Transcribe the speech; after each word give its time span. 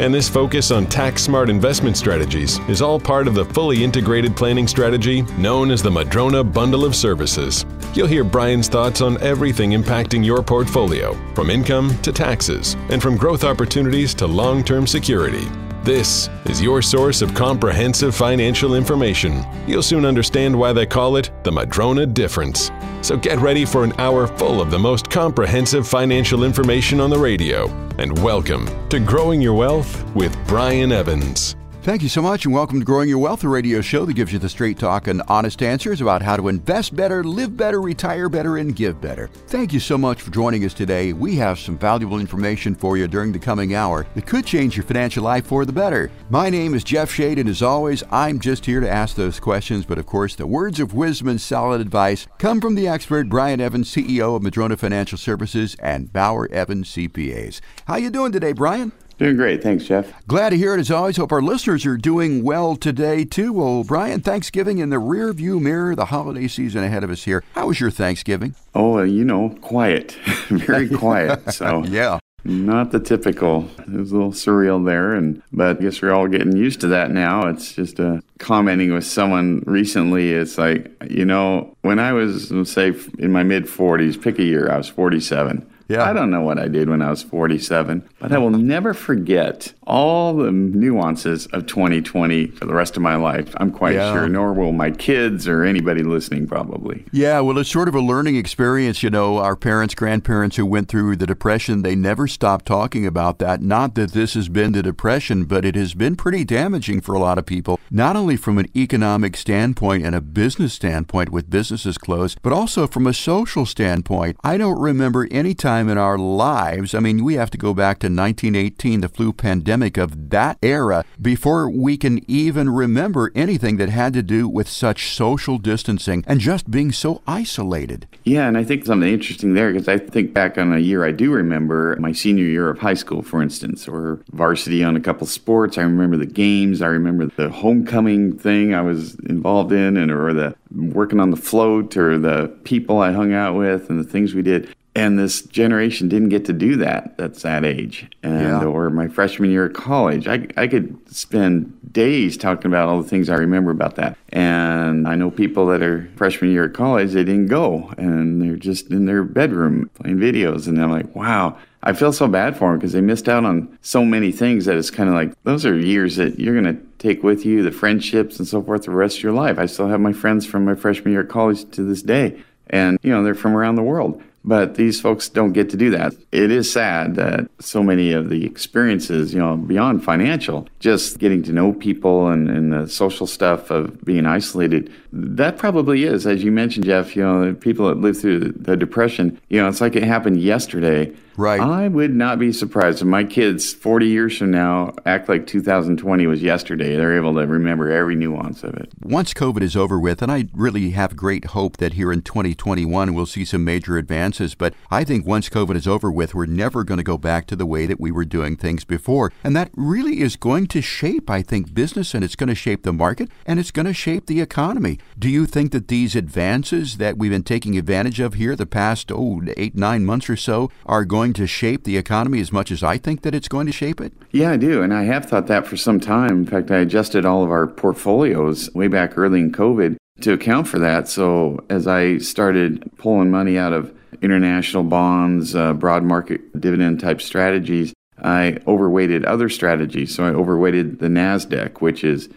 And 0.00 0.14
this 0.14 0.30
focus 0.30 0.70
on 0.70 0.86
tax 0.86 1.22
smart 1.22 1.50
investment 1.50 1.94
strategies 1.94 2.58
is 2.70 2.80
all 2.80 2.98
part 2.98 3.28
of 3.28 3.34
the 3.34 3.44
fully 3.44 3.84
integrated 3.84 4.34
planning 4.34 4.66
strategy 4.66 5.20
known 5.36 5.70
as 5.70 5.82
the 5.82 5.90
Madrona 5.90 6.42
Bundle 6.42 6.86
of 6.86 6.96
Services. 6.96 7.66
You'll 7.92 8.06
hear 8.06 8.24
Brian's 8.24 8.66
thoughts 8.66 9.02
on 9.02 9.20
everything 9.20 9.72
impacting 9.72 10.24
your 10.24 10.42
portfolio, 10.42 11.12
from 11.34 11.50
income 11.50 11.98
to 11.98 12.12
taxes, 12.12 12.76
and 12.88 13.02
from 13.02 13.18
growth 13.18 13.44
opportunities 13.44 14.14
to 14.14 14.26
long 14.26 14.64
term 14.64 14.86
security. 14.86 15.46
This 15.82 16.28
is 16.44 16.60
your 16.60 16.82
source 16.82 17.22
of 17.22 17.34
comprehensive 17.34 18.14
financial 18.14 18.74
information. 18.74 19.42
You'll 19.66 19.82
soon 19.82 20.04
understand 20.04 20.54
why 20.54 20.74
they 20.74 20.84
call 20.84 21.16
it 21.16 21.30
the 21.42 21.50
Madrona 21.50 22.04
Difference. 22.04 22.70
So 23.00 23.16
get 23.16 23.38
ready 23.38 23.64
for 23.64 23.82
an 23.82 23.94
hour 23.98 24.26
full 24.26 24.60
of 24.60 24.70
the 24.70 24.78
most 24.78 25.08
comprehensive 25.08 25.88
financial 25.88 26.44
information 26.44 27.00
on 27.00 27.08
the 27.08 27.18
radio. 27.18 27.66
And 27.96 28.22
welcome 28.22 28.68
to 28.90 29.00
Growing 29.00 29.40
Your 29.40 29.54
Wealth 29.54 30.04
with 30.14 30.36
Brian 30.46 30.92
Evans. 30.92 31.56
Thank 31.82 32.02
you 32.02 32.10
so 32.10 32.20
much, 32.20 32.44
and 32.44 32.52
welcome 32.52 32.78
to 32.78 32.84
Growing 32.84 33.08
Your 33.08 33.16
Wealth, 33.16 33.42
a 33.42 33.48
radio 33.48 33.80
show 33.80 34.04
that 34.04 34.12
gives 34.12 34.34
you 34.34 34.38
the 34.38 34.50
straight 34.50 34.78
talk 34.78 35.06
and 35.06 35.22
honest 35.28 35.62
answers 35.62 36.02
about 36.02 36.20
how 36.20 36.36
to 36.36 36.48
invest 36.48 36.94
better, 36.94 37.24
live 37.24 37.56
better, 37.56 37.80
retire 37.80 38.28
better, 38.28 38.58
and 38.58 38.76
give 38.76 39.00
better. 39.00 39.28
Thank 39.46 39.72
you 39.72 39.80
so 39.80 39.96
much 39.96 40.20
for 40.20 40.30
joining 40.30 40.62
us 40.66 40.74
today. 40.74 41.14
We 41.14 41.36
have 41.36 41.58
some 41.58 41.78
valuable 41.78 42.20
information 42.20 42.74
for 42.74 42.98
you 42.98 43.08
during 43.08 43.32
the 43.32 43.38
coming 43.38 43.74
hour 43.74 44.06
that 44.14 44.26
could 44.26 44.44
change 44.44 44.76
your 44.76 44.84
financial 44.84 45.24
life 45.24 45.46
for 45.46 45.64
the 45.64 45.72
better. 45.72 46.10
My 46.28 46.50
name 46.50 46.74
is 46.74 46.84
Jeff 46.84 47.10
Shade, 47.10 47.38
and 47.38 47.48
as 47.48 47.62
always, 47.62 48.02
I'm 48.10 48.40
just 48.40 48.66
here 48.66 48.80
to 48.80 48.90
ask 48.90 49.16
those 49.16 49.40
questions. 49.40 49.86
But 49.86 49.96
of 49.96 50.04
course, 50.04 50.36
the 50.36 50.46
words 50.46 50.80
of 50.80 50.92
wisdom 50.92 51.28
and 51.28 51.40
solid 51.40 51.80
advice 51.80 52.26
come 52.36 52.60
from 52.60 52.74
the 52.74 52.88
expert 52.88 53.30
Brian 53.30 53.58
Evans, 53.58 53.90
CEO 53.90 54.36
of 54.36 54.42
Madrona 54.42 54.76
Financial 54.76 55.16
Services 55.16 55.76
and 55.76 56.12
Bauer 56.12 56.46
Evans 56.52 56.90
CPAs. 56.90 57.62
How 57.86 57.96
you 57.96 58.10
doing 58.10 58.32
today, 58.32 58.52
Brian? 58.52 58.92
Doing 59.20 59.36
great. 59.36 59.62
Thanks, 59.62 59.84
Jeff. 59.84 60.14
Glad 60.26 60.48
to 60.48 60.56
hear 60.56 60.74
it 60.74 60.80
as 60.80 60.90
always. 60.90 61.18
Hope 61.18 61.30
our 61.30 61.42
listeners 61.42 61.84
are 61.84 61.98
doing 61.98 62.42
well 62.42 62.74
today, 62.74 63.26
too. 63.26 63.52
Well, 63.52 63.84
Brian, 63.84 64.22
Thanksgiving 64.22 64.78
in 64.78 64.88
the 64.88 64.98
rear 64.98 65.34
view 65.34 65.60
mirror, 65.60 65.94
the 65.94 66.06
holiday 66.06 66.48
season 66.48 66.82
ahead 66.84 67.04
of 67.04 67.10
us 67.10 67.24
here. 67.24 67.44
How 67.54 67.66
was 67.66 67.80
your 67.80 67.90
Thanksgiving? 67.90 68.54
Oh, 68.74 69.02
you 69.02 69.26
know, 69.26 69.50
quiet. 69.60 70.12
Very 70.48 70.88
quiet. 70.88 71.52
So, 71.52 71.84
yeah. 71.88 72.18
Not 72.44 72.92
the 72.92 72.98
typical. 72.98 73.68
It 73.80 73.90
was 73.90 74.10
a 74.10 74.14
little 74.14 74.32
surreal 74.32 74.82
there, 74.86 75.12
and 75.12 75.42
but 75.52 75.76
I 75.76 75.80
guess 75.82 76.00
we're 76.00 76.14
all 76.14 76.26
getting 76.26 76.56
used 76.56 76.80
to 76.80 76.86
that 76.86 77.10
now. 77.10 77.46
It's 77.46 77.74
just 77.74 78.00
uh, 78.00 78.22
commenting 78.38 78.94
with 78.94 79.04
someone 79.04 79.62
recently. 79.66 80.32
It's 80.32 80.56
like 80.56 80.90
you 81.06 81.26
know, 81.26 81.76
when 81.82 81.98
I 81.98 82.14
was 82.14 82.50
say 82.64 82.94
in 83.18 83.30
my 83.30 83.42
mid 83.42 83.64
40s, 83.64 84.18
pick 84.18 84.38
a 84.38 84.42
year, 84.42 84.72
I 84.72 84.78
was 84.78 84.88
47. 84.88 85.70
Yeah. 85.90 86.04
I 86.08 86.12
don't 86.12 86.30
know 86.30 86.42
what 86.42 86.58
I 86.58 86.68
did 86.68 86.88
when 86.88 87.02
I 87.02 87.10
was 87.10 87.22
47, 87.22 88.08
but 88.20 88.32
I 88.32 88.38
will 88.38 88.50
never 88.50 88.94
forget 88.94 89.72
all 89.86 90.34
the 90.36 90.52
nuances 90.52 91.46
of 91.46 91.66
2020 91.66 92.46
for 92.48 92.64
the 92.64 92.72
rest 92.74 92.96
of 92.96 93.02
my 93.02 93.16
life. 93.16 93.52
I'm 93.56 93.72
quite 93.72 93.94
Yeah. 93.96 94.12
sure, 94.12 94.28
nor 94.28 94.52
will 94.52 94.72
my 94.72 94.90
kids 94.92 95.48
or 95.48 95.64
anybody 95.64 96.02
listening 96.04 96.46
probably. 96.46 97.04
Yeah, 97.10 97.40
well, 97.40 97.58
it's 97.58 97.70
sort 97.70 97.88
of 97.88 97.94
a 97.96 98.00
learning 98.00 98.36
experience. 98.36 99.02
You 99.02 99.10
know, 99.10 99.38
our 99.38 99.56
parents, 99.56 99.94
grandparents 99.96 100.56
who 100.56 100.64
went 100.64 100.88
through 100.88 101.16
the 101.16 101.26
Depression, 101.26 101.82
they 101.82 101.96
never 101.96 102.28
stopped 102.28 102.66
talking 102.66 103.04
about 103.04 103.38
that. 103.40 103.60
Not 103.60 103.96
that 103.96 104.12
this 104.12 104.34
has 104.34 104.48
been 104.48 104.72
the 104.72 104.82
Depression, 104.82 105.44
but 105.44 105.64
it 105.64 105.74
has 105.74 105.94
been 105.94 106.14
pretty 106.14 106.44
damaging 106.44 107.00
for 107.00 107.14
a 107.14 107.18
lot 107.18 107.36
of 107.38 107.46
people, 107.46 107.80
not 107.90 108.14
only 108.14 108.36
from 108.36 108.58
an 108.58 108.68
economic 108.76 109.36
standpoint 109.36 110.04
and 110.04 110.14
a 110.14 110.20
business 110.20 110.72
standpoint 110.72 111.30
with 111.30 111.50
businesses 111.50 111.98
closed, 111.98 112.38
but 112.42 112.52
also 112.52 112.86
from 112.86 113.06
a 113.08 113.12
social 113.14 113.66
standpoint. 113.66 114.36
I 114.44 114.56
don't 114.56 114.78
remember 114.80 115.26
any 115.32 115.54
time 115.54 115.79
in 115.88 115.98
our 115.98 116.18
lives, 116.18 116.94
I 116.94 117.00
mean, 117.00 117.24
we 117.24 117.34
have 117.34 117.50
to 117.50 117.58
go 117.58 117.74
back 117.74 117.98
to 118.00 118.06
1918, 118.06 119.00
the 119.00 119.08
flu 119.08 119.32
pandemic 119.32 119.96
of 119.96 120.30
that 120.30 120.58
era, 120.62 121.04
before 121.20 121.70
we 121.70 121.96
can 121.96 122.20
even 122.30 122.70
remember 122.70 123.32
anything 123.34 123.76
that 123.78 123.88
had 123.88 124.12
to 124.14 124.22
do 124.22 124.48
with 124.48 124.68
such 124.68 125.14
social 125.14 125.58
distancing 125.58 126.24
and 126.26 126.40
just 126.40 126.70
being 126.70 126.92
so 126.92 127.22
isolated. 127.26 128.06
Yeah, 128.24 128.46
and 128.46 128.56
I 128.58 128.64
think 128.64 128.84
something 128.84 129.08
interesting 129.08 129.54
there 129.54 129.72
because 129.72 129.88
I 129.88 129.98
think 129.98 130.34
back 130.34 130.58
on 130.58 130.72
a 130.72 130.78
year 130.78 131.04
I 131.04 131.12
do 131.12 131.32
remember 131.32 131.96
my 132.00 132.12
senior 132.12 132.44
year 132.44 132.68
of 132.68 132.78
high 132.78 132.94
school, 132.94 133.22
for 133.22 133.42
instance, 133.42 133.88
or 133.88 134.20
varsity 134.32 134.84
on 134.84 134.96
a 134.96 135.00
couple 135.00 135.26
sports. 135.26 135.78
I 135.78 135.82
remember 135.82 136.16
the 136.16 136.26
games. 136.26 136.82
I 136.82 136.86
remember 136.86 137.26
the 137.26 137.50
homecoming 137.50 138.36
thing 138.36 138.74
I 138.74 138.82
was 138.82 139.14
involved 139.20 139.72
in, 139.72 139.96
and 139.96 140.10
or 140.10 140.32
the 140.32 140.54
working 140.74 141.20
on 141.20 141.30
the 141.30 141.36
float, 141.36 141.96
or 141.96 142.18
the 142.18 142.48
people 142.64 143.00
I 143.00 143.12
hung 143.12 143.32
out 143.32 143.56
with, 143.56 143.90
and 143.90 143.98
the 143.98 144.08
things 144.08 144.34
we 144.34 144.42
did. 144.42 144.74
And 145.00 145.18
this 145.18 145.40
generation 145.42 146.08
didn't 146.10 146.28
get 146.28 146.44
to 146.44 146.52
do 146.52 146.76
that. 146.76 147.16
That's 147.16 147.40
that 147.42 147.64
age, 147.64 148.06
and 148.22 148.42
Yeah. 148.42 148.64
or 148.64 148.90
my 148.90 149.08
freshman 149.08 149.50
year 149.50 149.64
of 149.66 149.72
college. 149.72 150.28
I 150.28 150.46
I 150.58 150.66
could 150.66 150.94
spend 151.10 151.72
days 151.90 152.36
talking 152.36 152.70
about 152.70 152.88
all 152.88 153.00
the 153.02 153.08
things 153.08 153.30
I 153.30 153.36
remember 153.36 153.70
about 153.70 153.96
that. 153.96 154.16
And 154.28 155.08
I 155.08 155.14
know 155.16 155.30
people 155.30 155.66
that 155.68 155.82
are 155.82 156.06
freshman 156.16 156.50
year 156.52 156.64
of 156.64 156.74
college, 156.74 157.12
they 157.12 157.24
didn't 157.24 157.46
go 157.46 157.92
and 157.96 158.42
they're 158.42 158.56
just 158.56 158.90
in 158.90 159.06
their 159.06 159.24
bedroom 159.24 159.88
playing 159.94 160.18
videos. 160.18 160.68
And 160.68 160.80
I'm 160.80 160.90
like, 160.90 161.16
wow, 161.16 161.56
I 161.82 161.94
feel 161.94 162.12
so 162.12 162.28
bad 162.28 162.56
for 162.56 162.68
them 162.70 162.78
because 162.78 162.92
they 162.92 163.00
missed 163.00 163.28
out 163.28 163.44
on 163.46 163.78
so 163.80 164.04
many 164.04 164.30
things 164.32 164.66
that 164.66 164.76
it's 164.76 164.90
kind 164.90 165.08
of 165.08 165.14
like 165.14 165.32
those 165.44 165.64
are 165.64 165.74
years 165.76 166.16
that 166.16 166.38
you're 166.38 166.60
going 166.60 166.76
to 166.76 166.80
take 166.98 167.22
with 167.24 167.46
you, 167.46 167.62
the 167.62 167.72
friendships 167.72 168.38
and 168.38 168.46
so 168.46 168.62
forth, 168.62 168.82
the 168.82 168.90
rest 168.90 169.16
of 169.16 169.22
your 169.22 169.32
life. 169.32 169.58
I 169.58 169.64
still 169.66 169.88
have 169.88 170.00
my 170.00 170.12
friends 170.12 170.44
from 170.46 170.64
my 170.66 170.74
freshman 170.74 171.12
year 171.12 171.22
of 171.22 171.28
college 171.28 171.68
to 171.70 171.82
this 171.82 172.02
day. 172.02 172.42
And, 172.68 172.98
you 173.02 173.10
know, 173.10 173.24
they're 173.24 173.34
from 173.34 173.56
around 173.56 173.74
the 173.76 173.82
world. 173.82 174.22
But 174.42 174.76
these 174.76 175.00
folks 175.00 175.28
don't 175.28 175.52
get 175.52 175.68
to 175.70 175.76
do 175.76 175.90
that. 175.90 176.14
It 176.32 176.50
is 176.50 176.72
sad 176.72 177.14
that 177.16 177.50
so 177.60 177.82
many 177.82 178.12
of 178.12 178.30
the 178.30 178.46
experiences, 178.46 179.34
you 179.34 179.38
know, 179.38 179.56
beyond 179.56 180.02
financial, 180.02 180.66
just 180.78 181.18
getting 181.18 181.42
to 181.42 181.52
know 181.52 181.74
people 181.74 182.28
and, 182.28 182.48
and 182.48 182.72
the 182.72 182.88
social 182.88 183.26
stuff 183.26 183.70
of 183.70 184.02
being 184.02 184.24
isolated, 184.24 184.90
that 185.12 185.58
probably 185.58 186.04
is, 186.04 186.26
as 186.26 186.42
you 186.42 186.50
mentioned, 186.50 186.86
Jeff, 186.86 187.14
you 187.14 187.22
know, 187.22 187.54
people 187.54 187.88
that 187.88 187.98
lived 187.98 188.20
through 188.20 188.38
the 188.38 188.76
depression, 188.76 189.38
you 189.50 189.60
know, 189.60 189.68
it's 189.68 189.80
like 189.80 189.94
it 189.94 190.04
happened 190.04 190.40
yesterday. 190.40 191.12
Right. 191.40 191.58
I 191.58 191.88
would 191.88 192.14
not 192.14 192.38
be 192.38 192.52
surprised 192.52 193.00
if 193.00 193.06
my 193.06 193.24
kids 193.24 193.72
40 193.72 194.06
years 194.06 194.36
from 194.36 194.50
now 194.50 194.92
act 195.06 195.26
like 195.26 195.46
2020 195.46 196.26
was 196.26 196.42
yesterday. 196.42 196.94
They're 196.96 197.16
able 197.16 197.32
to 197.32 197.46
remember 197.46 197.90
every 197.90 198.14
nuance 198.14 198.62
of 198.62 198.74
it. 198.74 198.90
Once 199.00 199.32
COVID 199.32 199.62
is 199.62 199.74
over 199.74 199.98
with, 199.98 200.20
and 200.20 200.30
I 200.30 200.48
really 200.52 200.90
have 200.90 201.16
great 201.16 201.46
hope 201.46 201.78
that 201.78 201.94
here 201.94 202.12
in 202.12 202.20
2021 202.20 203.14
we'll 203.14 203.24
see 203.24 203.46
some 203.46 203.64
major 203.64 203.96
advances, 203.96 204.54
but 204.54 204.74
I 204.90 205.02
think 205.02 205.24
once 205.24 205.48
COVID 205.48 205.76
is 205.76 205.88
over 205.88 206.12
with, 206.12 206.34
we're 206.34 206.44
never 206.44 206.84
going 206.84 206.98
to 206.98 207.02
go 207.02 207.16
back 207.16 207.46
to 207.46 207.56
the 207.56 207.64
way 207.64 207.86
that 207.86 207.98
we 207.98 208.10
were 208.10 208.26
doing 208.26 208.54
things 208.54 208.84
before. 208.84 209.32
And 209.42 209.56
that 209.56 209.70
really 209.74 210.20
is 210.20 210.36
going 210.36 210.66
to 210.66 210.82
shape, 210.82 211.30
I 211.30 211.40
think, 211.40 211.72
business 211.72 212.12
and 212.12 212.22
it's 212.22 212.36
going 212.36 212.50
to 212.50 212.54
shape 212.54 212.82
the 212.82 212.92
market 212.92 213.30
and 213.46 213.58
it's 213.58 213.70
going 213.70 213.86
to 213.86 213.94
shape 213.94 214.26
the 214.26 214.42
economy. 214.42 214.98
Do 215.18 215.30
you 215.30 215.46
think 215.46 215.72
that 215.72 215.88
these 215.88 216.14
advances 216.14 216.98
that 216.98 217.16
we've 217.16 217.30
been 217.30 217.44
taking 217.44 217.78
advantage 217.78 218.20
of 218.20 218.34
here 218.34 218.54
the 218.56 218.66
past, 218.66 219.10
oh, 219.10 219.40
eight, 219.56 219.74
nine 219.74 220.04
months 220.04 220.28
or 220.28 220.36
so 220.36 220.70
are 220.84 221.06
going 221.06 221.29
going 221.30 221.46
to 221.46 221.46
shape 221.46 221.84
the 221.84 221.96
economy 221.96 222.40
as 222.40 222.50
much 222.50 222.72
as 222.72 222.82
I 222.82 222.98
think 222.98 223.22
that 223.22 223.36
it's 223.36 223.46
going 223.46 223.66
to 223.66 223.72
shape 223.72 224.00
it? 224.00 224.12
Yeah, 224.32 224.50
I 224.50 224.56
do. 224.56 224.82
And 224.82 224.92
I 224.92 225.04
have 225.04 225.26
thought 225.26 225.46
that 225.46 225.64
for 225.64 225.76
some 225.76 226.00
time. 226.00 226.30
In 226.30 226.46
fact, 226.46 226.72
I 226.72 226.78
adjusted 226.78 227.24
all 227.24 227.44
of 227.44 227.52
our 227.52 227.68
portfolios 227.68 228.68
way 228.74 228.88
back 228.88 229.16
early 229.16 229.38
in 229.40 229.52
COVID 229.52 229.96
to 230.22 230.32
account 230.32 230.66
for 230.66 230.80
that. 230.80 231.06
So 231.06 231.64
as 231.70 231.86
I 231.86 232.18
started 232.18 232.90
pulling 232.96 233.30
money 233.30 233.56
out 233.56 233.72
of 233.72 233.94
international 234.22 234.82
bonds, 234.82 235.54
uh, 235.54 235.72
broad 235.72 236.02
market 236.02 236.60
dividend 236.60 236.98
type 236.98 237.20
strategies, 237.20 237.94
I 238.20 238.58
overweighted 238.66 239.24
other 239.24 239.48
strategies. 239.48 240.12
So 240.12 240.24
I 240.24 240.30
overweighted 240.30 240.98
the 240.98 241.06
NASDAQ, 241.06 241.80
which 241.80 242.02
is 242.02 242.28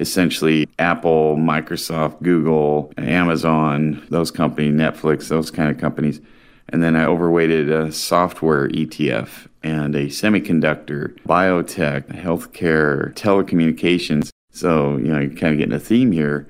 essentially 0.00 0.68
Apple, 0.80 1.36
Microsoft, 1.36 2.20
Google, 2.20 2.92
Amazon, 2.98 4.04
those 4.10 4.32
companies, 4.32 4.74
Netflix, 4.74 5.28
those 5.28 5.52
kind 5.52 5.70
of 5.70 5.78
companies. 5.78 6.20
And 6.70 6.82
then 6.82 6.96
I 6.96 7.04
overweighted 7.04 7.70
a 7.70 7.92
software 7.92 8.68
ETF 8.68 9.48
and 9.62 9.94
a 9.94 10.06
semiconductor, 10.06 11.18
biotech, 11.22 12.06
healthcare, 12.06 13.12
telecommunications. 13.14 14.30
So, 14.52 14.96
you 14.96 15.12
know, 15.12 15.18
you're 15.18 15.30
kind 15.30 15.52
of 15.52 15.58
getting 15.58 15.74
a 15.74 15.80
theme 15.80 16.12
here. 16.12 16.48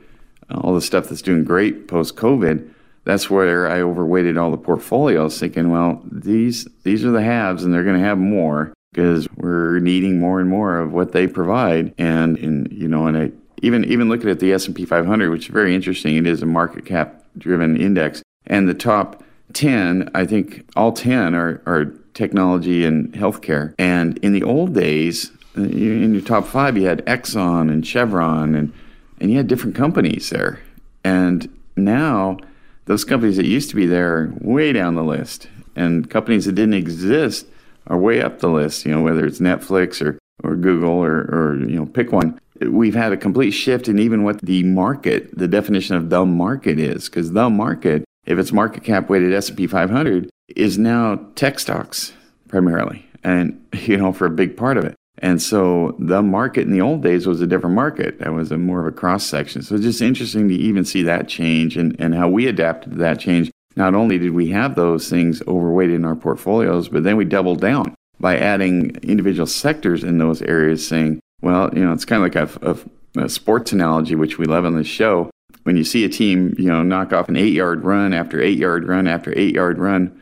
Uh, 0.51 0.61
all 0.61 0.75
the 0.75 0.81
stuff 0.81 1.09
that's 1.09 1.23
doing 1.23 1.45
great 1.45 1.89
post 1.89 2.17
COVID, 2.17 2.69
that's 3.05 3.31
where 3.31 3.67
I 3.69 3.81
overweighted 3.81 4.37
all 4.37 4.51
the 4.51 4.59
portfolios, 4.59 5.41
thinking, 5.41 5.71
well, 5.71 6.03
these 6.11 6.69
these 6.83 7.05
are 7.05 7.11
the 7.11 7.23
haves, 7.23 7.65
and 7.65 7.73
they're 7.73 7.85
going 7.85 7.99
to 7.99 8.05
have 8.05 8.19
more 8.19 8.73
because 8.93 9.29
we're 9.37 9.79
needing 9.79 10.21
more 10.21 10.41
and 10.41 10.51
more 10.51 10.79
of 10.79 10.93
what 10.93 11.13
they 11.13 11.27
provide. 11.27 11.95
And 11.97 12.37
in 12.39 12.69
you 12.71 12.89
know, 12.89 13.07
and 13.07 13.17
I 13.17 13.33
even 13.63 13.85
even 13.87 14.09
looking 14.09 14.29
at 14.29 14.41
the 14.41 14.53
S 14.53 14.67
and 14.67 14.77
P 14.77 14.85
500, 14.85 15.31
which 15.31 15.47
is 15.47 15.53
very 15.53 15.75
interesting. 15.75 16.17
It 16.17 16.27
is 16.27 16.43
a 16.43 16.47
market 16.47 16.85
cap 16.85 17.25
driven 17.39 17.81
index, 17.81 18.23
and 18.47 18.69
the 18.69 18.75
top 18.75 19.23
10, 19.55 20.11
I 20.15 20.27
think 20.27 20.69
all 20.77 20.93
10 20.93 21.35
are, 21.35 21.63
are 21.67 21.87
technology 22.15 22.85
and 22.85 23.13
healthcare. 23.13 23.75
And 23.79 24.19
in 24.19 24.33
the 24.33 24.43
old 24.43 24.75
days, 24.75 25.33
in 25.57 26.15
your 26.15 26.23
top 26.23 26.47
five, 26.47 26.77
you 26.77 26.87
had 26.87 27.05
Exxon 27.07 27.71
and 27.71 27.87
Chevron, 27.87 28.55
and 28.55 28.73
and 29.21 29.31
you 29.31 29.37
had 29.37 29.49
different 29.49 29.77
companies 29.77 30.31
there. 30.31 30.61
And 31.05 31.49
now, 31.77 32.39
those 32.87 33.05
companies 33.05 33.37
that 33.37 33.47
used 33.47 33.69
to 33.71 33.77
be 33.77 33.87
there 33.87 34.17
are 34.17 34.33
way 34.41 34.73
down 34.73 34.95
the 34.95 35.05
list, 35.05 35.49
and 35.77 36.09
companies 36.09 36.47
that 36.47 36.53
didn't 36.53 36.75
exist 36.75 37.47
are 37.87 37.99
way 37.99 38.23
up 38.23 38.39
the 38.39 38.49
list. 38.49 38.87
You 38.87 38.93
know, 38.93 39.03
whether 39.03 39.27
it's 39.27 39.41
Netflix 39.41 40.05
or 40.05 40.19
or 40.43 40.57
Google 40.57 40.91
or 40.91 41.21
or 41.21 41.57
you 41.59 41.77
know, 41.77 41.87
pick 41.87 42.13
one. 42.13 42.39
We've 42.61 42.95
had 42.95 43.13
a 43.13 43.17
complete 43.17 43.53
shift 43.53 43.89
in 43.89 43.99
even 43.99 44.23
what 44.23 44.43
the 44.43 44.63
market, 44.65 45.37
the 45.37 45.49
definition 45.49 45.97
of 45.97 46.11
the 46.11 46.27
market 46.27 46.79
is, 46.79 47.09
because 47.09 47.33
the 47.33 47.49
market, 47.49 48.05
if 48.25 48.39
it's 48.39 48.53
market 48.53 48.85
cap 48.85 49.09
weighted 49.09 49.33
S&P 49.33 49.67
500, 49.67 50.31
is 50.57 50.79
now 50.79 51.17
tech 51.35 51.59
stocks 51.59 52.13
primarily, 52.49 53.07
and 53.23 53.65
you 53.75 53.97
know, 53.97 54.13
for 54.13 54.27
a 54.27 54.31
big 54.31 54.57
part 54.57 54.77
of 54.77 54.85
it. 54.85 54.95
And 55.23 55.41
so 55.41 55.95
the 55.99 56.23
market 56.23 56.63
in 56.63 56.73
the 56.73 56.81
old 56.81 57.03
days 57.03 57.27
was 57.27 57.41
a 57.41 57.47
different 57.47 57.75
market. 57.75 58.19
That 58.21 58.33
was 58.33 58.51
a 58.51 58.57
more 58.57 58.81
of 58.81 58.87
a 58.87 58.97
cross 58.97 59.25
section. 59.25 59.61
So 59.63 59.75
it's 59.75 59.85
just 59.85 60.01
interesting 60.01 60.49
to 60.49 60.55
even 60.55 60.85
see 60.85 61.03
that 61.03 61.29
change 61.29 61.77
and, 61.77 61.95
and 62.01 62.15
how 62.15 62.29
we 62.29 62.47
adapted 62.47 62.93
to 62.93 62.99
that 62.99 63.21
change. 63.21 63.51
Not 63.77 63.95
only 63.95 64.19
did 64.19 64.33
we 64.33 64.49
have 64.51 64.75
those 64.75 65.11
things 65.11 65.43
overweighted 65.47 65.97
in 65.97 66.05
our 66.05 66.17
portfolios, 66.17 66.89
but 66.89 67.05
then 67.05 67.17
we 67.17 67.27
doubled 67.27 67.61
down 67.61 67.95
by 68.19 68.37
adding 68.39 68.97
individual 69.03 69.47
sectors 69.47 70.05
in 70.05 70.19
those 70.19 70.43
areas, 70.43 70.87
saying, 70.87 71.21
well, 71.43 71.71
you 71.75 71.85
know, 71.85 71.93
it's 71.93 72.05
kind 72.05 72.25
of 72.25 72.35
like 72.35 72.63
a, 72.63 72.81
a, 73.19 73.25
a 73.25 73.29
sports 73.29 73.73
analogy, 73.73 74.15
which 74.15 74.39
we 74.39 74.47
love 74.47 74.65
on 74.65 74.75
the 74.75 74.85
show. 74.85 75.31
When 75.65 75.77
you 75.77 75.85
see 75.85 76.05
a 76.05 76.09
team, 76.09 76.55
you 76.59 76.69
know, 76.69 76.83
knock 76.83 77.13
off 77.13 77.29
an 77.29 77.37
eight 77.37 77.53
yard 77.53 77.85
run 77.85 78.13
after 78.13 78.41
eight 78.41 78.59
yard 78.59 78.89
run 78.89 79.07
after 79.07 79.37
eight 79.39 79.55
yard 79.55 79.79
run, 79.79 80.19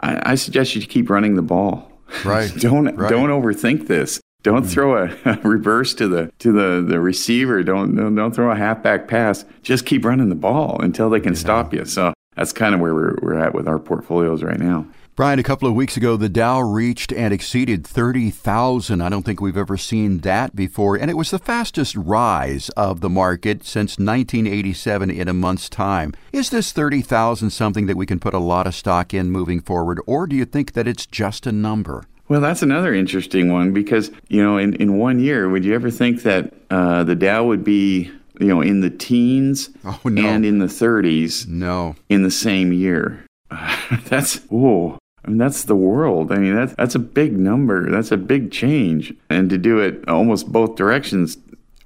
I, 0.00 0.32
I 0.32 0.34
suggest 0.34 0.74
you 0.74 0.82
keep 0.86 1.10
running 1.10 1.34
the 1.34 1.42
ball. 1.42 1.90
Right. 2.24 2.50
don't 2.58 2.94
right. 2.96 3.10
don't 3.10 3.30
overthink 3.30 3.86
this. 3.86 4.20
Don't 4.44 4.64
mm 4.64 4.70
throw 4.70 4.96
a, 4.96 5.10
a, 5.24 5.36
reverse 5.42 5.94
to 5.94 6.06
the 6.06 6.30
to 6.38 6.52
the, 6.52 6.84
the 6.86 7.00
receiver. 7.00 7.62
Don't, 7.62 7.96
don't 7.96 8.14
don't 8.14 8.34
throw 8.34 8.50
a 8.50 8.56
halfback 8.56 9.08
pass. 9.08 9.44
Just 9.62 9.84
keep 9.84 10.04
running 10.04 10.28
the 10.28 10.36
ball 10.36 10.80
until 10.80 11.10
they 11.10 11.20
can 11.20 11.32
yeah. 11.34 11.40
stop 11.40 11.74
you. 11.74 11.84
So 11.84 12.14
that's 12.36 12.52
kind 12.52 12.74
of 12.74 12.80
where 12.80 12.94
we're, 12.94 13.18
we're 13.20 13.38
at 13.38 13.52
with 13.52 13.66
our 13.66 13.80
portfolios 13.80 14.44
right 14.44 14.60
now. 14.60 14.86
Brian, 15.18 15.40
a 15.40 15.42
couple 15.42 15.66
of 15.66 15.74
weeks 15.74 15.96
ago, 15.96 16.16
the 16.16 16.28
Dow 16.28 16.60
reached 16.60 17.12
and 17.12 17.34
exceeded 17.34 17.84
30,000. 17.84 19.00
I 19.00 19.08
don't 19.08 19.24
think 19.24 19.40
we've 19.40 19.56
ever 19.56 19.76
seen 19.76 20.18
that 20.18 20.54
before. 20.54 20.94
And 20.94 21.10
it 21.10 21.16
was 21.16 21.32
the 21.32 21.40
fastest 21.40 21.96
rise 21.96 22.68
of 22.76 23.00
the 23.00 23.08
market 23.08 23.64
since 23.64 23.98
1987 23.98 25.10
in 25.10 25.26
a 25.26 25.34
month's 25.34 25.68
time. 25.68 26.14
Is 26.32 26.50
this 26.50 26.70
30,000 26.70 27.50
something 27.50 27.86
that 27.86 27.96
we 27.96 28.06
can 28.06 28.20
put 28.20 28.32
a 28.32 28.38
lot 28.38 28.68
of 28.68 28.76
stock 28.76 29.12
in 29.12 29.32
moving 29.32 29.60
forward, 29.60 30.00
or 30.06 30.28
do 30.28 30.36
you 30.36 30.44
think 30.44 30.74
that 30.74 30.86
it's 30.86 31.04
just 31.04 31.48
a 31.48 31.50
number? 31.52 32.04
Well, 32.28 32.40
that's 32.40 32.62
another 32.62 32.94
interesting 32.94 33.52
one 33.52 33.72
because, 33.72 34.12
you 34.28 34.40
know, 34.40 34.56
in, 34.56 34.74
in 34.74 34.98
one 34.98 35.18
year, 35.18 35.48
would 35.48 35.64
you 35.64 35.74
ever 35.74 35.90
think 35.90 36.22
that 36.22 36.54
uh, 36.70 37.02
the 37.02 37.16
Dow 37.16 37.44
would 37.44 37.64
be, 37.64 38.08
you 38.38 38.46
know, 38.46 38.60
in 38.60 38.82
the 38.82 38.90
teens 38.90 39.70
oh, 39.84 40.00
no. 40.04 40.28
and 40.28 40.46
in 40.46 40.60
the 40.60 40.66
30s 40.66 41.48
no. 41.48 41.96
in 42.08 42.22
the 42.22 42.30
same 42.30 42.72
year? 42.72 43.24
that's, 44.04 44.36
whoa. 44.44 44.97
I 45.24 45.28
mean, 45.28 45.38
that's 45.38 45.64
the 45.64 45.76
world. 45.76 46.32
I 46.32 46.38
mean, 46.38 46.54
that's, 46.54 46.74
that's 46.74 46.94
a 46.94 47.00
big 47.00 47.38
number. 47.38 47.90
That's 47.90 48.12
a 48.12 48.16
big 48.16 48.50
change. 48.50 49.12
And 49.30 49.50
to 49.50 49.58
do 49.58 49.78
it 49.78 50.06
almost 50.08 50.50
both 50.50 50.76
directions, 50.76 51.36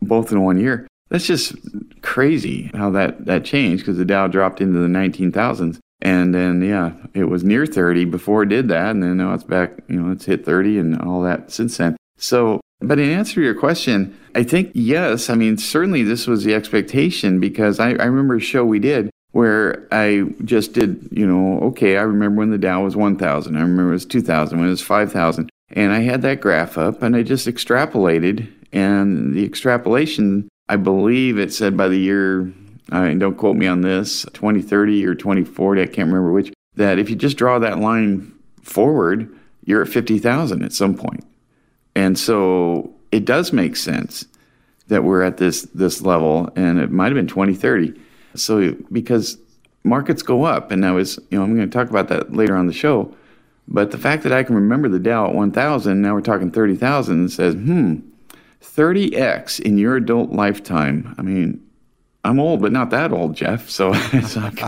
both 0.00 0.32
in 0.32 0.42
one 0.42 0.58
year, 0.58 0.86
that's 1.08 1.26
just 1.26 1.54
crazy 2.02 2.70
how 2.74 2.90
that, 2.90 3.26
that 3.26 3.44
changed 3.44 3.82
because 3.82 3.98
the 3.98 4.04
Dow 4.04 4.28
dropped 4.28 4.60
into 4.60 4.78
the 4.78 4.88
19,000s. 4.88 5.78
And 6.00 6.34
then, 6.34 6.62
yeah, 6.62 6.92
it 7.14 7.24
was 7.24 7.44
near 7.44 7.64
30 7.64 8.06
before 8.06 8.42
it 8.42 8.48
did 8.48 8.68
that. 8.68 8.90
And 8.90 9.02
then 9.02 9.18
now 9.18 9.34
it's 9.34 9.44
back, 9.44 9.78
you 9.88 10.00
know, 10.00 10.12
it's 10.12 10.24
hit 10.24 10.44
30 10.44 10.78
and 10.78 11.00
all 11.00 11.22
that 11.22 11.50
since 11.50 11.76
then. 11.76 11.96
So, 12.18 12.60
but 12.80 12.98
in 12.98 13.10
answer 13.10 13.34
to 13.34 13.42
your 13.42 13.54
question, 13.54 14.18
I 14.34 14.42
think 14.42 14.72
yes. 14.74 15.30
I 15.30 15.34
mean, 15.34 15.58
certainly 15.58 16.02
this 16.02 16.26
was 16.26 16.44
the 16.44 16.54
expectation 16.54 17.38
because 17.38 17.78
I, 17.78 17.90
I 17.90 18.04
remember 18.04 18.36
a 18.36 18.40
show 18.40 18.64
we 18.64 18.80
did 18.80 19.10
where 19.32 19.86
I 19.90 20.26
just 20.44 20.74
did, 20.74 21.08
you 21.10 21.26
know, 21.26 21.60
okay, 21.68 21.96
I 21.96 22.02
remember 22.02 22.40
when 22.40 22.50
the 22.50 22.58
Dow 22.58 22.84
was 22.84 22.96
1,000. 22.96 23.56
I 23.56 23.60
remember 23.60 23.88
it 23.88 23.94
was 23.94 24.06
2,000, 24.06 24.58
when 24.58 24.66
it 24.66 24.70
was 24.70 24.82
5,000. 24.82 25.50
And 25.70 25.92
I 25.92 26.00
had 26.00 26.22
that 26.22 26.40
graph 26.40 26.76
up 26.76 27.02
and 27.02 27.16
I 27.16 27.22
just 27.22 27.46
extrapolated. 27.46 28.50
And 28.72 29.34
the 29.34 29.44
extrapolation, 29.44 30.48
I 30.68 30.76
believe 30.76 31.38
it 31.38 31.52
said 31.52 31.76
by 31.76 31.88
the 31.88 31.98
year, 31.98 32.52
I 32.90 33.14
don't 33.14 33.38
quote 33.38 33.56
me 33.56 33.66
on 33.66 33.80
this, 33.80 34.22
2030 34.34 35.06
or 35.06 35.14
2040, 35.14 35.80
I 35.80 35.86
can't 35.86 36.08
remember 36.08 36.32
which, 36.32 36.52
that 36.74 36.98
if 36.98 37.08
you 37.08 37.16
just 37.16 37.38
draw 37.38 37.58
that 37.58 37.78
line 37.78 38.32
forward, 38.62 39.34
you're 39.64 39.82
at 39.82 39.88
50,000 39.88 40.62
at 40.62 40.72
some 40.72 40.94
point. 40.94 41.24
And 41.94 42.18
so 42.18 42.94
it 43.10 43.24
does 43.24 43.52
make 43.52 43.76
sense 43.76 44.26
that 44.88 45.04
we're 45.04 45.22
at 45.22 45.38
this 45.38 45.62
this 45.74 46.02
level 46.02 46.50
and 46.56 46.78
it 46.78 46.90
might 46.90 47.06
have 47.06 47.14
been 47.14 47.26
2030 47.26 47.98
so 48.34 48.72
because 48.90 49.38
markets 49.84 50.22
go 50.22 50.44
up, 50.44 50.70
and 50.70 50.84
I 50.84 50.92
was, 50.92 51.18
you 51.30 51.38
know, 51.38 51.44
I'm 51.44 51.54
going 51.56 51.68
to 51.68 51.72
talk 51.72 51.90
about 51.90 52.08
that 52.08 52.32
later 52.32 52.56
on 52.56 52.66
the 52.66 52.72
show. 52.72 53.14
But 53.68 53.90
the 53.90 53.98
fact 53.98 54.22
that 54.24 54.32
I 54.32 54.42
can 54.42 54.54
remember 54.54 54.88
the 54.88 54.98
Dow 54.98 55.28
at 55.28 55.34
1,000, 55.34 56.02
now 56.02 56.14
we're 56.14 56.20
talking 56.20 56.50
30,000, 56.50 57.28
says, 57.30 57.54
hmm, 57.54 58.00
30x 58.60 59.60
in 59.60 59.78
your 59.78 59.96
adult 59.96 60.30
lifetime. 60.30 61.14
I 61.18 61.22
mean, 61.22 61.64
I'm 62.24 62.38
old, 62.38 62.60
but 62.60 62.72
not 62.72 62.90
that 62.90 63.12
old, 63.12 63.34
Jeff. 63.34 63.68
So 63.68 63.92
it's 63.94 64.36
like, 64.36 64.62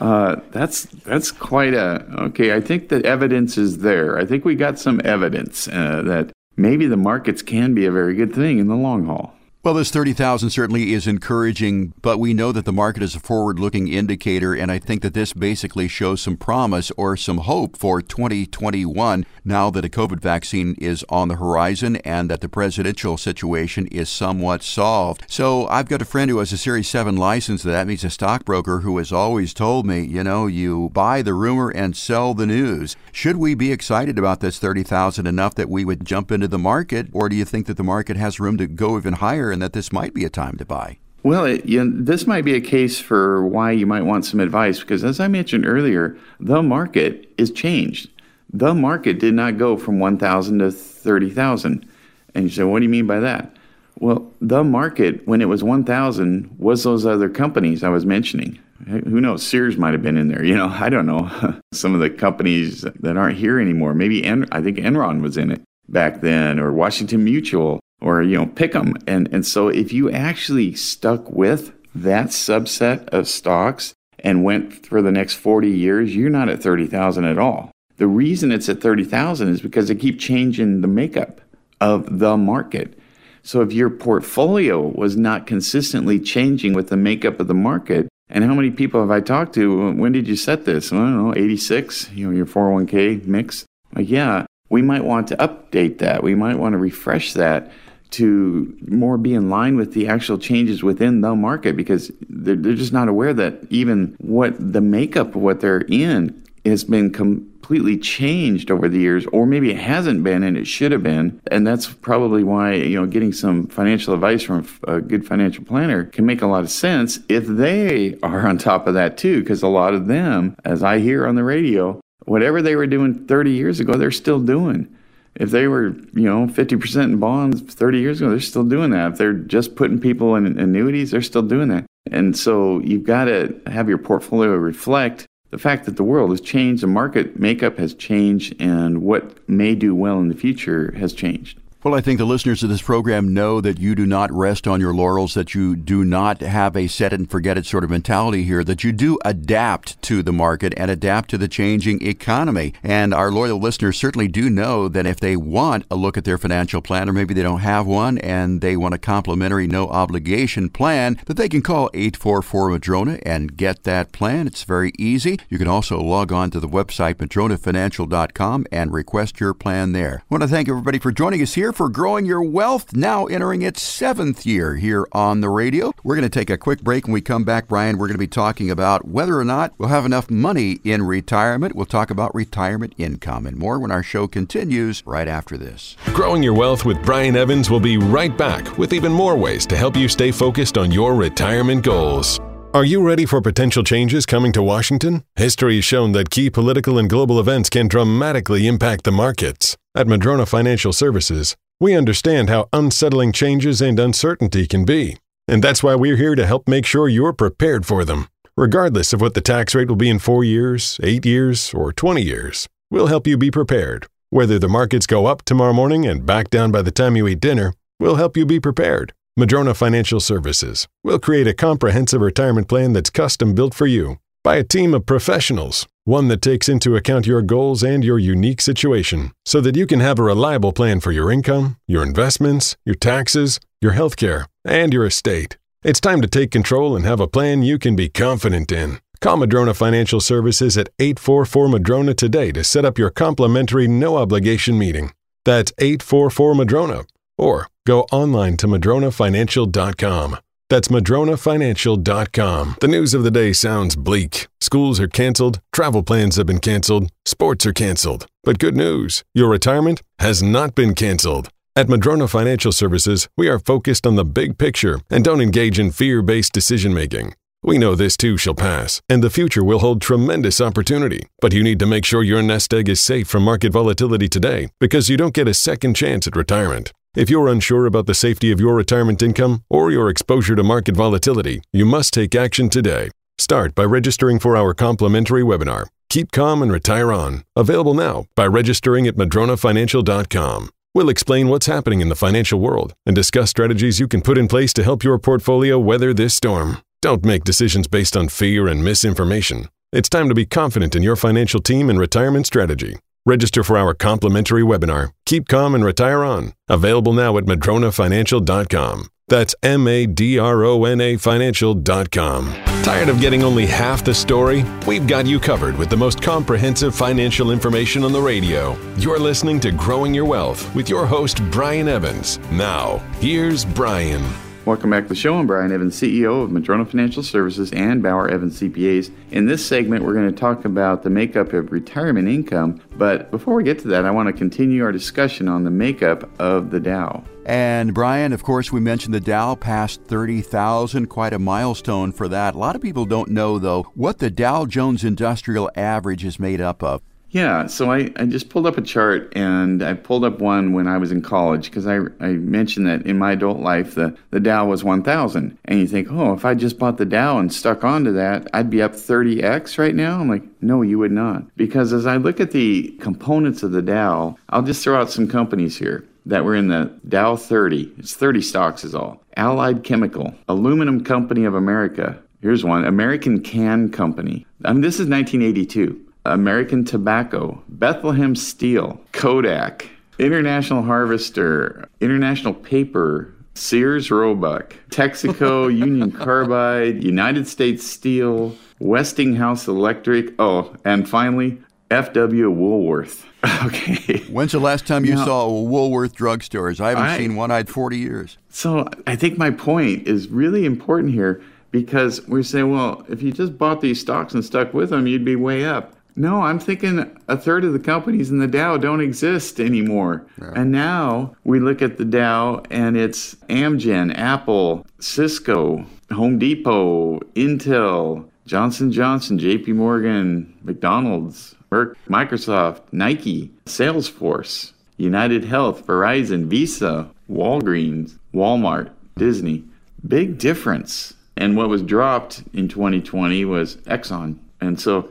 uh, 0.00 0.36
that's 0.50 0.84
that's 1.04 1.30
quite 1.30 1.74
a 1.74 2.04
okay. 2.18 2.54
I 2.54 2.60
think 2.60 2.88
the 2.88 3.04
evidence 3.04 3.56
is 3.56 3.78
there. 3.78 4.18
I 4.18 4.24
think 4.24 4.44
we 4.44 4.56
got 4.56 4.78
some 4.78 5.00
evidence 5.04 5.68
uh, 5.68 6.02
that 6.02 6.32
maybe 6.56 6.86
the 6.86 6.96
markets 6.96 7.42
can 7.42 7.74
be 7.74 7.86
a 7.86 7.92
very 7.92 8.14
good 8.14 8.34
thing 8.34 8.58
in 8.58 8.66
the 8.66 8.74
long 8.74 9.06
haul. 9.06 9.33
Well, 9.64 9.72
this 9.72 9.90
30,000 9.90 10.50
certainly 10.50 10.92
is 10.92 11.06
encouraging, 11.06 11.94
but 12.02 12.18
we 12.18 12.34
know 12.34 12.52
that 12.52 12.66
the 12.66 12.72
market 12.72 13.02
is 13.02 13.14
a 13.14 13.18
forward 13.18 13.58
looking 13.58 13.88
indicator, 13.88 14.52
and 14.52 14.70
I 14.70 14.78
think 14.78 15.00
that 15.00 15.14
this 15.14 15.32
basically 15.32 15.88
shows 15.88 16.20
some 16.20 16.36
promise 16.36 16.90
or 16.98 17.16
some 17.16 17.38
hope 17.38 17.78
for 17.78 18.02
2021 18.02 19.24
now 19.42 19.70
that 19.70 19.84
a 19.86 19.88
COVID 19.88 20.20
vaccine 20.20 20.74
is 20.78 21.02
on 21.08 21.28
the 21.28 21.36
horizon 21.36 21.96
and 21.96 22.30
that 22.30 22.42
the 22.42 22.48
presidential 22.50 23.16
situation 23.16 23.86
is 23.86 24.10
somewhat 24.10 24.62
solved. 24.62 25.24
So 25.28 25.66
I've 25.68 25.88
got 25.88 26.02
a 26.02 26.04
friend 26.04 26.30
who 26.30 26.40
has 26.40 26.52
a 26.52 26.58
Series 26.58 26.88
7 26.88 27.16
license. 27.16 27.62
That 27.62 27.86
means 27.86 28.04
a 28.04 28.10
stockbroker 28.10 28.80
who 28.80 28.98
has 28.98 29.12
always 29.12 29.54
told 29.54 29.86
me, 29.86 30.02
you 30.02 30.22
know, 30.22 30.46
you 30.46 30.90
buy 30.90 31.22
the 31.22 31.32
rumor 31.32 31.70
and 31.70 31.96
sell 31.96 32.34
the 32.34 32.44
news. 32.44 32.96
Should 33.12 33.38
we 33.38 33.54
be 33.54 33.72
excited 33.72 34.18
about 34.18 34.40
this 34.40 34.58
30,000 34.58 35.26
enough 35.26 35.54
that 35.54 35.70
we 35.70 35.86
would 35.86 36.04
jump 36.04 36.30
into 36.30 36.48
the 36.48 36.58
market, 36.58 37.06
or 37.14 37.30
do 37.30 37.36
you 37.36 37.46
think 37.46 37.64
that 37.64 37.78
the 37.78 37.82
market 37.82 38.18
has 38.18 38.38
room 38.38 38.58
to 38.58 38.66
go 38.66 38.98
even 38.98 39.14
higher? 39.14 39.53
And 39.54 39.62
that 39.62 39.72
this 39.72 39.92
might 39.92 40.12
be 40.12 40.24
a 40.24 40.30
time 40.30 40.58
to 40.58 40.64
buy. 40.64 40.98
Well, 41.22 41.46
it, 41.46 41.64
you 41.64 41.82
know, 41.82 42.04
this 42.04 42.26
might 42.26 42.44
be 42.44 42.54
a 42.54 42.60
case 42.60 43.00
for 43.00 43.46
why 43.46 43.70
you 43.70 43.86
might 43.86 44.02
want 44.02 44.26
some 44.26 44.40
advice 44.40 44.80
because, 44.80 45.02
as 45.02 45.20
I 45.20 45.28
mentioned 45.28 45.64
earlier, 45.64 46.18
the 46.38 46.62
market 46.62 47.32
is 47.38 47.50
changed. 47.50 48.10
The 48.52 48.74
market 48.74 49.18
did 49.18 49.32
not 49.32 49.56
go 49.56 49.78
from 49.78 49.98
1,000 50.00 50.58
to 50.58 50.70
30,000. 50.70 51.88
And 52.34 52.44
you 52.44 52.50
say, 52.50 52.64
what 52.64 52.80
do 52.80 52.84
you 52.84 52.90
mean 52.90 53.06
by 53.06 53.20
that? 53.20 53.56
Well, 54.00 54.30
the 54.40 54.64
market, 54.64 55.26
when 55.26 55.40
it 55.40 55.48
was 55.48 55.64
1,000, 55.64 56.56
was 56.58 56.82
those 56.82 57.06
other 57.06 57.30
companies 57.30 57.82
I 57.82 57.88
was 57.88 58.04
mentioning. 58.04 58.58
Who 58.86 59.20
knows? 59.20 59.46
Sears 59.46 59.78
might 59.78 59.92
have 59.92 60.02
been 60.02 60.18
in 60.18 60.28
there. 60.28 60.44
You 60.44 60.56
know, 60.56 60.68
I 60.68 60.90
don't 60.90 61.06
know. 61.06 61.58
Some 61.72 61.94
of 61.94 62.00
the 62.00 62.10
companies 62.10 62.82
that 62.82 63.16
aren't 63.16 63.38
here 63.38 63.60
anymore. 63.60 63.94
Maybe 63.94 64.22
en- 64.24 64.48
I 64.52 64.60
think 64.60 64.78
Enron 64.78 65.22
was 65.22 65.38
in 65.38 65.52
it 65.52 65.62
back 65.88 66.20
then, 66.20 66.58
or 66.58 66.72
Washington 66.72 67.24
Mutual, 67.24 67.80
or 68.04 68.22
you 68.22 68.36
know, 68.36 68.46
Pick'em. 68.46 69.02
And 69.06 69.28
and 69.32 69.44
so 69.44 69.68
if 69.68 69.92
you 69.92 70.10
actually 70.10 70.74
stuck 70.74 71.28
with 71.30 71.72
that 71.94 72.26
subset 72.26 73.08
of 73.08 73.26
stocks 73.26 73.94
and 74.18 74.44
went 74.44 74.86
for 74.86 75.00
the 75.02 75.10
next 75.10 75.34
40 75.34 75.70
years, 75.70 76.14
you're 76.14 76.30
not 76.30 76.48
at 76.48 76.62
30,000 76.62 77.24
at 77.24 77.38
all. 77.38 77.70
The 77.96 78.06
reason 78.06 78.52
it's 78.52 78.68
at 78.68 78.80
30,000 78.80 79.48
is 79.48 79.60
because 79.60 79.88
they 79.88 79.94
keep 79.94 80.18
changing 80.18 80.80
the 80.80 80.88
makeup 80.88 81.40
of 81.80 82.18
the 82.18 82.36
market. 82.36 82.98
So 83.42 83.60
if 83.60 83.72
your 83.72 83.90
portfolio 83.90 84.80
was 84.80 85.16
not 85.16 85.46
consistently 85.46 86.18
changing 86.18 86.74
with 86.74 86.88
the 86.88 86.96
makeup 86.96 87.40
of 87.40 87.46
the 87.46 87.54
market, 87.54 88.08
and 88.28 88.42
how 88.42 88.54
many 88.54 88.70
people 88.70 89.00
have 89.00 89.10
I 89.10 89.20
talked 89.20 89.54
to? 89.54 89.92
When 89.92 90.12
did 90.12 90.26
you 90.26 90.36
set 90.36 90.64
this? 90.64 90.92
I 90.92 90.96
don't 90.96 91.16
know, 91.16 91.34
86, 91.34 92.10
you 92.12 92.26
know, 92.26 92.36
your 92.36 92.46
401k 92.46 93.26
mix. 93.26 93.64
Like, 93.94 94.08
yeah, 94.08 94.46
we 94.70 94.82
might 94.82 95.04
want 95.04 95.28
to 95.28 95.36
update 95.36 95.98
that. 95.98 96.22
We 96.22 96.34
might 96.34 96.58
want 96.58 96.72
to 96.72 96.78
refresh 96.78 97.34
that 97.34 97.70
to 98.14 98.76
more 98.86 99.18
be 99.18 99.34
in 99.34 99.50
line 99.50 99.76
with 99.76 99.92
the 99.92 100.08
actual 100.08 100.38
changes 100.38 100.82
within 100.82 101.20
the 101.20 101.34
market 101.34 101.76
because 101.76 102.10
they're, 102.28 102.56
they're 102.56 102.74
just 102.74 102.92
not 102.92 103.08
aware 103.08 103.34
that 103.34 103.60
even 103.70 104.14
what 104.18 104.54
the 104.58 104.80
makeup 104.80 105.34
of 105.34 105.42
what 105.42 105.60
they're 105.60 105.84
in 105.88 106.44
has 106.64 106.84
been 106.84 107.12
completely 107.12 107.98
changed 107.98 108.70
over 108.70 108.88
the 108.88 108.98
years, 108.98 109.26
or 109.32 109.46
maybe 109.46 109.70
it 109.70 109.78
hasn't 109.78 110.22
been 110.22 110.42
and 110.42 110.56
it 110.56 110.66
should 110.66 110.92
have 110.92 111.02
been. 111.02 111.40
And 111.50 111.66
that's 111.66 111.92
probably 111.92 112.44
why, 112.44 112.74
you 112.74 113.00
know, 113.00 113.06
getting 113.06 113.32
some 113.32 113.66
financial 113.66 114.14
advice 114.14 114.42
from 114.42 114.66
a 114.86 115.00
good 115.00 115.26
financial 115.26 115.64
planner 115.64 116.04
can 116.04 116.24
make 116.24 116.42
a 116.42 116.46
lot 116.46 116.62
of 116.62 116.70
sense 116.70 117.18
if 117.28 117.46
they 117.46 118.16
are 118.22 118.46
on 118.46 118.58
top 118.58 118.86
of 118.86 118.94
that 118.94 119.18
too, 119.18 119.40
because 119.40 119.62
a 119.62 119.68
lot 119.68 119.94
of 119.94 120.06
them, 120.06 120.56
as 120.64 120.82
I 120.82 120.98
hear 121.00 121.26
on 121.26 121.34
the 121.34 121.44
radio, 121.44 122.00
whatever 122.26 122.62
they 122.62 122.76
were 122.76 122.86
doing 122.86 123.26
30 123.26 123.50
years 123.50 123.80
ago, 123.80 123.94
they're 123.94 124.10
still 124.10 124.40
doing. 124.40 124.94
If 125.36 125.50
they 125.50 125.66
were, 125.66 125.88
you 126.12 126.28
know, 126.28 126.46
50% 126.46 127.04
in 127.04 127.18
bonds 127.18 127.60
30 127.60 127.98
years 127.98 128.20
ago, 128.20 128.30
they're 128.30 128.40
still 128.40 128.64
doing 128.64 128.90
that. 128.90 129.12
If 129.12 129.18
they're 129.18 129.32
just 129.32 129.74
putting 129.74 130.00
people 130.00 130.36
in 130.36 130.58
annuities, 130.58 131.10
they're 131.10 131.22
still 131.22 131.42
doing 131.42 131.68
that. 131.68 131.86
And 132.10 132.36
so 132.36 132.80
you've 132.80 133.04
got 133.04 133.24
to 133.24 133.60
have 133.66 133.88
your 133.88 133.98
portfolio 133.98 134.52
reflect 134.52 135.26
the 135.50 135.58
fact 135.58 135.84
that 135.84 135.96
the 135.96 136.04
world 136.04 136.30
has 136.30 136.40
changed, 136.40 136.82
the 136.82 136.88
market 136.88 137.38
makeup 137.38 137.78
has 137.78 137.94
changed, 137.94 138.54
and 138.60 139.02
what 139.02 139.48
may 139.48 139.74
do 139.74 139.94
well 139.94 140.18
in 140.18 140.28
the 140.28 140.34
future 140.34 140.92
has 140.96 141.12
changed. 141.12 141.60
Well, 141.84 141.94
I 141.94 142.00
think 142.00 142.16
the 142.16 142.24
listeners 142.24 142.62
of 142.62 142.70
this 142.70 142.80
program 142.80 143.34
know 143.34 143.60
that 143.60 143.78
you 143.78 143.94
do 143.94 144.06
not 144.06 144.32
rest 144.32 144.66
on 144.66 144.80
your 144.80 144.94
laurels, 144.94 145.34
that 145.34 145.54
you 145.54 145.76
do 145.76 146.02
not 146.02 146.40
have 146.40 146.78
a 146.78 146.86
set 146.86 147.12
and 147.12 147.30
forget 147.30 147.58
it 147.58 147.66
sort 147.66 147.84
of 147.84 147.90
mentality 147.90 148.42
here, 148.42 148.64
that 148.64 148.82
you 148.82 148.90
do 148.90 149.18
adapt 149.22 150.00
to 150.04 150.22
the 150.22 150.32
market 150.32 150.72
and 150.78 150.90
adapt 150.90 151.28
to 151.28 151.36
the 151.36 151.46
changing 151.46 152.02
economy. 152.02 152.72
And 152.82 153.12
our 153.12 153.30
loyal 153.30 153.58
listeners 153.58 153.98
certainly 153.98 154.28
do 154.28 154.48
know 154.48 154.88
that 154.88 155.04
if 155.04 155.20
they 155.20 155.36
want 155.36 155.84
a 155.90 155.94
look 155.94 156.16
at 156.16 156.24
their 156.24 156.38
financial 156.38 156.80
plan, 156.80 157.06
or 157.06 157.12
maybe 157.12 157.34
they 157.34 157.42
don't 157.42 157.60
have 157.60 157.86
one 157.86 158.16
and 158.16 158.62
they 158.62 158.78
want 158.78 158.94
a 158.94 158.98
complimentary, 158.98 159.66
no 159.66 159.86
obligation 159.88 160.70
plan, 160.70 161.20
that 161.26 161.36
they 161.36 161.50
can 161.50 161.60
call 161.60 161.90
844 161.92 162.70
Madrona 162.70 163.18
and 163.26 163.58
get 163.58 163.82
that 163.82 164.10
plan. 164.10 164.46
It's 164.46 164.64
very 164.64 164.92
easy. 164.98 165.38
You 165.50 165.58
can 165.58 165.68
also 165.68 166.00
log 166.00 166.32
on 166.32 166.50
to 166.52 166.60
the 166.60 166.66
website, 166.66 167.16
madronafinancial.com, 167.16 168.68
and 168.72 168.90
request 168.90 169.38
your 169.38 169.52
plan 169.52 169.92
there. 169.92 170.22
I 170.22 170.34
want 170.34 170.40
to 170.40 170.48
thank 170.48 170.70
everybody 170.70 170.98
for 170.98 171.12
joining 171.12 171.42
us 171.42 171.52
here 171.52 171.73
for 171.74 171.88
Growing 171.88 172.24
Your 172.24 172.42
Wealth, 172.42 172.94
now 172.94 173.26
entering 173.26 173.62
its 173.62 173.82
seventh 173.82 174.46
year 174.46 174.76
here 174.76 175.06
on 175.12 175.40
the 175.40 175.48
radio. 175.48 175.92
We're 176.02 176.14
going 176.14 176.28
to 176.28 176.38
take 176.38 176.50
a 176.50 176.56
quick 176.56 176.82
break. 176.82 177.04
When 177.04 177.12
we 177.12 177.20
come 177.20 177.44
back, 177.44 177.68
Brian, 177.68 177.98
we're 177.98 178.06
going 178.06 178.14
to 178.14 178.18
be 178.18 178.26
talking 178.26 178.70
about 178.70 179.08
whether 179.08 179.38
or 179.38 179.44
not 179.44 179.72
we'll 179.78 179.88
have 179.88 180.06
enough 180.06 180.30
money 180.30 180.80
in 180.84 181.02
retirement. 181.02 181.74
We'll 181.74 181.86
talk 181.86 182.10
about 182.10 182.34
retirement 182.34 182.94
income 182.98 183.46
and 183.46 183.56
more 183.56 183.78
when 183.78 183.90
our 183.90 184.02
show 184.02 184.26
continues 184.28 185.02
right 185.06 185.28
after 185.28 185.58
this. 185.58 185.96
Growing 186.14 186.42
Your 186.42 186.54
Wealth 186.54 186.84
with 186.84 187.02
Brian 187.04 187.36
Evans 187.36 187.70
will 187.70 187.80
be 187.80 187.96
right 187.96 188.36
back 188.36 188.78
with 188.78 188.92
even 188.92 189.12
more 189.12 189.36
ways 189.36 189.66
to 189.66 189.76
help 189.76 189.96
you 189.96 190.08
stay 190.08 190.30
focused 190.30 190.78
on 190.78 190.92
your 190.92 191.14
retirement 191.14 191.84
goals. 191.84 192.40
Are 192.74 192.84
you 192.84 193.06
ready 193.06 193.24
for 193.24 193.40
potential 193.40 193.84
changes 193.84 194.26
coming 194.26 194.50
to 194.50 194.60
Washington? 194.60 195.22
History 195.36 195.76
has 195.76 195.84
shown 195.84 196.10
that 196.12 196.30
key 196.30 196.50
political 196.50 196.98
and 196.98 197.08
global 197.08 197.38
events 197.38 197.70
can 197.70 197.86
dramatically 197.86 198.66
impact 198.66 199.04
the 199.04 199.12
markets. 199.12 199.76
At 199.96 200.08
Madrona 200.08 200.44
Financial 200.44 200.92
Services, 200.92 201.54
we 201.80 201.94
understand 201.94 202.48
how 202.48 202.68
unsettling 202.72 203.32
changes 203.32 203.80
and 203.80 203.98
uncertainty 203.98 204.66
can 204.66 204.84
be, 204.84 205.18
and 205.48 205.62
that's 205.62 205.82
why 205.82 205.94
we're 205.94 206.16
here 206.16 206.34
to 206.34 206.46
help 206.46 206.68
make 206.68 206.86
sure 206.86 207.08
you're 207.08 207.32
prepared 207.32 207.84
for 207.84 208.04
them. 208.04 208.28
Regardless 208.56 209.12
of 209.12 209.20
what 209.20 209.34
the 209.34 209.40
tax 209.40 209.74
rate 209.74 209.88
will 209.88 209.96
be 209.96 210.08
in 210.08 210.18
four 210.18 210.44
years, 210.44 211.00
eight 211.02 211.26
years, 211.26 211.74
or 211.74 211.92
20 211.92 212.22
years, 212.22 212.68
we'll 212.90 213.08
help 213.08 213.26
you 213.26 213.36
be 213.36 213.50
prepared. 213.50 214.06
Whether 214.30 214.58
the 214.58 214.68
markets 214.68 215.06
go 215.06 215.26
up 215.26 215.44
tomorrow 215.44 215.72
morning 215.72 216.06
and 216.06 216.24
back 216.24 216.50
down 216.50 216.70
by 216.70 216.82
the 216.82 216.90
time 216.90 217.16
you 217.16 217.26
eat 217.26 217.40
dinner, 217.40 217.74
we'll 217.98 218.16
help 218.16 218.36
you 218.36 218.46
be 218.46 218.60
prepared. 218.60 219.12
Madrona 219.36 219.74
Financial 219.74 220.20
Services 220.20 220.86
will 221.02 221.18
create 221.18 221.48
a 221.48 221.54
comprehensive 221.54 222.20
retirement 222.20 222.68
plan 222.68 222.92
that's 222.92 223.10
custom 223.10 223.54
built 223.54 223.74
for 223.74 223.86
you 223.86 224.18
by 224.44 224.56
a 224.56 224.62
team 224.62 224.94
of 224.94 225.06
professionals 225.06 225.88
one 226.04 226.28
that 226.28 226.42
takes 226.42 226.68
into 226.68 226.96
account 226.96 227.26
your 227.26 227.40
goals 227.40 227.82
and 227.82 228.04
your 228.04 228.18
unique 228.18 228.60
situation 228.60 229.32
so 229.46 229.60
that 229.62 229.74
you 229.74 229.86
can 229.86 230.00
have 230.00 230.18
a 230.18 230.22
reliable 230.22 230.72
plan 230.72 231.00
for 231.00 231.12
your 231.12 231.32
income, 231.32 231.78
your 231.86 232.02
investments, 232.02 232.76
your 232.84 232.94
taxes, 232.94 233.58
your 233.80 233.92
health 233.92 234.16
care, 234.16 234.46
and 234.64 234.92
your 234.92 235.06
estate. 235.06 235.56
It's 235.82 236.00
time 236.00 236.20
to 236.20 236.28
take 236.28 236.50
control 236.50 236.94
and 236.94 237.06
have 237.06 237.20
a 237.20 237.26
plan 237.26 237.62
you 237.62 237.78
can 237.78 237.96
be 237.96 238.10
confident 238.10 238.70
in. 238.70 239.00
Call 239.20 239.38
Madrona 239.38 239.72
Financial 239.72 240.20
Services 240.20 240.76
at 240.76 240.90
844 240.98 241.68
Madrona 241.68 242.12
today 242.12 242.52
to 242.52 242.62
set 242.62 242.84
up 242.84 242.98
your 242.98 243.10
complimentary 243.10 243.88
no 243.88 244.16
obligation 244.16 244.78
meeting. 244.78 245.12
That's 245.46 245.72
844 245.78 246.54
Madrona. 246.54 247.04
Or 247.38 247.68
go 247.86 248.02
online 248.12 248.58
to 248.58 248.66
madronafinancial.com. 248.66 250.38
That's 250.74 250.88
madronafinancial.com. 250.88 252.76
The 252.80 252.88
news 252.88 253.14
of 253.14 253.22
the 253.22 253.30
day 253.30 253.52
sounds 253.52 253.94
bleak. 253.94 254.48
Schools 254.60 254.98
are 254.98 255.06
canceled, 255.06 255.60
travel 255.72 256.02
plans 256.02 256.34
have 256.34 256.46
been 256.46 256.58
canceled, 256.58 257.12
sports 257.24 257.64
are 257.64 257.72
canceled. 257.72 258.26
But 258.42 258.58
good 258.58 258.74
news, 258.74 259.22
your 259.34 259.48
retirement 259.48 260.02
has 260.18 260.42
not 260.42 260.74
been 260.74 260.96
canceled. 260.96 261.48
At 261.76 261.88
Madrona 261.88 262.26
Financial 262.26 262.72
Services, 262.72 263.28
we 263.36 263.46
are 263.46 263.60
focused 263.60 264.04
on 264.04 264.16
the 264.16 264.24
big 264.24 264.58
picture 264.58 264.98
and 265.10 265.22
don't 265.22 265.40
engage 265.40 265.78
in 265.78 265.92
fear-based 265.92 266.52
decision 266.52 266.92
making. 266.92 267.34
We 267.62 267.78
know 267.78 267.94
this 267.94 268.16
too 268.16 268.36
shall 268.36 268.54
pass, 268.54 269.00
and 269.08 269.22
the 269.22 269.30
future 269.30 269.62
will 269.62 269.78
hold 269.78 270.02
tremendous 270.02 270.60
opportunity. 270.60 271.28
But 271.40 271.52
you 271.52 271.62
need 271.62 271.78
to 271.78 271.86
make 271.86 272.04
sure 272.04 272.24
your 272.24 272.42
nest 272.42 272.74
egg 272.74 272.88
is 272.88 273.00
safe 273.00 273.28
from 273.28 273.44
market 273.44 273.72
volatility 273.72 274.26
today 274.26 274.70
because 274.80 275.08
you 275.08 275.16
don't 275.16 275.34
get 275.34 275.46
a 275.46 275.54
second 275.54 275.94
chance 275.94 276.26
at 276.26 276.34
retirement. 276.34 276.90
If 277.16 277.30
you're 277.30 277.46
unsure 277.46 277.86
about 277.86 278.06
the 278.06 278.14
safety 278.14 278.50
of 278.50 278.58
your 278.58 278.74
retirement 278.74 279.22
income 279.22 279.62
or 279.70 279.92
your 279.92 280.08
exposure 280.08 280.56
to 280.56 280.64
market 280.64 280.96
volatility, 280.96 281.62
you 281.72 281.84
must 281.84 282.12
take 282.12 282.34
action 282.34 282.68
today. 282.68 283.10
Start 283.38 283.72
by 283.76 283.84
registering 283.84 284.40
for 284.40 284.56
our 284.56 284.74
complimentary 284.74 285.42
webinar, 285.42 285.86
Keep 286.10 286.32
Calm 286.32 286.60
and 286.60 286.72
Retire 286.72 287.12
On, 287.12 287.44
available 287.54 287.94
now 287.94 288.24
by 288.34 288.48
registering 288.48 289.06
at 289.06 289.14
madronafinancial.com. 289.14 290.70
We'll 290.92 291.08
explain 291.08 291.46
what's 291.46 291.66
happening 291.66 292.00
in 292.00 292.08
the 292.08 292.16
financial 292.16 292.58
world 292.58 292.94
and 293.06 293.14
discuss 293.14 293.48
strategies 293.48 294.00
you 294.00 294.08
can 294.08 294.20
put 294.20 294.36
in 294.36 294.48
place 294.48 294.72
to 294.72 294.82
help 294.82 295.04
your 295.04 295.18
portfolio 295.18 295.78
weather 295.78 296.12
this 296.14 296.34
storm. 296.34 296.78
Don't 297.00 297.24
make 297.24 297.44
decisions 297.44 297.86
based 297.86 298.16
on 298.16 298.28
fear 298.28 298.66
and 298.66 298.82
misinformation. 298.82 299.68
It's 299.92 300.08
time 300.08 300.28
to 300.28 300.34
be 300.34 300.46
confident 300.46 300.96
in 300.96 301.04
your 301.04 301.14
financial 301.14 301.60
team 301.60 301.90
and 301.90 302.00
retirement 302.00 302.48
strategy. 302.48 302.96
Register 303.26 303.64
for 303.64 303.78
our 303.78 303.94
complimentary 303.94 304.62
webinar, 304.62 305.10
Keep 305.24 305.48
Calm 305.48 305.74
and 305.74 305.82
Retire 305.82 306.22
On, 306.22 306.52
available 306.68 307.14
now 307.14 307.38
at 307.38 307.44
madronafinancial.com. 307.44 309.06
That's 309.28 309.54
M 309.62 309.88
A 309.88 310.06
D 310.06 310.38
R 310.38 310.62
O 310.64 310.84
N 310.84 311.00
A 311.00 311.16
financial.com. 311.16 312.52
Tired 312.82 313.08
of 313.08 313.18
getting 313.22 313.42
only 313.42 313.64
half 313.64 314.04
the 314.04 314.12
story? 314.12 314.62
We've 314.86 315.06
got 315.06 315.24
you 315.24 315.40
covered 315.40 315.78
with 315.78 315.88
the 315.88 315.96
most 315.96 316.20
comprehensive 316.20 316.94
financial 316.94 317.50
information 317.50 318.04
on 318.04 318.12
the 318.12 318.20
radio. 318.20 318.78
You're 318.98 319.18
listening 319.18 319.58
to 319.60 319.72
Growing 319.72 320.12
Your 320.12 320.26
Wealth 320.26 320.74
with 320.74 320.90
your 320.90 321.06
host, 321.06 321.42
Brian 321.50 321.88
Evans. 321.88 322.38
Now, 322.50 322.98
here's 323.20 323.64
Brian. 323.64 324.22
Welcome 324.66 324.88
back 324.88 325.02
to 325.02 325.08
the 325.10 325.14
show. 325.14 325.34
I'm 325.34 325.46
Brian 325.46 325.72
Evans, 325.72 325.94
CEO 325.94 326.42
of 326.42 326.50
Madrona 326.50 326.86
Financial 326.86 327.22
Services 327.22 327.70
and 327.72 328.02
Bauer 328.02 328.30
Evans 328.30 328.58
CPAs. 328.58 329.10
In 329.30 329.44
this 329.44 329.62
segment, 329.64 330.06
we're 330.06 330.14
going 330.14 330.30
to 330.30 330.34
talk 330.34 330.64
about 330.64 331.02
the 331.02 331.10
makeup 331.10 331.52
of 331.52 331.70
retirement 331.70 332.28
income. 332.28 332.80
But 332.96 333.30
before 333.30 333.56
we 333.56 333.62
get 333.62 333.78
to 333.80 333.88
that, 333.88 334.06
I 334.06 334.10
want 334.10 334.28
to 334.28 334.32
continue 334.32 334.82
our 334.82 334.90
discussion 334.90 335.48
on 335.48 335.64
the 335.64 335.70
makeup 335.70 336.30
of 336.40 336.70
the 336.70 336.80
Dow. 336.80 337.22
And 337.44 337.92
Brian, 337.92 338.32
of 338.32 338.42
course, 338.42 338.72
we 338.72 338.80
mentioned 338.80 339.12
the 339.12 339.20
Dow 339.20 339.54
passed 339.54 340.02
30,000, 340.04 341.08
quite 341.08 341.34
a 341.34 341.38
milestone 341.38 342.10
for 342.10 342.26
that. 342.28 342.54
A 342.54 342.58
lot 342.58 342.74
of 342.74 342.80
people 342.80 343.04
don't 343.04 343.32
know, 343.32 343.58
though, 343.58 343.82
what 343.94 344.18
the 344.18 344.30
Dow 344.30 344.64
Jones 344.64 345.04
Industrial 345.04 345.70
Average 345.76 346.24
is 346.24 346.40
made 346.40 346.62
up 346.62 346.82
of. 346.82 347.02
Yeah, 347.34 347.66
so 347.66 347.90
I, 347.90 348.12
I 348.14 348.26
just 348.26 348.48
pulled 348.48 348.64
up 348.64 348.78
a 348.78 348.80
chart 348.80 349.32
and 349.34 349.82
I 349.82 349.94
pulled 349.94 350.24
up 350.24 350.38
one 350.38 350.72
when 350.72 350.86
I 350.86 350.98
was 350.98 351.10
in 351.10 351.20
college 351.20 351.68
because 351.68 351.84
I, 351.84 351.96
I 352.20 352.34
mentioned 352.34 352.86
that 352.86 353.04
in 353.06 353.18
my 353.18 353.32
adult 353.32 353.58
life 353.58 353.96
the, 353.96 354.16
the 354.30 354.38
Dow 354.38 354.66
was 354.66 354.84
1,000. 354.84 355.58
And 355.64 355.80
you 355.80 355.88
think, 355.88 356.12
oh, 356.12 356.32
if 356.32 356.44
I 356.44 356.54
just 356.54 356.78
bought 356.78 356.96
the 356.96 357.04
Dow 357.04 357.38
and 357.38 357.52
stuck 357.52 357.82
onto 357.82 358.12
that, 358.12 358.46
I'd 358.54 358.70
be 358.70 358.80
up 358.80 358.92
30x 358.92 359.78
right 359.78 359.96
now? 359.96 360.20
I'm 360.20 360.28
like, 360.28 360.44
no, 360.60 360.82
you 360.82 361.00
would 361.00 361.10
not. 361.10 361.42
Because 361.56 361.92
as 361.92 362.06
I 362.06 362.18
look 362.18 362.38
at 362.38 362.52
the 362.52 362.96
components 363.00 363.64
of 363.64 363.72
the 363.72 363.82
Dow, 363.82 364.38
I'll 364.50 364.62
just 364.62 364.84
throw 364.84 365.00
out 365.00 365.10
some 365.10 365.26
companies 365.26 365.76
here 365.76 366.06
that 366.26 366.44
were 366.44 366.54
in 366.54 366.68
the 366.68 366.96
Dow 367.08 367.34
30. 367.34 367.94
It's 367.98 368.14
30 368.14 368.42
stocks 368.42 368.84
is 368.84 368.94
all. 368.94 369.20
Allied 369.36 369.82
Chemical, 369.82 370.32
Aluminum 370.46 371.02
Company 371.02 371.46
of 371.46 371.56
America. 371.56 372.16
Here's 372.42 372.64
one, 372.64 372.84
American 372.84 373.42
Can 373.42 373.90
Company. 373.90 374.46
I 374.64 374.72
mean, 374.72 374.82
this 374.82 375.00
is 375.00 375.08
1982. 375.08 376.03
American 376.26 376.84
Tobacco, 376.84 377.62
Bethlehem 377.68 378.34
Steel, 378.34 379.00
Kodak, 379.12 379.88
International 380.18 380.82
Harvester, 380.82 381.88
International 382.00 382.54
Paper, 382.54 383.34
Sears 383.54 384.10
Roebuck, 384.10 384.74
Texaco, 384.90 385.66
Union 385.76 386.10
Carbide, 386.12 387.04
United 387.04 387.46
States 387.46 387.86
Steel, 387.88 388.56
Westinghouse 388.78 389.68
Electric, 389.68 390.34
oh, 390.38 390.74
and 390.84 391.08
finally, 391.08 391.58
FW 391.90 392.54
Woolworth. 392.54 393.26
okay. 393.64 394.18
When's 394.30 394.52
the 394.52 394.58
last 394.58 394.86
time 394.86 395.04
you 395.04 395.14
now, 395.14 395.24
saw 395.24 395.46
a 395.46 395.62
Woolworth 395.62 396.16
drugstores? 396.16 396.80
I 396.80 396.90
haven't 396.90 397.04
I, 397.04 397.18
seen 397.18 397.36
one 397.36 397.50
in 397.50 397.66
40 397.66 397.98
years. 397.98 398.38
So 398.48 398.88
I 399.06 399.16
think 399.16 399.36
my 399.36 399.50
point 399.50 400.08
is 400.08 400.28
really 400.28 400.64
important 400.64 401.12
here 401.12 401.42
because 401.70 402.26
we 402.26 402.42
say, 402.42 402.62
well, 402.62 403.04
if 403.08 403.22
you 403.22 403.32
just 403.32 403.58
bought 403.58 403.80
these 403.80 404.00
stocks 404.00 404.32
and 404.32 404.44
stuck 404.44 404.72
with 404.72 404.90
them, 404.90 405.06
you'd 405.06 405.24
be 405.24 405.36
way 405.36 405.64
up. 405.64 405.94
No, 406.16 406.42
I'm 406.42 406.60
thinking 406.60 407.18
a 407.26 407.36
third 407.36 407.64
of 407.64 407.72
the 407.72 407.78
companies 407.78 408.30
in 408.30 408.38
the 408.38 408.46
Dow 408.46 408.76
don't 408.76 409.00
exist 409.00 409.58
anymore. 409.58 410.26
And 410.54 410.70
now 410.70 411.34
we 411.42 411.58
look 411.58 411.82
at 411.82 411.96
the 411.96 412.04
Dow 412.04 412.62
and 412.70 412.96
it's 412.96 413.34
Amgen, 413.48 414.16
Apple, 414.16 414.86
Cisco, 415.00 415.84
Home 416.12 416.38
Depot, 416.38 417.18
Intel, 417.34 418.28
Johnson 418.46 418.92
Johnson, 418.92 419.38
JP 419.38 419.68
Morgan, 419.74 420.54
McDonald's, 420.62 421.56
Merck, 421.72 421.96
Microsoft, 422.08 422.82
Nike, 422.92 423.50
Salesforce, 423.66 424.72
United 424.96 425.44
Health, 425.44 425.86
Verizon, 425.86 426.46
Visa, 426.46 427.10
Walgreens, 427.28 428.18
Walmart, 428.32 428.90
Disney. 429.16 429.64
Big 430.06 430.38
difference. 430.38 431.14
And 431.36 431.56
what 431.56 431.68
was 431.68 431.82
dropped 431.82 432.44
in 432.52 432.68
2020 432.68 433.44
was 433.44 433.76
Exxon. 433.78 434.36
And 434.60 434.78
so 434.80 435.08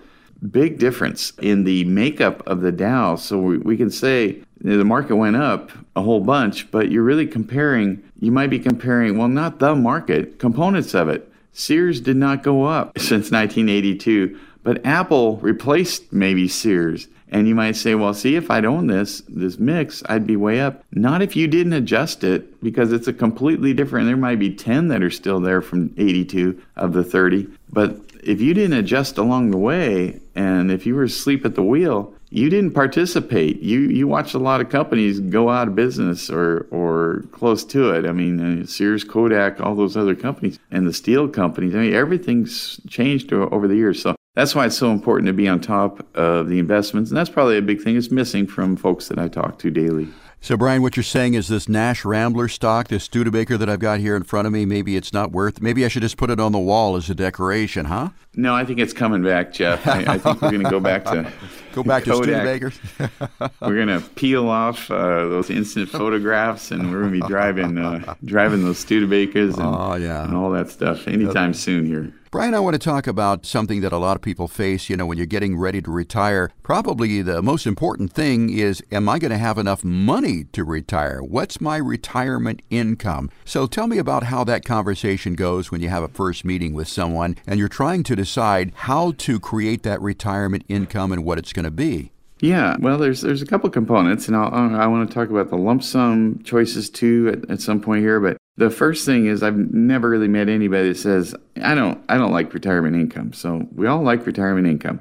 big 0.51 0.77
difference 0.77 1.33
in 1.41 1.63
the 1.63 1.83
makeup 1.85 2.45
of 2.47 2.61
the 2.61 2.71
Dow. 2.71 3.15
So 3.15 3.39
we, 3.39 3.57
we 3.57 3.77
can 3.77 3.89
say 3.89 4.41
the 4.61 4.83
market 4.83 5.15
went 5.15 5.35
up 5.35 5.71
a 5.95 6.01
whole 6.01 6.21
bunch, 6.21 6.71
but 6.71 6.91
you're 6.91 7.03
really 7.03 7.27
comparing, 7.27 8.03
you 8.19 8.31
might 8.31 8.49
be 8.49 8.59
comparing, 8.59 9.17
well, 9.17 9.27
not 9.27 9.59
the 9.59 9.75
market, 9.75 10.39
components 10.39 10.93
of 10.93 11.09
it. 11.09 11.29
Sears 11.53 12.01
did 12.01 12.17
not 12.17 12.43
go 12.43 12.65
up 12.65 12.97
since 12.97 13.31
1982, 13.31 14.39
but 14.63 14.85
Apple 14.85 15.37
replaced 15.37 16.11
maybe 16.11 16.47
Sears. 16.47 17.07
And 17.29 17.47
you 17.47 17.55
might 17.55 17.75
say, 17.75 17.95
well, 17.95 18.13
see, 18.13 18.35
if 18.35 18.51
I'd 18.51 18.63
owned 18.63 18.91
this 18.91 19.23
this 19.27 19.57
mix, 19.57 20.03
I'd 20.07 20.27
be 20.27 20.35
way 20.35 20.61
up. 20.61 20.83
Not 20.91 21.23
if 21.23 21.35
you 21.35 21.47
didn't 21.47 21.73
adjust 21.73 22.23
it, 22.23 22.61
because 22.61 22.93
it's 22.93 23.07
a 23.07 23.13
completely 23.13 23.73
different. 23.73 24.05
There 24.05 24.15
might 24.15 24.37
be 24.37 24.53
10 24.53 24.89
that 24.89 25.01
are 25.01 25.09
still 25.09 25.39
there 25.39 25.63
from 25.63 25.91
82 25.97 26.61
of 26.75 26.93
the 26.93 27.03
30. 27.03 27.47
But 27.71 27.99
if 28.25 28.41
you 28.41 28.53
didn't 28.53 28.77
adjust 28.77 29.17
along 29.17 29.51
the 29.51 29.57
way, 29.57 30.19
and 30.35 30.71
if 30.71 30.85
you 30.85 30.95
were 30.95 31.03
asleep 31.03 31.45
at 31.45 31.55
the 31.55 31.63
wheel, 31.63 32.13
you 32.29 32.49
didn't 32.49 32.71
participate. 32.71 33.61
You 33.61 33.81
you 33.81 34.07
watched 34.07 34.33
a 34.33 34.39
lot 34.39 34.59
of 34.59 34.69
companies 34.69 35.19
go 35.19 35.49
out 35.49 35.67
of 35.67 35.75
business 35.75 36.29
or 36.29 36.67
or 36.71 37.23
close 37.31 37.63
to 37.65 37.91
it. 37.91 38.05
I 38.05 38.11
mean, 38.11 38.61
uh, 38.61 38.65
Sears, 38.65 39.03
Kodak, 39.03 39.61
all 39.61 39.75
those 39.75 39.95
other 39.95 40.15
companies, 40.15 40.57
and 40.71 40.87
the 40.87 40.93
steel 40.93 41.27
companies. 41.27 41.75
I 41.75 41.79
mean, 41.79 41.93
everything's 41.93 42.79
changed 42.87 43.31
over 43.31 43.67
the 43.67 43.75
years. 43.75 44.01
So 44.01 44.15
that's 44.33 44.55
why 44.55 44.65
it's 44.65 44.77
so 44.77 44.91
important 44.91 45.27
to 45.27 45.33
be 45.33 45.47
on 45.47 45.61
top 45.61 46.03
of 46.15 46.47
the 46.47 46.57
investments, 46.57 47.11
and 47.11 47.17
that's 47.17 47.29
probably 47.29 47.57
a 47.57 47.61
big 47.61 47.81
thing 47.81 47.93
that's 47.93 48.09
missing 48.09 48.47
from 48.47 48.77
folks 48.77 49.09
that 49.09 49.19
I 49.19 49.27
talk 49.27 49.59
to 49.59 49.69
daily. 49.69 50.07
So, 50.43 50.57
Brian, 50.57 50.81
what 50.81 50.97
you're 50.97 51.05
saying 51.05 51.35
is 51.35 51.47
this 51.47 51.69
Nash 51.69 52.03
Rambler 52.03 52.49
stock, 52.49 52.89
this 52.89 53.05
Studebaker 53.05 53.57
that 53.57 53.69
I've 53.69 53.79
got 53.79 54.01
here 54.01 54.13
in 54.17 54.23
front 54.23 54.45
of 54.45 54.51
me, 54.51 54.65
maybe 54.65 54.97
it's 54.97 55.13
not 55.13 55.31
worth. 55.31 55.61
Maybe 55.61 55.85
I 55.85 55.87
should 55.87 56.01
just 56.01 56.17
put 56.17 56.29
it 56.29 56.37
on 56.37 56.51
the 56.51 56.59
wall 56.59 56.97
as 56.97 57.09
a 57.09 57.15
decoration, 57.15 57.85
huh? 57.85 58.09
No, 58.35 58.55
I 58.55 58.65
think 58.65 58.79
it's 58.79 58.93
coming 58.93 59.21
back, 59.21 59.53
Jeff. 59.53 59.85
I, 59.87 60.13
I 60.13 60.17
think 60.17 60.41
we're 60.41 60.49
going 60.51 60.63
to 60.63 60.69
go 60.69 60.79
back 60.79 61.05
to 61.05 61.31
go 61.73 61.83
back 61.83 62.03
Kodak. 62.03 62.43
to 62.61 62.69
Studebakers. 62.71 63.51
we're 63.61 63.85
going 63.85 63.99
to 63.99 64.01
peel 64.15 64.49
off 64.49 64.89
uh, 64.89 65.27
those 65.27 65.51
instant 65.51 65.89
photographs, 65.89 66.71
and 66.71 66.91
we're 66.91 67.01
going 67.01 67.13
to 67.13 67.21
be 67.21 67.27
driving 67.27 67.77
uh, 67.77 68.15
driving 68.25 68.63
those 68.63 68.83
Studebakers 68.83 69.57
and, 69.57 69.75
oh, 69.75 69.95
yeah. 69.95 70.23
and 70.23 70.35
all 70.35 70.49
that 70.51 70.71
stuff 70.71 71.07
anytime 71.07 71.53
soon 71.53 71.85
here. 71.85 72.11
Brian, 72.33 72.55
I 72.55 72.59
want 72.61 72.73
to 72.73 72.79
talk 72.79 73.05
about 73.05 73.45
something 73.45 73.81
that 73.81 73.93
a 73.93 73.99
lot 73.99 74.15
of 74.15 74.23
people 74.23 74.47
face, 74.47 74.89
you 74.89 74.97
know, 74.97 75.05
when 75.05 75.19
you're 75.19 75.27
getting 75.27 75.55
ready 75.55 75.83
to 75.83 75.91
retire. 75.91 76.49
Probably 76.63 77.21
the 77.21 77.43
most 77.43 77.67
important 77.67 78.11
thing 78.11 78.49
is 78.49 78.81
am 78.91 79.07
I 79.07 79.19
going 79.19 79.29
to 79.29 79.37
have 79.37 79.59
enough 79.59 79.83
money 79.83 80.45
to 80.45 80.63
retire? 80.63 81.21
What's 81.21 81.61
my 81.61 81.77
retirement 81.77 82.63
income? 82.71 83.29
So 83.45 83.67
tell 83.67 83.85
me 83.85 83.99
about 83.99 84.23
how 84.23 84.43
that 84.45 84.65
conversation 84.65 85.35
goes 85.35 85.69
when 85.69 85.81
you 85.81 85.89
have 85.89 86.01
a 86.01 86.07
first 86.07 86.43
meeting 86.43 86.73
with 86.73 86.87
someone 86.87 87.37
and 87.45 87.59
you're 87.59 87.69
trying 87.69 88.01
to 88.01 88.15
decide 88.23 88.71
how 88.75 89.11
to 89.11 89.39
create 89.39 89.83
that 89.83 90.01
retirement 90.01 90.63
income 90.67 91.11
and 91.11 91.23
what 91.23 91.37
it's 91.37 91.53
going 91.53 91.65
to 91.65 91.71
be. 91.71 92.11
Yeah, 92.39 92.75
well, 92.79 92.97
there's 92.97 93.21
there's 93.21 93.41
a 93.41 93.45
couple 93.45 93.69
components, 93.69 94.27
and 94.27 94.35
I'll, 94.35 94.75
I 94.75 94.85
want 94.87 95.09
to 95.09 95.13
talk 95.13 95.29
about 95.29 95.49
the 95.49 95.55
lump 95.55 95.81
sum 95.81 96.41
choices 96.43 96.89
too 96.89 97.29
at, 97.29 97.49
at 97.49 97.61
some 97.61 97.79
point 97.79 98.01
here. 98.01 98.19
But 98.19 98.35
the 98.57 98.69
first 98.69 99.05
thing 99.05 99.27
is 99.27 99.43
I've 99.43 99.55
never 99.55 100.09
really 100.09 100.27
met 100.27 100.49
anybody 100.49 100.89
that 100.89 100.97
says 100.97 101.33
I 101.61 101.73
don't 101.73 102.03
I 102.09 102.17
don't 102.17 102.33
like 102.33 102.53
retirement 102.53 102.95
income. 102.95 103.31
So 103.31 103.65
we 103.73 103.87
all 103.87 104.03
like 104.03 104.25
retirement 104.25 104.67
income, 104.67 104.99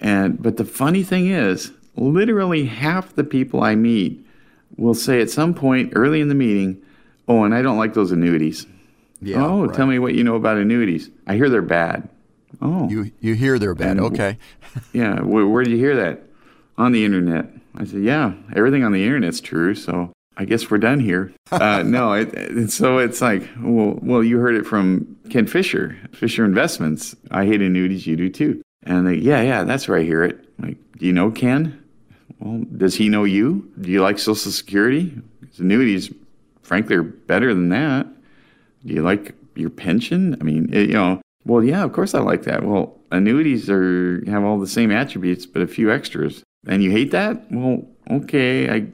and 0.00 0.42
but 0.42 0.56
the 0.56 0.64
funny 0.64 1.04
thing 1.04 1.30
is, 1.30 1.70
literally 1.94 2.64
half 2.64 3.14
the 3.14 3.24
people 3.24 3.62
I 3.62 3.76
meet 3.76 4.26
will 4.76 4.94
say 4.94 5.20
at 5.20 5.30
some 5.30 5.54
point 5.54 5.92
early 5.94 6.20
in 6.20 6.28
the 6.28 6.34
meeting, 6.34 6.82
"Oh, 7.28 7.44
and 7.44 7.54
I 7.54 7.62
don't 7.62 7.78
like 7.78 7.94
those 7.94 8.10
annuities." 8.10 8.66
Yeah, 9.20 9.46
oh, 9.46 9.66
right. 9.66 9.76
tell 9.76 9.86
me 9.86 10.00
what 10.00 10.14
you 10.14 10.24
know 10.24 10.34
about 10.34 10.56
annuities. 10.56 11.10
I 11.28 11.36
hear 11.36 11.48
they're 11.48 11.62
bad. 11.62 12.08
Oh, 12.60 12.88
you 12.88 13.10
you 13.20 13.34
hear 13.34 13.58
they're 13.58 13.74
bad? 13.74 13.92
And, 13.92 14.00
okay. 14.00 14.38
yeah, 14.92 15.20
where, 15.20 15.46
where 15.46 15.64
do 15.64 15.70
you 15.70 15.78
hear 15.78 15.96
that? 15.96 16.22
on 16.78 16.92
the 16.92 17.04
internet. 17.04 17.46
I 17.74 17.84
said, 17.84 18.02
yeah, 18.02 18.34
everything 18.54 18.84
on 18.84 18.92
the 18.92 19.04
internet's 19.04 19.40
true. 19.40 19.74
So 19.74 20.12
I 20.36 20.44
guess 20.44 20.70
we're 20.70 20.78
done 20.78 21.00
here. 21.00 21.32
Uh, 21.52 21.82
no, 21.82 22.14
it, 22.14 22.32
it, 22.32 22.70
so 22.70 22.96
it's 22.96 23.20
like, 23.20 23.46
well, 23.60 23.98
well, 24.00 24.24
you 24.24 24.38
heard 24.38 24.54
it 24.54 24.64
from 24.64 25.18
Ken 25.28 25.46
Fisher, 25.46 25.98
Fisher 26.10 26.46
Investments. 26.46 27.14
I 27.30 27.44
hate 27.44 27.60
annuities, 27.60 28.06
you 28.06 28.16
do 28.16 28.30
too. 28.30 28.62
And 28.84 29.06
they, 29.06 29.16
yeah, 29.16 29.42
yeah, 29.42 29.62
that's 29.62 29.86
where 29.86 29.98
I 29.98 30.02
hear 30.02 30.24
it. 30.24 30.48
Like, 30.58 30.78
do 30.96 31.04
you 31.04 31.12
know 31.12 31.30
Ken? 31.30 31.78
Well, 32.38 32.64
does 32.74 32.94
he 32.94 33.10
know 33.10 33.24
you? 33.24 33.70
Do 33.82 33.90
you 33.90 34.00
like 34.00 34.18
Social 34.18 34.50
Security? 34.50 35.14
Because 35.42 35.58
annuities, 35.58 36.10
frankly, 36.62 36.96
are 36.96 37.02
better 37.02 37.52
than 37.52 37.68
that. 37.68 38.06
Do 38.86 38.94
you 38.94 39.02
like 39.02 39.34
your 39.54 39.68
pension? 39.68 40.38
I 40.40 40.44
mean, 40.44 40.72
it, 40.72 40.88
you 40.88 40.94
know, 40.94 41.20
well, 41.44 41.62
yeah, 41.62 41.82
of 41.84 41.92
course 41.92 42.14
I 42.14 42.20
like 42.20 42.42
that. 42.44 42.64
Well, 42.64 42.98
annuities 43.10 43.68
are 43.68 44.22
have 44.26 44.44
all 44.44 44.58
the 44.58 44.66
same 44.66 44.90
attributes, 44.90 45.46
but 45.46 45.62
a 45.62 45.66
few 45.66 45.90
extras. 45.92 46.42
And 46.66 46.82
you 46.82 46.90
hate 46.90 47.10
that? 47.10 47.50
Well, 47.50 47.84
okay, 48.10 48.70
I 48.70 48.86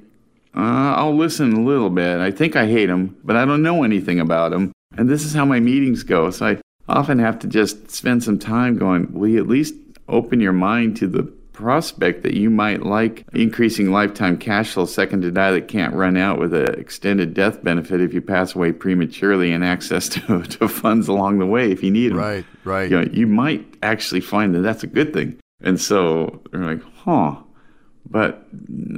uh, 0.54 0.94
I'll 0.96 1.14
listen 1.16 1.52
a 1.52 1.60
little 1.60 1.90
bit. 1.90 2.18
I 2.18 2.30
think 2.30 2.56
I 2.56 2.66
hate 2.66 2.86
them, 2.86 3.16
but 3.22 3.36
I 3.36 3.44
don't 3.44 3.62
know 3.62 3.84
anything 3.84 4.18
about 4.18 4.50
them. 4.50 4.72
And 4.96 5.08
this 5.08 5.24
is 5.24 5.34
how 5.34 5.44
my 5.44 5.60
meetings 5.60 6.02
go. 6.02 6.30
So 6.30 6.46
I 6.46 6.58
often 6.88 7.18
have 7.18 7.38
to 7.40 7.46
just 7.46 7.90
spend 7.90 8.24
some 8.24 8.38
time 8.38 8.76
going, 8.76 9.12
will 9.12 9.28
you 9.28 9.38
at 9.38 9.46
least 9.46 9.74
open 10.08 10.40
your 10.40 10.54
mind 10.54 10.96
to 10.96 11.06
the 11.06 11.32
prospect 11.58 12.22
that 12.22 12.34
you 12.34 12.48
might 12.48 12.84
like 12.84 13.24
increasing 13.32 13.90
lifetime 13.90 14.38
cash 14.38 14.74
flow 14.74 14.86
second 14.86 15.22
to 15.22 15.30
die 15.32 15.50
that 15.50 15.66
can't 15.66 15.92
run 15.92 16.16
out 16.16 16.38
with 16.38 16.54
an 16.54 16.72
extended 16.78 17.34
death 17.34 17.64
benefit 17.64 18.00
if 18.00 18.14
you 18.14 18.20
pass 18.20 18.54
away 18.54 18.70
prematurely 18.70 19.52
and 19.52 19.64
access 19.64 20.08
to, 20.08 20.42
to 20.50 20.68
funds 20.68 21.08
along 21.08 21.40
the 21.40 21.46
way 21.46 21.72
if 21.72 21.82
you 21.82 21.90
need 21.90 22.12
them. 22.12 22.18
Right, 22.18 22.44
right. 22.62 22.88
You, 22.88 23.00
know, 23.00 23.10
you 23.12 23.26
might 23.26 23.66
actually 23.82 24.20
find 24.20 24.54
that 24.54 24.60
that's 24.60 24.84
a 24.84 24.86
good 24.86 25.12
thing. 25.12 25.36
And 25.60 25.80
so 25.80 26.40
they're 26.52 26.64
like, 26.64 26.82
huh, 26.94 27.34
but 28.08 28.46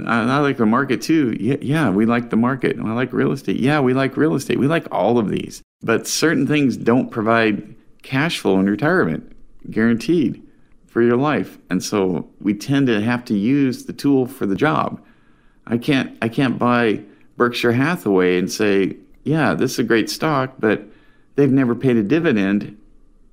I, 0.06 0.24
I, 0.24 0.38
like 0.40 0.58
the 0.58 0.66
market 0.66 1.00
too. 1.00 1.34
Yeah, 1.40 1.56
yeah, 1.62 1.88
we 1.88 2.04
like 2.04 2.28
the 2.28 2.36
market. 2.36 2.76
I 2.78 2.92
like 2.92 3.14
real 3.14 3.32
estate. 3.32 3.58
Yeah, 3.58 3.80
we 3.80 3.94
like 3.94 4.18
real 4.18 4.34
estate. 4.34 4.58
We 4.58 4.66
like 4.66 4.86
all 4.92 5.16
of 5.16 5.30
these. 5.30 5.62
But 5.80 6.06
certain 6.06 6.46
things 6.46 6.76
don't 6.76 7.10
provide 7.10 7.74
cash 8.02 8.38
flow 8.38 8.60
in 8.60 8.66
retirement, 8.68 9.32
guaranteed 9.70 10.46
for 10.90 11.00
your 11.00 11.16
life. 11.16 11.56
And 11.70 11.82
so 11.82 12.28
we 12.40 12.52
tend 12.52 12.88
to 12.88 13.00
have 13.00 13.24
to 13.26 13.38
use 13.38 13.84
the 13.84 13.92
tool 13.92 14.26
for 14.26 14.44
the 14.44 14.56
job. 14.56 15.00
I 15.66 15.78
can't 15.78 16.18
I 16.20 16.28
can't 16.28 16.58
buy 16.58 17.02
Berkshire 17.36 17.72
Hathaway 17.72 18.38
and 18.38 18.50
say, 18.50 18.96
"Yeah, 19.22 19.54
this 19.54 19.74
is 19.74 19.78
a 19.78 19.84
great 19.84 20.10
stock, 20.10 20.54
but 20.58 20.82
they've 21.36 21.50
never 21.50 21.76
paid 21.76 21.96
a 21.96 22.02
dividend 22.02 22.76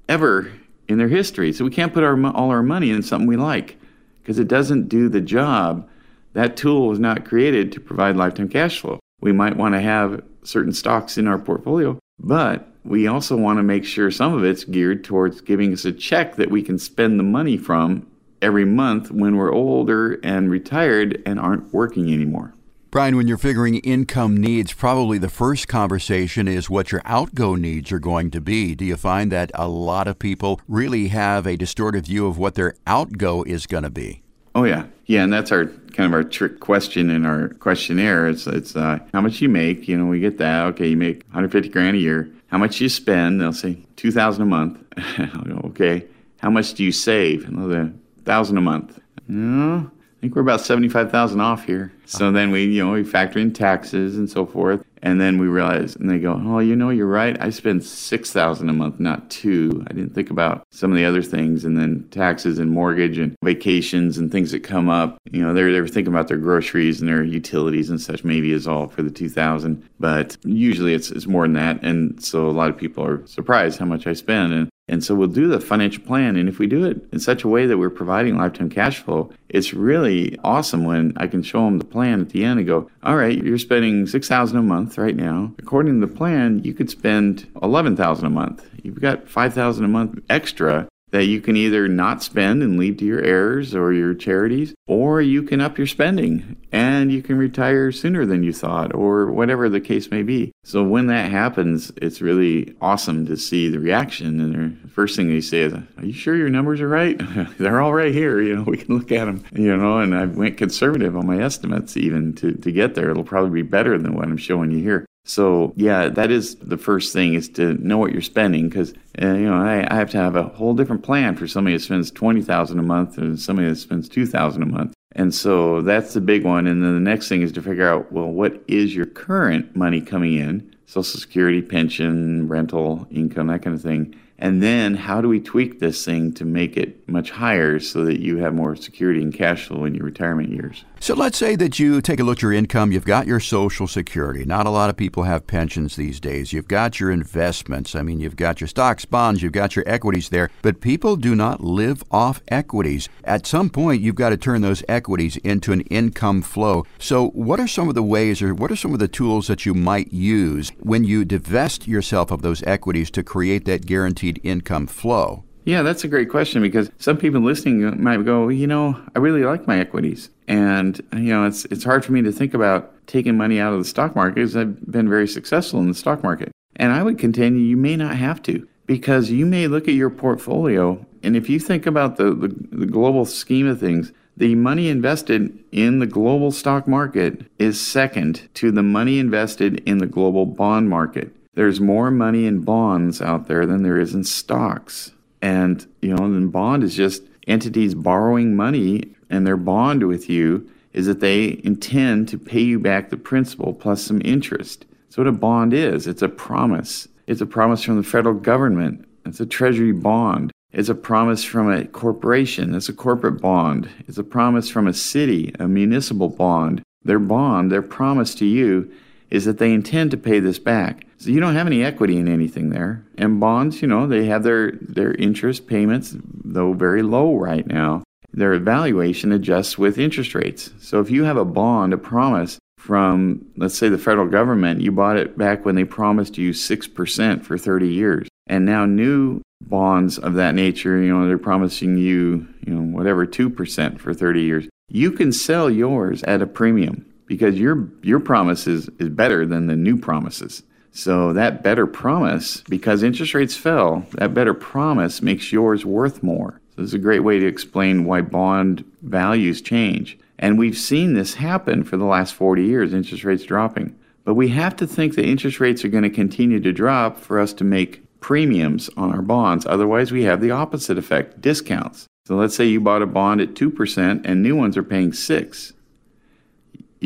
ever 0.07 0.51
in 0.87 0.99
their 0.99 1.07
history." 1.07 1.51
So 1.51 1.65
we 1.65 1.71
can't 1.71 1.93
put 1.93 2.03
our 2.03 2.23
all 2.27 2.51
our 2.51 2.63
money 2.63 2.91
in 2.91 3.01
something 3.01 3.27
we 3.27 3.37
like 3.37 3.77
because 4.21 4.37
it 4.37 4.47
doesn't 4.47 4.87
do 4.87 5.09
the 5.09 5.21
job. 5.21 5.89
That 6.33 6.57
tool 6.57 6.87
was 6.87 6.99
not 6.99 7.25
created 7.25 7.71
to 7.71 7.79
provide 7.79 8.15
lifetime 8.15 8.49
cash 8.49 8.79
flow. 8.79 8.99
We 9.19 9.31
might 9.31 9.57
want 9.57 9.73
to 9.73 9.81
have 9.81 10.21
certain 10.43 10.73
stocks 10.73 11.17
in 11.17 11.27
our 11.27 11.39
portfolio, 11.39 11.97
but 12.19 12.71
we 12.87 13.07
also 13.07 13.35
want 13.35 13.57
to 13.59 13.63
make 13.63 13.85
sure 13.85 14.09
some 14.09 14.33
of 14.33 14.43
it's 14.43 14.63
geared 14.63 15.03
towards 15.03 15.41
giving 15.41 15.73
us 15.73 15.85
a 15.85 15.91
check 15.91 16.35
that 16.35 16.49
we 16.49 16.61
can 16.61 16.79
spend 16.79 17.19
the 17.19 17.23
money 17.23 17.57
from 17.57 18.07
every 18.41 18.65
month 18.65 19.11
when 19.11 19.35
we're 19.35 19.53
older 19.53 20.19
and 20.23 20.49
retired 20.49 21.21
and 21.25 21.39
aren't 21.39 21.73
working 21.73 22.13
anymore. 22.13 22.53
Brian, 22.89 23.17
when 23.17 23.27
you're 23.27 23.37
figuring 23.37 23.75
income 23.75 24.37
needs, 24.37 24.71
probably 24.71 25.17
the 25.17 25.29
first 25.29 25.67
conversation 25.67 26.47
is 26.47 26.69
what 26.69 26.91
your 26.91 27.01
outgo 27.03 27.55
needs 27.55 27.91
are 27.91 27.99
going 27.99 28.31
to 28.31 28.39
be. 28.39 28.75
Do 28.75 28.85
you 28.85 28.95
find 28.95 29.31
that 29.31 29.51
a 29.53 29.67
lot 29.67 30.07
of 30.07 30.17
people 30.17 30.61
really 30.67 31.09
have 31.09 31.45
a 31.45 31.57
distorted 31.57 32.05
view 32.05 32.27
of 32.27 32.37
what 32.37 32.55
their 32.55 32.75
outgo 32.87 33.43
is 33.43 33.67
going 33.67 33.83
to 33.83 33.89
be? 33.89 34.23
Oh 34.55 34.63
yeah, 34.63 34.85
yeah, 35.05 35.23
and 35.23 35.31
that's 35.31 35.51
our 35.51 35.65
kind 35.65 36.07
of 36.07 36.13
our 36.13 36.23
trick 36.23 36.59
question 36.59 37.09
in 37.09 37.25
our 37.25 37.49
questionnaire. 37.49 38.27
It's 38.27 38.47
it's 38.47 38.75
uh, 38.75 38.99
how 39.13 39.21
much 39.21 39.41
you 39.41 39.49
make. 39.49 39.87
You 39.87 39.97
know, 39.97 40.05
we 40.05 40.19
get 40.19 40.37
that. 40.39 40.63
Okay, 40.67 40.87
you 40.87 40.97
make 40.97 41.23
150 41.25 41.69
grand 41.69 41.97
a 41.97 41.99
year. 41.99 42.31
How 42.47 42.57
much 42.57 42.79
you 42.79 42.89
spend? 42.89 43.41
They'll 43.41 43.53
say 43.53 43.77
2,000 43.97 44.41
a 44.41 44.45
month. 44.45 44.79
I 44.97 45.43
go, 45.45 45.61
okay. 45.69 46.05
How 46.39 46.49
much 46.49 46.73
do 46.73 46.83
you 46.83 46.91
save? 46.91 47.47
Another 47.47 47.91
thousand 48.23 48.57
a 48.57 48.61
month. 48.61 48.99
No, 49.27 49.89
I 50.17 50.19
think 50.21 50.35
we're 50.35 50.41
about 50.41 50.61
75,000 50.61 51.39
off 51.39 51.65
here. 51.65 51.93
So 52.05 52.25
uh-huh. 52.25 52.31
then 52.31 52.49
we, 52.49 52.65
you 52.65 52.83
know, 52.83 52.93
we 52.93 53.03
factor 53.03 53.37
in 53.37 53.53
taxes 53.53 54.17
and 54.17 54.27
so 54.27 54.47
forth. 54.47 54.83
And 55.03 55.21
then 55.21 55.37
we 55.37 55.45
realize, 55.45 55.95
and 55.95 56.09
they 56.09 56.17
go, 56.17 56.41
oh, 56.43 56.57
you 56.57 56.75
know, 56.75 56.89
you're 56.89 57.05
right. 57.05 57.39
I 57.39 57.51
spend 57.51 57.83
6000 57.83 58.67
a 58.67 58.73
month, 58.73 58.99
not 58.99 59.29
two. 59.29 59.85
I 59.87 59.93
didn't 59.93 60.15
think 60.15 60.31
about 60.31 60.65
some 60.71 60.91
of 60.91 60.97
the 60.97 61.05
other 61.05 61.21
things. 61.21 61.65
And 61.65 61.77
then 61.77 62.07
taxes 62.09 62.57
and 62.57 62.71
mortgage 62.71 63.19
and 63.19 63.35
vacations 63.43 64.17
and 64.17 64.31
things 64.31 64.51
that 64.51 64.63
come 64.63 64.89
up. 64.89 65.19
You 65.31 65.43
know, 65.43 65.53
they're, 65.53 65.71
they're 65.71 65.87
thinking 65.87 66.11
about 66.11 66.29
their 66.29 66.37
groceries 66.37 66.99
and 66.99 67.07
their 67.07 67.23
utilities 67.23 67.91
and 67.91 68.01
such, 68.01 68.23
maybe 68.23 68.51
is 68.53 68.67
all 68.67 68.87
for 68.87 69.03
the 69.03 69.11
2000 69.11 69.87
But 69.99 70.35
usually 70.43 70.95
it's, 70.95 71.11
it's 71.11 71.27
more 71.27 71.43
than 71.43 71.53
that. 71.53 71.83
And 71.83 72.23
so 72.23 72.47
a 72.47 72.51
lot 72.51 72.71
of 72.71 72.77
people 72.77 73.05
are 73.05 73.25
surprised 73.27 73.77
how 73.77 73.85
much 73.85 74.07
I 74.07 74.13
spend. 74.13 74.51
And 74.51 74.69
and 74.87 75.03
so 75.03 75.15
we'll 75.15 75.27
do 75.27 75.47
the 75.47 75.59
financial 75.59 76.03
plan. 76.03 76.35
And 76.35 76.47
if 76.47 76.59
we 76.59 76.67
do 76.67 76.85
it 76.85 77.01
in 77.11 77.19
such 77.19 77.43
a 77.43 77.47
way 77.47 77.65
that 77.65 77.77
we're 77.77 77.89
providing 77.89 78.37
lifetime 78.37 78.69
cash 78.69 78.99
flow, 78.99 79.31
it's 79.49 79.73
really 79.73 80.37
awesome 80.43 80.85
when 80.85 81.13
I 81.17 81.27
can 81.27 81.43
show 81.43 81.65
them 81.65 81.77
the 81.77 81.85
plan 81.85 82.21
at 82.21 82.29
the 82.29 82.43
end 82.43 82.59
and 82.59 82.67
go, 82.67 82.89
all 83.03 83.17
right, 83.17 83.43
you're 83.43 83.57
spending 83.57 84.07
6000 84.07 84.57
a 84.57 84.61
month 84.61 84.97
right 84.97 85.15
now. 85.15 85.53
According 85.59 85.99
to 85.99 86.07
the 86.07 86.13
plan, 86.13 86.63
you 86.63 86.73
could 86.73 86.89
spend 86.89 87.47
11000 87.55 88.25
a 88.25 88.29
month. 88.29 88.65
You've 88.81 89.01
got 89.01 89.27
5000 89.27 89.83
a 89.83 89.87
month 89.87 90.19
extra 90.29 90.87
that 91.11 91.25
you 91.25 91.39
can 91.39 91.55
either 91.55 91.87
not 91.87 92.21
spend 92.21 92.61
and 92.61 92.77
leave 92.77 92.97
to 92.97 93.05
your 93.05 93.21
heirs 93.21 93.73
or 93.73 93.93
your 93.93 94.13
charities, 94.13 94.73
or 94.87 95.21
you 95.21 95.43
can 95.43 95.61
up 95.61 95.77
your 95.77 95.87
spending 95.87 96.57
and 96.71 97.11
you 97.11 97.21
can 97.21 97.37
retire 97.37 97.91
sooner 97.91 98.25
than 98.25 98.43
you 98.43 98.51
thought, 98.51 98.93
or 98.93 99.31
whatever 99.31 99.69
the 99.69 99.79
case 99.79 100.11
may 100.11 100.21
be. 100.21 100.51
So 100.63 100.83
when 100.83 101.07
that 101.07 101.31
happens, 101.31 101.91
it's 101.97 102.21
really 102.21 102.75
awesome 102.81 103.25
to 103.27 103.37
see 103.37 103.69
the 103.69 103.79
reaction. 103.79 104.39
And 104.41 104.83
the 104.83 104.89
first 104.89 105.15
thing 105.15 105.29
they 105.29 105.41
say 105.41 105.61
is, 105.61 105.73
"Are 105.73 106.05
you 106.05 106.13
sure 106.13 106.35
your 106.35 106.49
numbers 106.49 106.81
are 106.81 106.89
right? 106.89 107.17
They're 107.57 107.81
all 107.81 107.93
right 107.93 108.13
here. 108.13 108.41
You 108.41 108.57
know, 108.57 108.63
we 108.67 108.77
can 108.77 108.97
look 108.97 109.11
at 109.11 109.25
them. 109.25 109.43
You 109.53 109.75
know." 109.77 109.99
And 109.99 110.13
I 110.13 110.25
went 110.25 110.57
conservative 110.57 111.15
on 111.15 111.25
my 111.25 111.39
estimates 111.39 111.95
even 111.95 112.33
to 112.35 112.53
to 112.53 112.71
get 112.71 112.95
there. 112.95 113.09
It'll 113.09 113.23
probably 113.23 113.61
be 113.61 113.67
better 113.67 113.97
than 113.97 114.13
what 114.13 114.25
I'm 114.25 114.37
showing 114.37 114.71
you 114.71 114.79
here. 114.79 115.05
So 115.27 115.73
yeah, 115.75 116.07
that 116.07 116.31
is 116.31 116.55
the 116.55 116.77
first 116.77 117.11
thing 117.11 117.33
is 117.33 117.49
to 117.49 117.73
know 117.85 117.97
what 117.97 118.13
you're 118.13 118.21
spending 118.21 118.69
because 118.69 118.93
uh, 119.21 119.33
you 119.33 119.45
know 119.45 119.55
I, 119.55 119.85
I, 119.91 119.95
have 119.95 120.09
to 120.11 120.17
have 120.17 120.37
a 120.37 120.43
whole 120.43 120.73
different 120.73 121.03
plan 121.03 121.35
for 121.35 121.47
somebody 121.47 121.75
that 121.75 121.83
spends 121.83 122.09
twenty 122.09 122.41
thousand 122.41 122.79
a 122.79 122.83
month 122.83 123.17
and 123.17 123.37
somebody 123.37 123.67
that 123.67 123.75
spends 123.75 124.07
two 124.07 124.25
thousand 124.25 124.63
a 124.63 124.67
month. 124.67 124.93
And 125.11 125.35
so 125.35 125.81
that's 125.81 126.13
the 126.13 126.21
big 126.21 126.45
one. 126.45 126.65
And 126.65 126.81
then 126.81 126.93
the 126.93 127.01
next 127.01 127.27
thing 127.27 127.41
is 127.41 127.51
to 127.53 127.61
figure 127.61 127.87
out 127.87 128.09
well, 128.09 128.29
what 128.29 128.63
is 128.69 128.95
your 128.95 129.05
current 129.05 129.75
money 129.75 129.99
coming 129.99 130.35
in? 130.35 130.73
Social 130.85 131.19
Security, 131.19 131.61
pension, 131.61 132.47
rental, 132.47 133.05
income, 133.11 133.47
that 133.47 133.61
kind 133.61 133.75
of 133.75 133.81
thing. 133.81 134.15
And 134.39 134.61
then 134.61 134.95
how 134.95 135.21
do 135.21 135.27
we 135.27 135.39
tweak 135.39 135.79
this 135.79 136.05
thing 136.05 136.31
to 136.33 136.45
make 136.45 136.77
it 136.77 137.07
much 137.09 137.31
higher 137.31 137.79
so 137.79 138.05
that 138.05 138.19
you 138.19 138.37
have 138.37 138.53
more 138.53 138.75
security 138.75 139.21
and 139.21 139.33
cash 139.33 139.67
flow 139.67 139.85
in 139.85 139.95
your 139.95 140.05
retirement 140.05 140.49
years? 140.49 140.85
So 140.99 141.15
let's 141.15 141.37
say 141.37 141.55
that 141.55 141.79
you 141.79 142.01
take 142.01 142.19
a 142.19 142.23
look 142.23 142.39
at 142.39 142.41
your 142.41 142.53
income, 142.53 142.91
you've 142.91 143.05
got 143.05 143.27
your 143.27 143.39
Social 143.39 143.87
Security. 143.87 144.45
Not 144.45 144.65
a 144.65 144.71
lot 144.71 144.89
of 144.89 144.97
people 144.97 145.23
have 145.23 145.47
pensions 145.47 145.95
these 145.95 146.19
days. 146.19 146.53
You've 146.53 146.67
got 146.67 146.99
your 146.99 147.11
investments. 147.11 147.95
I 147.95 148.01
mean, 148.01 148.19
you've 148.19 148.35
got 148.35 148.59
your 148.59 148.67
stocks, 148.67 149.05
bonds, 149.05 149.41
you've 149.41 149.53
got 149.53 149.75
your 149.75 149.87
equities 149.87 150.29
there, 150.29 150.49
but 150.61 150.81
people 150.81 151.15
do 151.15 151.35
not 151.35 151.63
live 151.63 152.03
off 152.11 152.41
equities. 152.47 153.09
At 153.23 153.45
some 153.45 153.69
point, 153.69 154.01
you've 154.01 154.15
got 154.15 154.29
to 154.29 154.37
turn 154.37 154.61
those 154.61 154.83
equities 154.87 155.37
into 155.37 155.71
an 155.71 155.81
income 155.81 156.41
flow. 156.41 156.85
So, 156.99 157.29
what 157.29 157.59
are 157.59 157.67
some 157.67 157.89
of 157.89 157.95
the 157.95 158.03
ways 158.03 158.41
or 158.41 158.53
what 158.53 158.71
are 158.71 158.75
some 158.75 158.93
of 158.93 158.99
the 158.99 159.07
tools 159.07 159.47
that 159.47 159.65
you 159.65 159.73
might 159.73 160.11
use 160.11 160.71
when 160.79 161.03
you 161.03 161.25
divest 161.25 161.87
yourself 161.87 162.31
of 162.31 162.41
those 162.41 162.63
equities 162.63 163.11
to 163.11 163.23
create 163.23 163.65
that 163.65 163.85
guaranteed 164.27 164.41
income 164.43 164.87
flow? 164.87 165.43
Yeah, 165.65 165.81
that's 165.81 166.05
a 166.05 166.07
great 166.07 166.29
question 166.29 166.61
because 166.61 166.89
some 166.97 167.17
people 167.17 167.41
listening 167.41 168.01
might 168.01 168.23
go, 168.23 168.47
you 168.47 168.67
know, 168.67 168.97
I 169.15 169.19
really 169.19 169.43
like 169.43 169.67
my 169.67 169.79
equities. 169.79 170.29
And, 170.47 170.97
you 171.11 171.33
know, 171.33 171.45
it's, 171.45 171.65
it's 171.65 171.83
hard 171.83 172.05
for 172.05 172.13
me 172.13 172.21
to 172.21 172.31
think 172.31 172.53
about 172.53 172.93
taking 173.05 173.35
money 173.35 173.59
out 173.59 173.73
of 173.73 173.79
the 173.79 173.85
stock 173.85 174.15
market 174.15 174.35
because 174.35 174.55
I've 174.55 174.89
been 174.89 175.09
very 175.09 175.27
successful 175.27 175.81
in 175.81 175.89
the 175.89 175.93
stock 175.93 176.23
market. 176.23 176.51
And 176.77 176.93
I 176.93 177.03
would 177.03 177.19
contend 177.19 177.59
you 177.59 177.75
may 177.75 177.97
not 177.97 178.15
have 178.15 178.41
to 178.43 178.65
because 178.85 179.29
you 179.29 179.45
may 179.45 179.67
look 179.67 179.89
at 179.89 179.93
your 179.93 180.09
portfolio. 180.09 181.05
And 181.21 181.35
if 181.35 181.49
you 181.49 181.59
think 181.59 181.85
about 181.85 182.15
the, 182.15 182.33
the, 182.33 182.47
the 182.71 182.85
global 182.85 183.25
scheme 183.25 183.67
of 183.67 183.77
things, 183.77 184.13
the 184.37 184.55
money 184.55 184.87
invested 184.87 185.51
in 185.73 185.99
the 185.99 186.05
global 186.05 186.51
stock 186.51 186.87
market 186.87 187.45
is 187.59 187.81
second 187.81 188.47
to 188.53 188.71
the 188.71 188.83
money 188.83 189.19
invested 189.19 189.81
in 189.85 189.97
the 189.97 190.05
global 190.05 190.45
bond 190.45 190.89
market. 190.89 191.35
There's 191.57 191.81
more 191.81 192.11
money 192.11 192.45
in 192.45 192.61
bonds 192.61 193.19
out 193.19 193.47
there 193.47 193.65
than 193.65 193.81
there 193.81 193.99
is 193.99 194.13
in 194.13 194.23
stocks. 194.23 195.11
And, 195.41 195.87
you 196.03 196.13
know, 196.13 196.23
and 196.23 196.51
bond 196.51 196.83
is 196.83 196.93
just 196.93 197.23
entities 197.47 197.95
borrowing 197.95 198.55
money 198.55 199.15
and 199.31 199.47
their 199.47 199.57
bond 199.57 200.03
with 200.03 200.29
you 200.29 200.69
is 200.93 201.07
that 201.07 201.19
they 201.19 201.59
intend 201.63 202.29
to 202.29 202.37
pay 202.37 202.61
you 202.61 202.77
back 202.77 203.09
the 203.09 203.17
principal 203.17 203.73
plus 203.73 204.03
some 204.03 204.21
interest. 204.23 204.85
So 205.09 205.23
what 205.23 205.27
a 205.27 205.31
bond 205.31 205.73
is, 205.73 206.05
it's 206.05 206.21
a 206.21 206.29
promise. 206.29 207.07
It's 207.25 207.41
a 207.41 207.47
promise 207.47 207.81
from 207.81 207.97
the 207.97 208.03
federal 208.03 208.35
government. 208.35 209.07
It's 209.25 209.39
a 209.39 209.45
treasury 209.47 209.93
bond. 209.93 210.51
It's 210.73 210.89
a 210.89 210.95
promise 210.95 211.43
from 211.43 211.71
a 211.71 211.85
corporation. 211.85 212.75
It's 212.75 212.87
a 212.87 212.93
corporate 212.93 213.41
bond. 213.41 213.89
It's 214.07 214.19
a 214.19 214.23
promise 214.23 214.69
from 214.69 214.85
a 214.85 214.93
city, 214.93 215.55
a 215.59 215.67
municipal 215.67 216.29
bond. 216.29 216.83
Their 217.03 217.17
bond, 217.17 217.71
their 217.71 217.81
promise 217.81 218.35
to 218.35 218.45
you 218.45 218.91
is 219.29 219.45
that 219.45 219.57
they 219.57 219.73
intend 219.73 220.11
to 220.11 220.17
pay 220.17 220.39
this 220.39 220.59
back. 220.59 221.05
So 221.17 221.29
you 221.29 221.39
don't 221.39 221.55
have 221.55 221.67
any 221.67 221.83
equity 221.83 222.17
in 222.17 222.27
anything 222.27 222.69
there. 222.69 223.03
And 223.17 223.39
bonds, 223.39 223.81
you 223.81 223.87
know, 223.87 224.07
they 224.07 224.25
have 224.25 224.43
their, 224.43 224.71
their 224.81 225.13
interest 225.13 225.67
payments, 225.67 226.15
though 226.43 226.73
very 226.73 227.01
low 227.01 227.35
right 227.35 227.65
now. 227.65 228.03
Their 228.31 228.53
evaluation 228.53 229.31
adjusts 229.31 229.77
with 229.77 229.97
interest 229.97 230.35
rates. 230.35 230.71
So 230.79 230.99
if 230.99 231.09
you 231.09 231.23
have 231.23 231.37
a 231.37 231.45
bond, 231.45 231.93
a 231.93 231.97
promise 231.97 232.59
from, 232.77 233.45
let's 233.57 233.77
say, 233.77 233.89
the 233.89 233.97
federal 233.97 234.27
government, 234.27 234.81
you 234.81 234.91
bought 234.91 235.17
it 235.17 235.37
back 235.37 235.65
when 235.65 235.75
they 235.75 235.83
promised 235.83 236.37
you 236.37 236.51
6% 236.51 237.43
for 237.43 237.57
30 237.57 237.87
years. 237.87 238.27
And 238.45 238.65
now 238.65 238.85
new 238.85 239.41
bonds 239.61 240.17
of 240.17 240.35
that 240.35 240.55
nature, 240.55 241.01
you 241.01 241.11
know, 241.11 241.27
they're 241.27 241.37
promising 241.37 241.97
you, 241.97 242.47
you 242.65 242.73
know, 242.73 242.95
whatever, 242.95 243.25
2% 243.25 243.99
for 243.99 244.13
30 244.13 244.41
years. 244.41 244.69
You 244.89 245.11
can 245.11 245.31
sell 245.31 245.69
yours 245.69 246.23
at 246.23 246.41
a 246.41 246.47
premium 246.47 247.05
because 247.27 247.59
your 247.59 247.87
your 248.01 248.19
promise 248.19 248.65
is, 248.65 248.89
is 248.97 249.09
better 249.09 249.45
than 249.45 249.67
the 249.67 249.75
new 249.75 249.97
promises. 249.97 250.63
So 250.91 251.31
that 251.33 251.61
better 251.61 251.85
promise, 251.85 252.63
because 252.67 253.03
interest 253.03 253.35
rates 253.35 253.55
fell, 253.55 254.07
that 254.13 254.33
better 254.33 254.55
promise 254.55 255.21
makes 255.21 255.51
yours 255.51 255.85
worth 255.85 256.23
more. 256.23 256.59
So 256.75 256.81
this 256.81 256.89
is 256.89 256.95
a 256.95 256.99
great 256.99 257.19
way 257.19 257.37
to 257.37 257.45
explain 257.45 258.05
why 258.05 258.21
bond 258.21 258.83
values 259.03 259.61
change. 259.61 260.17
And 260.39 260.57
we've 260.57 260.77
seen 260.77 261.13
this 261.13 261.35
happen 261.35 261.83
for 261.83 261.97
the 261.97 262.05
last 262.05 262.33
40 262.33 262.63
years, 262.63 262.93
interest 262.93 263.23
rates 263.23 263.43
dropping. 263.43 263.95
But 264.23 264.33
we 264.33 264.49
have 264.49 264.75
to 264.77 264.87
think 264.87 265.15
that 265.15 265.25
interest 265.25 265.59
rates 265.59 265.85
are 265.85 265.89
going 265.89 266.03
to 266.03 266.09
continue 266.09 266.59
to 266.59 266.73
drop 266.73 267.19
for 267.19 267.39
us 267.39 267.53
to 267.53 267.63
make 267.63 268.03
premiums 268.19 268.89
on 268.97 269.13
our 269.13 269.21
bonds. 269.21 269.65
Otherwise, 269.65 270.11
we 270.11 270.23
have 270.23 270.41
the 270.41 270.51
opposite 270.51 270.97
effect, 270.97 271.41
discounts. 271.41 272.07
So 272.25 272.35
let's 272.35 272.55
say 272.55 272.65
you 272.65 272.81
bought 272.81 273.01
a 273.01 273.07
bond 273.07 273.39
at 273.39 273.53
2% 273.53 274.21
and 274.25 274.43
new 274.43 274.55
ones 274.55 274.75
are 274.77 274.83
paying 274.83 275.13
6 275.13 275.73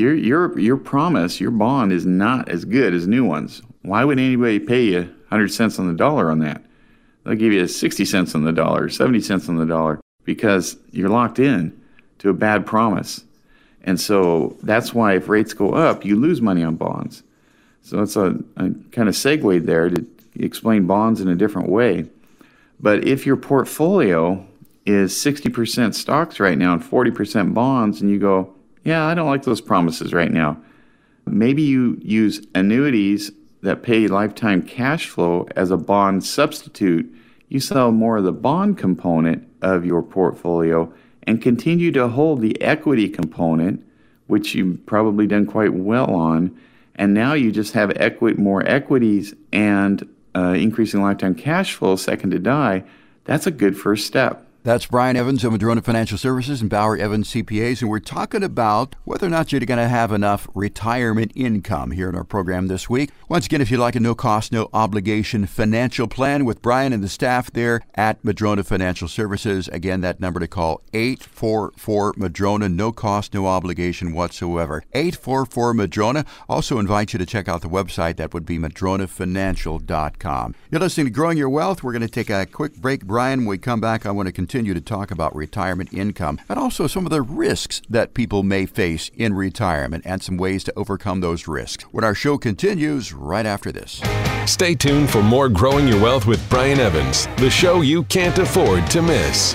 your 0.02 0.16
your 0.16 0.60
your 0.60 0.78
promise, 0.78 1.40
your 1.40 1.52
bond 1.52 1.92
is 1.92 2.06
not 2.06 2.50
as 2.50 2.66
good 2.66 2.94
as 2.94 3.08
new 3.08 3.24
ones. 3.24 3.62
Why 3.84 4.04
would 4.04 4.20
anybody 4.20 4.60
pay 4.60 4.84
you 4.84 5.02
100 5.02 5.52
cents 5.52 5.80
on 5.80 5.88
the 5.88 5.94
dollar 5.94 6.30
on 6.30 6.40
that? 6.40 6.62
They'll 7.24 7.36
give 7.36 7.54
you 7.54 7.68
60 7.68 8.06
cents 8.06 8.36
on 8.36 8.44
the 8.44 8.52
dollar, 8.52 8.90
70 8.90 9.22
cents 9.22 9.48
on 9.48 9.58
the 9.58 9.66
dollar 9.66 10.02
because 10.24 10.78
you're 10.92 11.10
locked 11.10 11.40
in 11.40 11.80
to 12.20 12.30
a 12.30 12.34
bad 12.34 12.66
promise. 12.66 13.24
And 13.84 14.00
so 14.00 14.58
that's 14.62 14.94
why 14.94 15.16
if 15.16 15.30
rates 15.30 15.54
go 15.54 15.74
up, 15.74 16.06
you 16.06 16.16
lose 16.16 16.42
money 16.42 16.64
on 16.64 16.76
bonds. 16.76 17.24
So 17.82 18.02
it's 18.02 18.16
a, 18.16 18.40
a 18.58 18.70
kind 18.92 19.10
of 19.10 19.16
segue 19.16 19.66
there 19.66 19.90
to 19.90 20.06
explain 20.36 20.86
bonds 20.86 21.22
in 21.22 21.28
a 21.28 21.36
different 21.36 21.70
way. 21.70 22.06
But 22.80 23.08
if 23.08 23.26
your 23.26 23.38
portfolio 23.38 24.46
is 24.86 25.14
60% 25.14 25.94
stocks 25.94 26.40
right 26.40 26.58
now 26.58 26.74
and 26.74 26.84
40% 26.84 27.54
bonds, 27.54 28.02
and 28.02 28.10
you 28.10 28.20
go, 28.20 28.54
yeah, 28.84 29.06
I 29.06 29.14
don't 29.14 29.30
like 29.30 29.44
those 29.44 29.62
promises 29.62 30.14
right 30.14 30.32
now. 30.32 30.58
Maybe 31.26 31.62
you 31.62 31.98
use 32.02 32.46
annuities 32.56 33.32
that 33.62 33.84
pay 33.84 34.08
lifetime 34.08 34.64
cash 34.64 35.08
flow 35.08 35.48
as 35.56 35.70
a 35.72 35.78
bond 35.78 36.24
substitute. 36.24 37.14
You 37.48 37.60
sell 37.60 37.92
more 37.92 38.18
of 38.18 38.24
the 38.24 38.32
bond 38.32 38.78
component 38.78 39.48
of 39.62 39.86
your 39.86 40.02
portfolio 40.02 40.92
and 41.24 41.42
continue 41.42 41.92
to 41.92 42.08
hold 42.08 42.42
the 42.42 42.60
equity 42.62 43.08
component, 43.08 43.86
which 44.28 44.56
you've 44.56 44.84
probably 44.86 45.28
done 45.28 45.46
quite 45.46 45.74
well 45.74 46.10
on. 46.14 46.58
And 46.96 47.14
now 47.14 47.34
you 47.34 47.52
just 47.52 47.74
have 47.74 47.92
equity, 47.96 48.42
more 48.42 48.68
equities 48.68 49.34
and 49.54 50.08
uh, 50.36 50.56
increasing 50.58 51.02
lifetime 51.02 51.36
cash 51.36 51.76
flow 51.76 51.96
second 51.96 52.32
to 52.32 52.40
die. 52.40 52.84
That's 53.26 53.46
a 53.46 53.52
good 53.52 53.78
first 53.78 54.08
step. 54.08 54.48
That's 54.64 54.86
Brian 54.86 55.16
Evans 55.16 55.44
of 55.44 55.54
Madrona 55.54 55.82
Financial 55.82 56.20
Services 56.20 56.62
and 56.62 56.70
Bauer 56.70 56.96
Evans 56.96 57.32
CPAs, 57.32 57.82
and 57.82 57.90
we're 57.90 57.98
talking 57.98 58.44
about 58.44 58.96
whether 59.06 59.26
or 59.26 59.30
not 59.32 59.52
you're 59.52 59.60
going 59.62 59.80
to 59.80 59.88
have 59.88 60.12
enough 60.12 60.48
retirement 60.54 61.32
income 61.34 61.90
here 61.90 62.08
in 62.08 62.16
our 62.16 62.24
program 62.24 62.68
this 62.68 62.88
week. 62.88 63.10
Once 63.28 63.48
again, 63.48 63.60
if 63.60 63.72
you'd 63.72 63.80
like 63.80 63.96
a 63.96 64.00
no 64.00 64.14
cost, 64.14 64.52
no 64.52 64.70
obligation 64.72 65.48
financial 65.48 66.08
plan 66.08 66.46
with 66.46 66.62
Brian 66.62 66.94
and 66.94 67.04
the 67.04 67.10
staff 67.10 67.50
there 67.50 67.82
at 67.96 68.24
Madrona 68.24 68.64
Financial 68.64 69.08
Services, 69.08 69.68
again, 69.70 70.02
that 70.02 70.20
number 70.20 70.40
to 70.40 70.48
call 70.48 70.84
844 70.94 72.14
Madrona, 72.18 72.70
no 72.70 72.92
cost, 72.92 73.34
no 73.34 73.48
obligation 73.48 74.14
whatsoever. 74.14 74.84
844 74.94 75.74
Madrona. 75.74 76.24
Also 76.48 76.78
invite 76.78 77.14
you 77.14 77.20
to 77.20 77.26
check 77.26 77.48
out 77.48 77.62
the 77.62 77.68
website, 77.68 78.18
that 78.18 78.32
would 78.32 78.46
be 78.46 78.60
madronafinancial.com. 78.60 80.54
You're 80.70 80.82
listening 80.82 81.08
to 81.08 81.12
Growing 81.12 81.40
Your 81.40 81.50
Wealth. 81.50 81.82
We're 81.82 81.94
going 81.94 82.02
to 82.04 82.08
take 82.08 82.30
a 82.30 82.46
quick 82.46 82.76
break, 82.76 83.06
Brian. 83.06 83.40
When 83.40 83.48
we 83.48 83.58
come 83.58 83.82
back, 83.82 84.06
I 84.06 84.12
want 84.12 84.28
to 84.28 84.32
continue 84.32 84.51
continue 84.52 84.74
to 84.74 84.82
talk 84.82 85.12
about 85.12 85.34
retirement 85.34 85.94
income 85.94 86.38
and 86.50 86.60
also 86.60 86.86
some 86.86 87.06
of 87.06 87.10
the 87.10 87.22
risks 87.22 87.82
that 87.90 88.14
people 88.14 88.44
may 88.44 88.66
face 88.66 89.10
in 89.16 89.34
retirement 89.34 90.04
and 90.06 90.22
some 90.22 90.36
ways 90.36 90.62
to 90.62 90.74
overcome 90.76 91.22
those 91.22 91.48
risks. 91.48 91.86
When 91.86 92.04
our 92.04 92.14
show 92.14 92.38
continues 92.38 93.14
right 93.14 93.46
after 93.46 93.72
this. 93.72 94.02
Stay 94.46 94.76
tuned 94.76 95.10
for 95.10 95.24
more 95.24 95.48
Growing 95.48 95.88
Your 95.88 96.02
Wealth 96.02 96.26
with 96.26 96.50
Brian 96.50 96.82
Evans, 96.82 97.28
the 97.38 97.50
show 97.50 97.80
you 97.80 98.04
can't 98.04 98.38
afford 98.40 98.86
to 98.88 99.02
miss. 99.02 99.54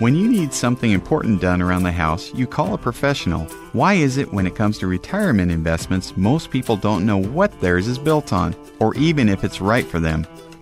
When 0.00 0.16
you 0.16 0.26
need 0.26 0.52
something 0.52 0.90
important 0.90 1.40
done 1.40 1.62
around 1.62 1.84
the 1.84 1.92
house, 1.92 2.34
you 2.34 2.48
call 2.48 2.74
a 2.74 2.78
professional. 2.78 3.44
Why 3.72 3.94
is 3.94 4.16
it 4.16 4.32
when 4.32 4.48
it 4.48 4.56
comes 4.56 4.78
to 4.78 4.88
retirement 4.88 5.52
investments, 5.52 6.16
most 6.16 6.50
people 6.50 6.76
don't 6.76 7.06
know 7.06 7.18
what 7.18 7.60
theirs 7.60 7.86
is 7.86 8.00
built 8.00 8.32
on, 8.32 8.56
or 8.80 8.96
even 8.96 9.28
if 9.28 9.44
it's 9.44 9.60
right 9.60 9.86
for 9.86 10.00
them? 10.00 10.26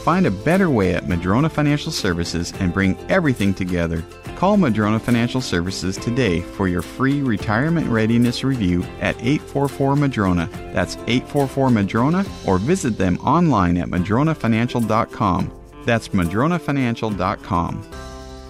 Find 0.00 0.26
a 0.26 0.30
better 0.30 0.70
way 0.70 0.94
at 0.94 1.08
Madrona 1.08 1.50
Financial 1.50 1.92
Services 1.92 2.54
and 2.58 2.72
bring 2.72 2.96
everything 3.10 3.52
together. 3.52 4.02
Call 4.36 4.56
Madrona 4.56 4.98
Financial 4.98 5.42
Services 5.42 5.98
today 5.98 6.40
for 6.40 6.68
your 6.68 6.80
free 6.80 7.20
retirement 7.20 7.86
readiness 7.86 8.42
review 8.42 8.82
at 9.02 9.14
844 9.16 9.96
Madrona. 9.96 10.48
That's 10.72 10.96
844 11.06 11.70
Madrona 11.70 12.24
or 12.46 12.56
visit 12.56 12.96
them 12.96 13.18
online 13.18 13.76
at 13.76 13.88
madronafinancial.com. 13.88 15.52
That's 15.84 16.08
madronafinancial.com. 16.08 17.90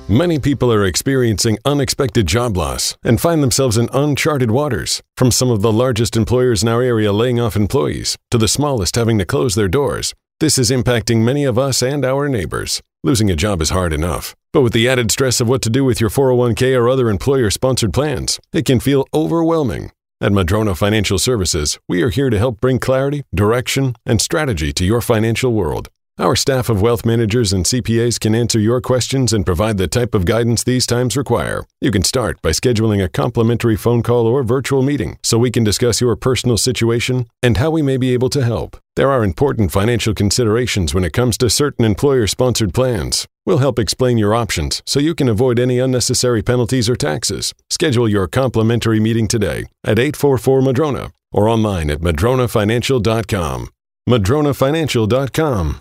Many 0.08 0.38
people 0.38 0.72
are 0.72 0.84
experiencing 0.84 1.58
unexpected 1.64 2.26
job 2.26 2.56
loss 2.56 2.96
and 3.04 3.20
find 3.20 3.42
themselves 3.42 3.76
in 3.76 3.88
uncharted 3.92 4.52
waters. 4.52 5.02
From 5.16 5.32
some 5.32 5.50
of 5.50 5.62
the 5.62 5.72
largest 5.72 6.16
employers 6.16 6.62
in 6.62 6.68
our 6.68 6.82
area 6.82 7.12
laying 7.12 7.40
off 7.40 7.56
employees 7.56 8.16
to 8.30 8.38
the 8.38 8.48
smallest 8.48 8.94
having 8.94 9.18
to 9.18 9.24
close 9.24 9.56
their 9.56 9.68
doors. 9.68 10.14
This 10.40 10.56
is 10.56 10.70
impacting 10.70 11.18
many 11.18 11.44
of 11.44 11.58
us 11.58 11.82
and 11.82 12.02
our 12.02 12.26
neighbors. 12.26 12.80
Losing 13.04 13.30
a 13.30 13.36
job 13.36 13.60
is 13.60 13.68
hard 13.68 13.92
enough, 13.92 14.34
but 14.54 14.62
with 14.62 14.72
the 14.72 14.88
added 14.88 15.10
stress 15.10 15.38
of 15.38 15.48
what 15.50 15.60
to 15.60 15.68
do 15.68 15.84
with 15.84 16.00
your 16.00 16.08
401k 16.08 16.74
or 16.80 16.88
other 16.88 17.10
employer 17.10 17.50
sponsored 17.50 17.92
plans, 17.92 18.40
it 18.50 18.64
can 18.64 18.80
feel 18.80 19.06
overwhelming. 19.12 19.92
At 20.18 20.32
Madrona 20.32 20.74
Financial 20.74 21.18
Services, 21.18 21.78
we 21.90 22.00
are 22.00 22.08
here 22.08 22.30
to 22.30 22.38
help 22.38 22.58
bring 22.58 22.78
clarity, 22.78 23.24
direction, 23.34 23.96
and 24.06 24.18
strategy 24.18 24.72
to 24.72 24.84
your 24.86 25.02
financial 25.02 25.52
world. 25.52 25.90
Our 26.18 26.36
staff 26.36 26.70
of 26.70 26.80
wealth 26.80 27.04
managers 27.04 27.52
and 27.52 27.66
CPAs 27.66 28.18
can 28.18 28.34
answer 28.34 28.58
your 28.58 28.80
questions 28.80 29.34
and 29.34 29.44
provide 29.44 29.76
the 29.76 29.88
type 29.88 30.14
of 30.14 30.24
guidance 30.24 30.64
these 30.64 30.86
times 30.86 31.18
require. 31.18 31.64
You 31.82 31.90
can 31.90 32.02
start 32.02 32.40
by 32.40 32.50
scheduling 32.50 33.04
a 33.04 33.10
complimentary 33.10 33.76
phone 33.76 34.02
call 34.02 34.26
or 34.26 34.42
virtual 34.42 34.82
meeting 34.82 35.18
so 35.22 35.36
we 35.36 35.50
can 35.50 35.64
discuss 35.64 36.00
your 36.00 36.16
personal 36.16 36.56
situation 36.56 37.26
and 37.42 37.58
how 37.58 37.70
we 37.70 37.82
may 37.82 37.98
be 37.98 38.14
able 38.14 38.30
to 38.30 38.42
help. 38.42 38.78
There 39.00 39.10
are 39.10 39.24
important 39.24 39.72
financial 39.72 40.12
considerations 40.12 40.92
when 40.92 41.04
it 41.04 41.14
comes 41.14 41.38
to 41.38 41.48
certain 41.48 41.86
employer 41.86 42.26
sponsored 42.26 42.74
plans. 42.74 43.26
We'll 43.46 43.64
help 43.64 43.78
explain 43.78 44.18
your 44.18 44.34
options 44.34 44.82
so 44.84 45.00
you 45.00 45.14
can 45.14 45.26
avoid 45.26 45.58
any 45.58 45.78
unnecessary 45.78 46.42
penalties 46.42 46.86
or 46.86 46.96
taxes. 46.96 47.54
Schedule 47.70 48.10
your 48.10 48.28
complimentary 48.28 49.00
meeting 49.00 49.26
today 49.26 49.60
at 49.84 49.98
844 49.98 50.60
Madrona 50.60 51.12
or 51.32 51.48
online 51.48 51.88
at 51.88 52.00
madronafinancial.com. 52.00 53.68
madronafinancial.com. 54.06 55.80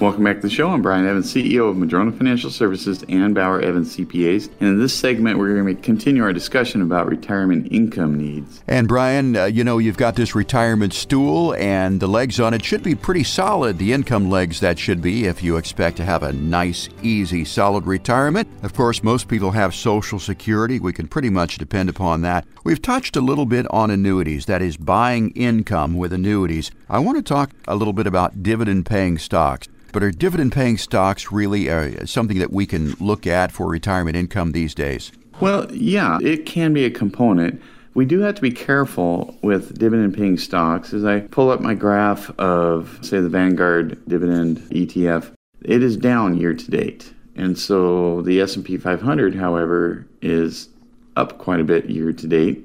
Welcome 0.00 0.22
back 0.22 0.36
to 0.36 0.42
the 0.42 0.50
show. 0.50 0.68
I'm 0.68 0.80
Brian 0.80 1.08
Evans, 1.08 1.34
CEO 1.34 1.68
of 1.68 1.76
Madrona 1.76 2.12
Financial 2.12 2.52
Services 2.52 3.04
and 3.08 3.34
Bauer 3.34 3.60
Evans 3.60 3.96
CPAs. 3.96 4.48
And 4.60 4.68
in 4.68 4.78
this 4.78 4.94
segment, 4.94 5.38
we're 5.38 5.60
going 5.60 5.74
to 5.74 5.82
continue 5.82 6.22
our 6.22 6.32
discussion 6.32 6.82
about 6.82 7.08
retirement 7.08 7.72
income 7.72 8.16
needs. 8.16 8.62
And 8.68 8.86
Brian, 8.86 9.34
uh, 9.34 9.46
you 9.46 9.64
know, 9.64 9.78
you've 9.78 9.96
got 9.96 10.14
this 10.14 10.36
retirement 10.36 10.94
stool, 10.94 11.52
and 11.54 11.98
the 11.98 12.06
legs 12.06 12.38
on 12.38 12.54
it 12.54 12.64
should 12.64 12.84
be 12.84 12.94
pretty 12.94 13.24
solid. 13.24 13.78
The 13.78 13.92
income 13.92 14.30
legs, 14.30 14.60
that 14.60 14.78
should 14.78 15.02
be, 15.02 15.24
if 15.24 15.42
you 15.42 15.56
expect 15.56 15.96
to 15.96 16.04
have 16.04 16.22
a 16.22 16.32
nice, 16.32 16.88
easy, 17.02 17.44
solid 17.44 17.84
retirement. 17.84 18.46
Of 18.62 18.74
course, 18.74 19.02
most 19.02 19.26
people 19.26 19.50
have 19.50 19.74
Social 19.74 20.20
Security. 20.20 20.78
We 20.78 20.92
can 20.92 21.08
pretty 21.08 21.30
much 21.30 21.58
depend 21.58 21.88
upon 21.88 22.22
that. 22.22 22.46
We've 22.62 22.80
touched 22.80 23.16
a 23.16 23.20
little 23.20 23.46
bit 23.46 23.66
on 23.70 23.90
annuities, 23.90 24.46
that 24.46 24.62
is, 24.62 24.76
buying 24.76 25.30
income 25.30 25.96
with 25.96 26.12
annuities. 26.12 26.70
I 26.88 27.00
want 27.00 27.18
to 27.18 27.22
talk 27.22 27.50
a 27.66 27.74
little 27.74 27.92
bit 27.92 28.06
about 28.06 28.44
dividend 28.44 28.86
paying 28.86 29.18
stocks. 29.18 29.66
But 29.92 30.02
are 30.02 30.10
dividend 30.10 30.52
paying 30.52 30.78
stocks 30.78 31.32
really 31.32 31.70
uh, 31.70 32.04
something 32.06 32.38
that 32.38 32.52
we 32.52 32.66
can 32.66 32.92
look 33.00 33.26
at 33.26 33.52
for 33.52 33.66
retirement 33.66 34.16
income 34.16 34.52
these 34.52 34.74
days? 34.74 35.12
Well, 35.40 35.66
yeah, 35.72 36.18
it 36.20 36.46
can 36.46 36.72
be 36.72 36.84
a 36.84 36.90
component. 36.90 37.62
We 37.94 38.04
do 38.04 38.20
have 38.20 38.34
to 38.34 38.42
be 38.42 38.50
careful 38.50 39.36
with 39.42 39.78
dividend 39.78 40.14
paying 40.14 40.36
stocks. 40.36 40.92
As 40.92 41.04
I 41.04 41.20
pull 41.20 41.50
up 41.50 41.60
my 41.60 41.74
graph 41.74 42.30
of, 42.38 42.98
say, 43.02 43.20
the 43.20 43.28
Vanguard 43.28 43.98
dividend 44.06 44.58
ETF, 44.70 45.32
it 45.62 45.82
is 45.82 45.96
down 45.96 46.36
year 46.36 46.54
to 46.54 46.70
date. 46.70 47.12
And 47.34 47.58
so 47.58 48.22
the 48.22 48.40
S&P 48.40 48.76
500, 48.76 49.34
however, 49.34 50.06
is 50.20 50.68
up 51.16 51.38
quite 51.38 51.60
a 51.60 51.64
bit 51.64 51.88
year 51.88 52.12
to 52.12 52.26
date 52.26 52.64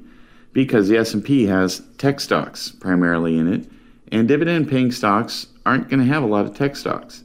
because 0.51 0.88
the 0.88 0.97
S&P 0.97 1.45
has 1.45 1.81
tech 1.97 2.19
stocks 2.19 2.71
primarily 2.71 3.38
in 3.38 3.51
it, 3.51 3.69
and 4.12 4.27
dividend 4.27 4.69
paying 4.69 4.91
stocks 4.91 5.47
aren't 5.65 5.89
going 5.89 5.99
to 5.99 6.06
have 6.06 6.23
a 6.23 6.28
lot 6.28 6.45
of 6.45 6.56
tech 6.56 6.76
stocks. 6.76 7.23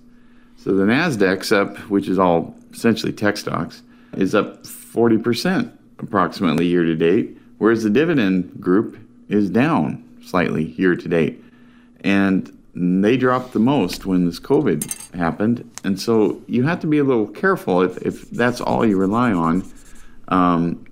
So 0.57 0.75
the 0.75 0.85
Nasdaq's 0.85 1.53
up, 1.53 1.77
which 1.91 2.09
is 2.09 2.19
all 2.19 2.55
essentially 2.73 3.13
tech 3.13 3.37
stocks, 3.37 3.83
is 4.17 4.35
up 4.35 4.65
40% 4.65 5.73
approximately 5.99 6.67
year 6.67 6.85
to 6.85 6.95
date, 6.95 7.37
whereas 7.59 7.83
the 7.83 7.91
dividend 7.91 8.61
group 8.61 8.99
is 9.29 9.51
down 9.51 10.05
slightly 10.25 10.65
year 10.73 10.97
to 10.97 11.09
date. 11.09 11.43
And 12.03 12.57
they 12.75 13.17
dropped 13.17 13.53
the 13.53 13.59
most 13.59 14.07
when 14.07 14.27
this 14.27 14.39
COVID 14.39 15.15
happened. 15.15 15.69
And 15.85 16.01
so 16.01 16.41
you 16.47 16.63
have 16.65 16.81
to 16.81 16.87
be 16.87 16.99
a 16.99 17.05
little 17.05 17.27
careful 17.27 17.83
if, 17.83 17.97
if 17.99 18.31
that's 18.31 18.61
all 18.61 18.87
you 18.87 18.97
rely 18.97 19.33
on, 19.33 19.69
um, 20.29 20.85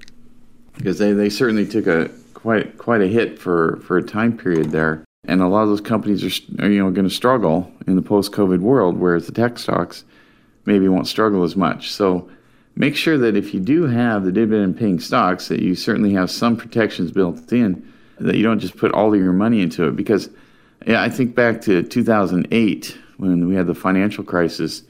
because 0.77 0.99
they, 0.99 1.13
they 1.13 1.31
certainly 1.31 1.67
took 1.67 1.87
a 1.87 2.11
quite 2.35 2.77
quite 2.79 3.01
a 3.01 3.07
hit 3.07 3.39
for, 3.39 3.79
for 3.85 3.97
a 3.99 4.03
time 4.03 4.37
period 4.37 4.71
there. 4.71 5.06
And 5.27 5.43
a 5.43 5.49
lot 5.49 5.63
of 5.63 5.69
those 5.69 5.81
companies 5.81 6.25
are, 6.25 6.65
are 6.65 6.71
you 6.71 6.79
know, 6.79 6.91
going 6.91 7.09
to 7.09 7.15
struggle 7.15 7.71
in 7.87 7.97
the 7.97 8.03
post-COVID 8.03 8.61
world, 8.61 8.97
whereas 8.97 9.27
the 9.27 9.33
tech 9.33 9.59
stocks 9.59 10.05
maybe 10.65 10.89
won't 10.89 11.09
struggle 11.09 11.43
as 11.43 11.57
much. 11.57 11.93
So 11.93 12.29
make 12.77 12.97
sure 12.97 13.19
that 13.19 13.37
if 13.37 13.53
you 13.53 13.61
do 13.61 13.85
have 13.85 14.25
the 14.25 14.33
dividend-paying 14.33 15.01
stocks, 15.01 15.49
that 15.49 15.61
you 15.61 15.75
certainly 15.75 16.13
have 16.13 16.31
some 16.31 16.57
protections 16.57 17.11
built 17.11 17.53
in, 17.53 17.93
that 18.21 18.37
you 18.37 18.43
don't 18.43 18.61
just 18.61 18.77
put 18.77 18.93
all 18.93 19.13
of 19.13 19.21
your 19.21 19.33
money 19.33 19.61
into 19.63 19.89
it. 19.89 19.97
Because 19.97 20.31
yeah, 20.87 21.03
I 21.03 21.09
think 21.09 21.35
back 21.35 21.61
to 21.63 21.83
2008 21.83 22.97
when 23.17 23.49
we 23.49 23.55
had 23.55 23.67
the 23.67 23.75
financial 23.75 24.23
crisis, 24.23 24.83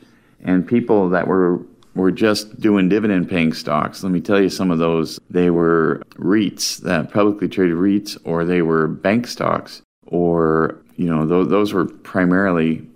and 0.45 0.67
people 0.67 1.09
that 1.11 1.27
were 1.27 1.61
were 1.95 2.13
just 2.13 2.61
doing 2.61 2.91
dividend 2.91 3.29
paying 3.29 3.55
stocks. 3.55 4.03
Let 4.03 4.13
me 4.13 4.21
tell 4.21 4.41
you 4.41 4.51
some 4.51 4.71
of 4.71 4.79
those. 4.79 5.19
They 5.31 5.49
were 5.49 6.03
REITs, 6.17 6.83
that 6.83 7.11
publicly 7.11 7.49
traded 7.49 7.77
REITs, 7.77 8.19
or 8.25 8.45
they 8.45 8.61
were 8.61 8.87
bank 8.87 9.27
stocks, 9.27 9.81
or, 10.07 10.79
you 10.97 11.07
know, 11.07 11.27
those, 11.27 11.49
those 11.49 11.73
were 11.73 11.85
primarily 11.85 12.87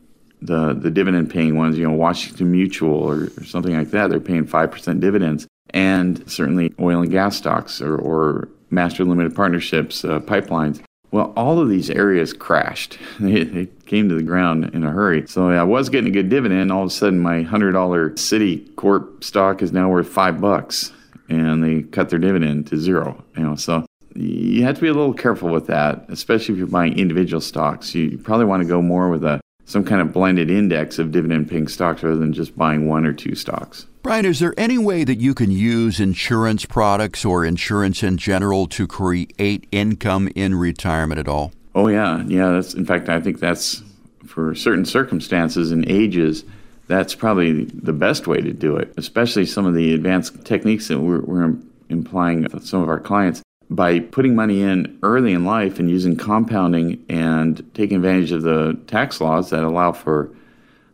the, 0.42 0.74
the 0.74 0.90
dividend 0.90 1.30
paying 1.30 1.56
ones, 1.56 1.76
you 1.76 1.84
know, 1.84 1.94
Washington 1.94 2.50
Mutual 2.50 2.94
or, 2.94 3.24
or 3.36 3.44
something 3.44 3.76
like 3.76 3.90
that. 3.90 4.10
They're 4.10 4.20
paying 4.20 4.46
5% 4.46 5.00
dividends. 5.00 5.46
And 5.72 6.28
certainly 6.30 6.74
oil 6.80 7.02
and 7.02 7.10
gas 7.10 7.36
stocks 7.36 7.80
or, 7.80 7.96
or 7.96 8.48
master 8.70 9.04
limited 9.04 9.34
partnerships, 9.34 10.04
uh, 10.04 10.20
pipelines. 10.20 10.82
Well, 11.12 11.32
all 11.36 11.58
of 11.58 11.68
these 11.68 11.90
areas 11.90 12.32
crashed. 12.32 12.98
They, 13.20 13.44
they, 13.44 13.68
came 13.86 14.08
to 14.08 14.14
the 14.14 14.22
ground 14.22 14.70
in 14.72 14.84
a 14.84 14.90
hurry. 14.92 15.26
So 15.26 15.50
I 15.50 15.64
was 15.64 15.88
getting 15.88 16.08
a 16.08 16.12
good 16.12 16.28
dividend. 16.28 16.70
All 16.70 16.82
of 16.82 16.86
a 16.86 16.90
sudden, 16.92 17.18
my 17.18 17.42
hundred 17.42 17.72
dollar 17.72 18.10
Citicorp 18.10 19.24
stock 19.24 19.62
is 19.62 19.72
now 19.72 19.88
worth 19.88 20.06
five 20.06 20.40
bucks, 20.40 20.92
and 21.28 21.64
they 21.64 21.82
cut 21.82 22.08
their 22.08 22.20
dividend 22.20 22.68
to 22.68 22.76
zero. 22.76 23.24
You 23.36 23.42
know, 23.42 23.56
so 23.56 23.84
you 24.20 24.64
have 24.64 24.76
to 24.76 24.80
be 24.80 24.88
a 24.88 24.92
little 24.92 25.14
careful 25.14 25.50
with 25.50 25.66
that, 25.68 26.04
especially 26.08 26.54
if 26.54 26.58
you're 26.58 26.66
buying 26.66 26.98
individual 26.98 27.40
stocks. 27.40 27.94
You 27.94 28.18
probably 28.18 28.46
want 28.46 28.62
to 28.62 28.68
go 28.68 28.82
more 28.82 29.08
with 29.08 29.24
a 29.24 29.40
some 29.64 29.84
kind 29.84 30.00
of 30.00 30.12
blended 30.12 30.50
index 30.50 30.98
of 30.98 31.12
dividend 31.12 31.48
paying 31.48 31.68
stocks 31.68 32.02
rather 32.02 32.16
than 32.16 32.32
just 32.32 32.58
buying 32.58 32.88
one 32.88 33.06
or 33.06 33.12
two 33.12 33.36
stocks. 33.36 33.86
Brian, 34.02 34.24
is 34.24 34.40
there 34.40 34.52
any 34.58 34.78
way 34.78 35.04
that 35.04 35.20
you 35.20 35.32
can 35.32 35.50
use 35.52 36.00
insurance 36.00 36.64
products 36.64 37.24
or 37.24 37.44
insurance 37.44 38.02
in 38.02 38.16
general 38.16 38.66
to 38.66 38.88
create 38.88 39.68
income 39.70 40.28
in 40.34 40.56
retirement 40.56 41.20
at 41.20 41.28
all? 41.28 41.52
Oh 41.74 41.86
yeah, 41.88 42.24
yeah. 42.26 42.50
That's 42.50 42.74
in 42.74 42.84
fact, 42.84 43.08
I 43.08 43.20
think 43.20 43.38
that's 43.38 43.82
for 44.26 44.54
certain 44.54 44.84
circumstances 44.84 45.70
and 45.70 45.88
ages. 45.88 46.44
That's 46.88 47.14
probably 47.14 47.66
the 47.66 47.92
best 47.92 48.26
way 48.26 48.40
to 48.40 48.52
do 48.52 48.76
it, 48.76 48.92
especially 48.96 49.46
some 49.46 49.66
of 49.66 49.74
the 49.74 49.94
advanced 49.94 50.44
techniques 50.44 50.88
that 50.88 50.98
we're, 50.98 51.20
we're 51.20 51.56
implying 51.88 52.42
with 52.42 52.66
some 52.66 52.82
of 52.82 52.88
our 52.88 52.98
clients 52.98 53.42
by 53.70 54.00
putting 54.00 54.34
money 54.34 54.60
in 54.60 54.98
early 55.02 55.32
in 55.32 55.44
life 55.44 55.78
and 55.78 55.88
using 55.88 56.16
compounding 56.16 57.02
and 57.08 57.64
taking 57.74 57.96
advantage 57.96 58.32
of 58.32 58.42
the 58.42 58.78
tax 58.88 59.20
laws 59.20 59.50
that 59.50 59.62
allow 59.62 59.92
for 59.92 60.30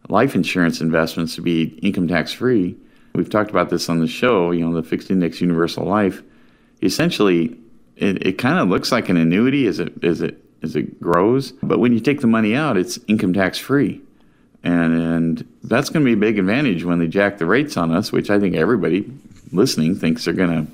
life 0.08 0.34
insurance 0.34 0.82
investments 0.82 1.34
to 1.34 1.40
be 1.40 1.64
income 1.82 2.06
tax 2.06 2.32
free. 2.32 2.76
We've 3.14 3.30
talked 3.30 3.50
about 3.50 3.70
this 3.70 3.88
on 3.88 4.00
the 4.00 4.06
show, 4.06 4.50
you 4.50 4.64
know, 4.64 4.74
the 4.74 4.86
fixed 4.86 5.10
index 5.10 5.40
universal 5.40 5.84
life. 5.84 6.22
Essentially, 6.82 7.58
it, 7.96 8.26
it 8.26 8.32
kind 8.34 8.58
of 8.58 8.68
looks 8.68 8.92
like 8.92 9.08
an 9.08 9.16
annuity 9.16 9.66
as 9.66 9.80
it, 9.80 10.04
as, 10.04 10.20
it, 10.20 10.38
as 10.62 10.76
it 10.76 11.00
grows, 11.00 11.52
but 11.62 11.78
when 11.78 11.94
you 11.94 12.00
take 12.00 12.20
the 12.20 12.26
money 12.26 12.54
out, 12.54 12.76
it's 12.76 12.98
income 13.08 13.32
tax 13.32 13.56
free. 13.56 14.02
And, 14.62 15.00
and 15.00 15.48
that's 15.62 15.88
going 15.88 16.04
to 16.04 16.08
be 16.08 16.12
a 16.12 16.16
big 16.16 16.38
advantage 16.38 16.84
when 16.84 16.98
they 16.98 17.06
jack 17.06 17.38
the 17.38 17.46
rates 17.46 17.78
on 17.78 17.90
us, 17.90 18.12
which 18.12 18.28
I 18.28 18.38
think 18.38 18.54
everybody 18.54 19.10
listening 19.50 19.94
thinks 19.94 20.24
they're 20.24 20.34
going 20.34 20.66
to 20.66 20.72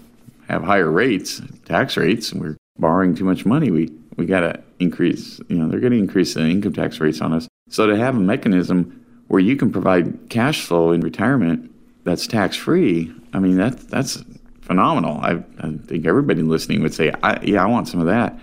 have 0.48 0.62
higher 0.62 0.90
rates, 0.90 1.40
tax 1.64 1.96
rates, 1.96 2.32
and 2.32 2.40
we're 2.40 2.56
borrowing 2.78 3.14
too 3.14 3.24
much 3.24 3.44
money. 3.44 3.70
We 3.70 3.90
we 4.16 4.26
got 4.26 4.40
to 4.40 4.62
increase. 4.78 5.40
You 5.48 5.56
know, 5.56 5.68
they're 5.68 5.80
going 5.80 5.92
to 5.92 5.98
increase 5.98 6.34
the 6.34 6.42
income 6.42 6.72
tax 6.74 7.00
rates 7.00 7.20
on 7.20 7.32
us. 7.32 7.48
So 7.70 7.86
to 7.86 7.96
have 7.96 8.16
a 8.16 8.20
mechanism 8.20 9.04
where 9.28 9.40
you 9.40 9.56
can 9.56 9.72
provide 9.72 10.28
cash 10.28 10.66
flow 10.66 10.92
in 10.92 11.00
retirement 11.00 11.70
that's 12.04 12.26
tax 12.26 12.56
free, 12.56 13.12
I 13.32 13.38
mean 13.38 13.56
that 13.56 13.88
that's 13.88 14.22
phenomenal. 14.60 15.18
I, 15.20 15.42
I 15.60 15.72
think 15.86 16.06
everybody 16.06 16.42
listening 16.42 16.82
would 16.82 16.94
say, 16.94 17.12
I, 17.22 17.40
"Yeah, 17.42 17.62
I 17.62 17.66
want 17.66 17.88
some 17.88 18.00
of 18.00 18.06
that." 18.06 18.38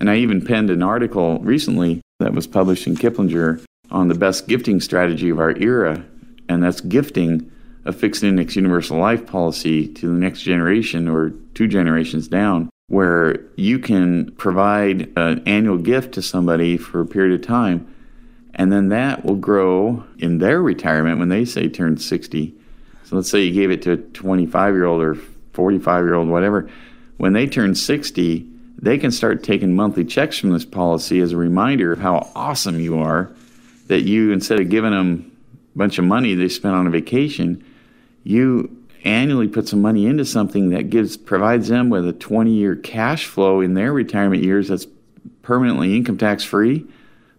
And 0.00 0.10
I 0.10 0.16
even 0.16 0.44
penned 0.44 0.70
an 0.70 0.82
article 0.82 1.38
recently 1.40 2.00
that 2.18 2.34
was 2.34 2.46
published 2.46 2.86
in 2.86 2.96
Kiplinger 2.96 3.64
on 3.90 4.08
the 4.08 4.14
best 4.14 4.48
gifting 4.48 4.80
strategy 4.80 5.30
of 5.30 5.38
our 5.38 5.56
era, 5.56 6.04
and 6.48 6.62
that's 6.62 6.80
gifting 6.80 7.50
a 7.84 7.92
fixed 7.92 8.22
index 8.22 8.56
universal 8.56 8.98
life 8.98 9.26
policy 9.26 9.88
to 9.88 10.06
the 10.06 10.18
next 10.18 10.42
generation 10.42 11.08
or 11.08 11.30
two 11.54 11.68
generations 11.68 12.28
down, 12.28 12.70
where 12.88 13.40
you 13.56 13.78
can 13.78 14.30
provide 14.32 15.12
an 15.16 15.42
annual 15.46 15.78
gift 15.78 16.12
to 16.14 16.22
somebody 16.22 16.76
for 16.76 17.00
a 17.00 17.06
period 17.06 17.38
of 17.38 17.46
time, 17.46 17.86
and 18.54 18.72
then 18.72 18.88
that 18.88 19.24
will 19.24 19.36
grow 19.36 20.04
in 20.18 20.38
their 20.38 20.62
retirement 20.62 21.18
when 21.18 21.28
they 21.28 21.44
say 21.44 21.68
turn 21.68 21.96
60. 21.96 22.54
So 23.04 23.16
let's 23.16 23.30
say 23.30 23.42
you 23.42 23.52
gave 23.52 23.70
it 23.70 23.82
to 23.82 23.92
a 23.92 23.96
25 23.96 24.74
year 24.74 24.84
old 24.86 25.02
or 25.02 25.16
45 25.52 26.04
year 26.04 26.14
old, 26.14 26.28
whatever. 26.28 26.70
When 27.16 27.32
they 27.32 27.46
turn 27.46 27.74
60, 27.74 28.48
they 28.78 28.98
can 28.98 29.10
start 29.10 29.42
taking 29.42 29.74
monthly 29.74 30.04
checks 30.04 30.38
from 30.38 30.50
this 30.50 30.64
policy 30.64 31.20
as 31.20 31.32
a 31.32 31.36
reminder 31.36 31.92
of 31.92 32.00
how 32.00 32.30
awesome 32.34 32.80
you 32.80 32.98
are 32.98 33.30
that 33.86 34.02
you, 34.02 34.32
instead 34.32 34.60
of 34.60 34.68
giving 34.68 34.92
them 34.92 35.30
a 35.74 35.78
bunch 35.78 35.98
of 35.98 36.04
money 36.04 36.34
they 36.34 36.48
spent 36.48 36.74
on 36.74 36.86
a 36.86 36.90
vacation, 36.90 37.64
you 38.24 38.84
annually 39.04 39.46
put 39.46 39.68
some 39.68 39.82
money 39.82 40.06
into 40.06 40.24
something 40.24 40.70
that 40.70 40.90
gives 40.90 41.16
provides 41.16 41.68
them 41.68 41.90
with 41.90 42.08
a 42.08 42.12
20 42.12 42.50
year 42.50 42.74
cash 42.74 43.26
flow 43.26 43.60
in 43.60 43.74
their 43.74 43.92
retirement 43.92 44.42
years 44.42 44.68
that's 44.68 44.86
permanently 45.42 45.94
income 45.94 46.18
tax 46.18 46.42
free 46.42 46.86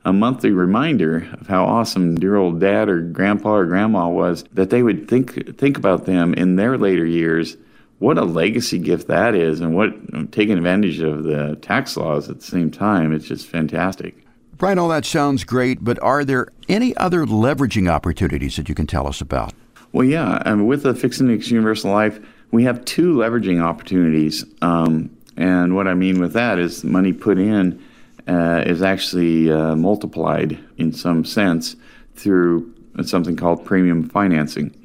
a 0.06 0.14
monthly 0.14 0.52
reminder 0.52 1.28
of 1.34 1.48
how 1.48 1.66
awesome 1.66 2.16
dear 2.16 2.36
old 2.36 2.60
dad 2.60 2.88
or 2.88 3.02
grandpa 3.02 3.56
or 3.56 3.66
grandma 3.66 4.08
was 4.08 4.44
that 4.54 4.70
they 4.70 4.84
would 4.84 5.10
think 5.10 5.58
think 5.58 5.78
about 5.78 6.06
them 6.06 6.34
in 6.36 6.56
their 6.56 6.78
later 6.78 7.06
years 7.06 7.58
what 7.98 8.20
a 8.20 8.24
legacy 8.24 8.78
gift 8.78 9.08
that 9.08 9.34
is 9.34 9.60
and 9.60 9.76
what 9.76 9.92
taking 10.32 10.58
advantage 10.58 11.00
of 11.00 11.24
the 11.24 11.56
tax 11.64 11.98
laws 11.98 12.30
at 12.30 12.40
the 12.40 12.46
same 12.46 12.70
time 12.70 13.12
it's 13.12 13.26
just 13.26 13.48
fantastic 13.48 14.16
Brian, 14.58 14.80
all 14.80 14.88
that 14.88 15.04
sounds 15.04 15.44
great, 15.44 15.84
but 15.84 16.02
are 16.02 16.24
there 16.24 16.48
any 16.70 16.96
other 16.96 17.26
leveraging 17.26 17.90
opportunities 17.90 18.56
that 18.56 18.70
you 18.70 18.74
can 18.74 18.88
tell 18.88 19.06
us 19.06 19.20
about? 19.20 19.54
Well, 19.96 20.04
yeah. 20.04 20.44
Mean, 20.46 20.68
with 20.68 20.84
the 20.84 20.94
Fixed 20.94 21.22
Index 21.22 21.50
Universal 21.50 21.90
Life, 21.90 22.20
we 22.52 22.66
have 22.66 22.84
two 22.84 23.16
leveraging 23.16 23.64
opportunities. 23.64 24.44
Um, 24.62 25.10
and 25.38 25.74
what 25.74 25.88
I 25.88 25.94
mean 25.94 26.20
with 26.20 26.34
that 26.34 26.60
is 26.60 26.84
money 26.84 27.14
put 27.14 27.38
in 27.38 27.82
uh, 28.28 28.66
is 28.66 28.82
actually 28.82 29.50
uh, 29.50 29.74
multiplied 29.78 30.60
in 30.76 30.92
some 30.92 31.24
sense 31.24 31.78
through 32.14 32.74
something 33.06 33.38
called 33.38 33.64
premium 33.64 34.10
financing. 34.10 34.76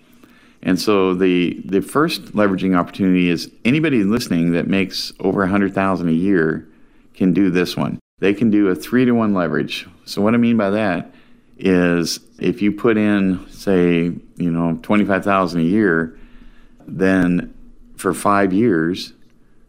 And 0.63 0.81
so 0.81 1.13
the 1.13 1.61
the 1.65 1.81
first 1.81 2.27
leveraging 2.27 2.79
opportunity 2.79 3.31
is 3.31 3.51
anybody 3.65 4.05
listening 4.05 4.53
that 4.53 4.69
makes 4.69 5.13
over 5.19 5.43
a 5.43 5.49
hundred 5.49 5.75
thousand 5.75 6.09
a 6.09 6.13
year 6.13 6.69
can 7.15 7.33
do 7.33 7.51
this 7.51 7.77
one. 7.77 7.99
They 8.21 8.33
can 8.33 8.49
do 8.49 8.69
a 8.69 8.77
three 8.77 9.05
to 9.07 9.11
one 9.11 9.35
leverage. 9.35 9.89
So 10.05 10.23
what 10.23 10.35
I 10.35 10.37
mean 10.37 10.57
by 10.57 10.71
that 10.71 11.13
is 11.65 12.21
if 12.39 12.63
you 12.63 12.73
put 12.73 12.97
in 12.97 13.47
say 13.51 14.13
you 14.37 14.51
know 14.51 14.79
25000 14.83 15.61
a 15.61 15.63
year 15.63 16.19
then 16.87 17.55
for 17.97 18.15
five 18.15 18.53
years 18.53 19.13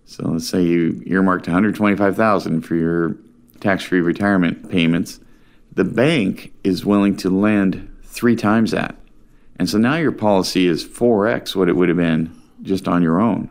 so 0.05 0.27
let's 0.27 0.47
say 0.47 0.61
you 0.61 1.01
earmarked 1.05 1.47
125000 1.47 2.61
for 2.61 2.75
your 2.75 3.15
tax-free 3.59 4.01
retirement 4.01 4.69
payments 4.69 5.19
the 5.73 5.83
bank 5.83 6.53
is 6.63 6.85
willing 6.85 7.15
to 7.17 7.29
lend 7.29 7.91
three 8.03 8.35
times 8.35 8.71
that. 8.71 8.95
And 9.57 9.69
so 9.69 9.77
now 9.77 9.95
your 9.95 10.11
policy 10.11 10.67
is 10.67 10.85
4x 10.85 11.55
what 11.55 11.69
it 11.69 11.75
would 11.75 11.89
have 11.89 11.97
been 11.97 12.35
just 12.61 12.87
on 12.87 13.01
your 13.01 13.19
own. 13.19 13.49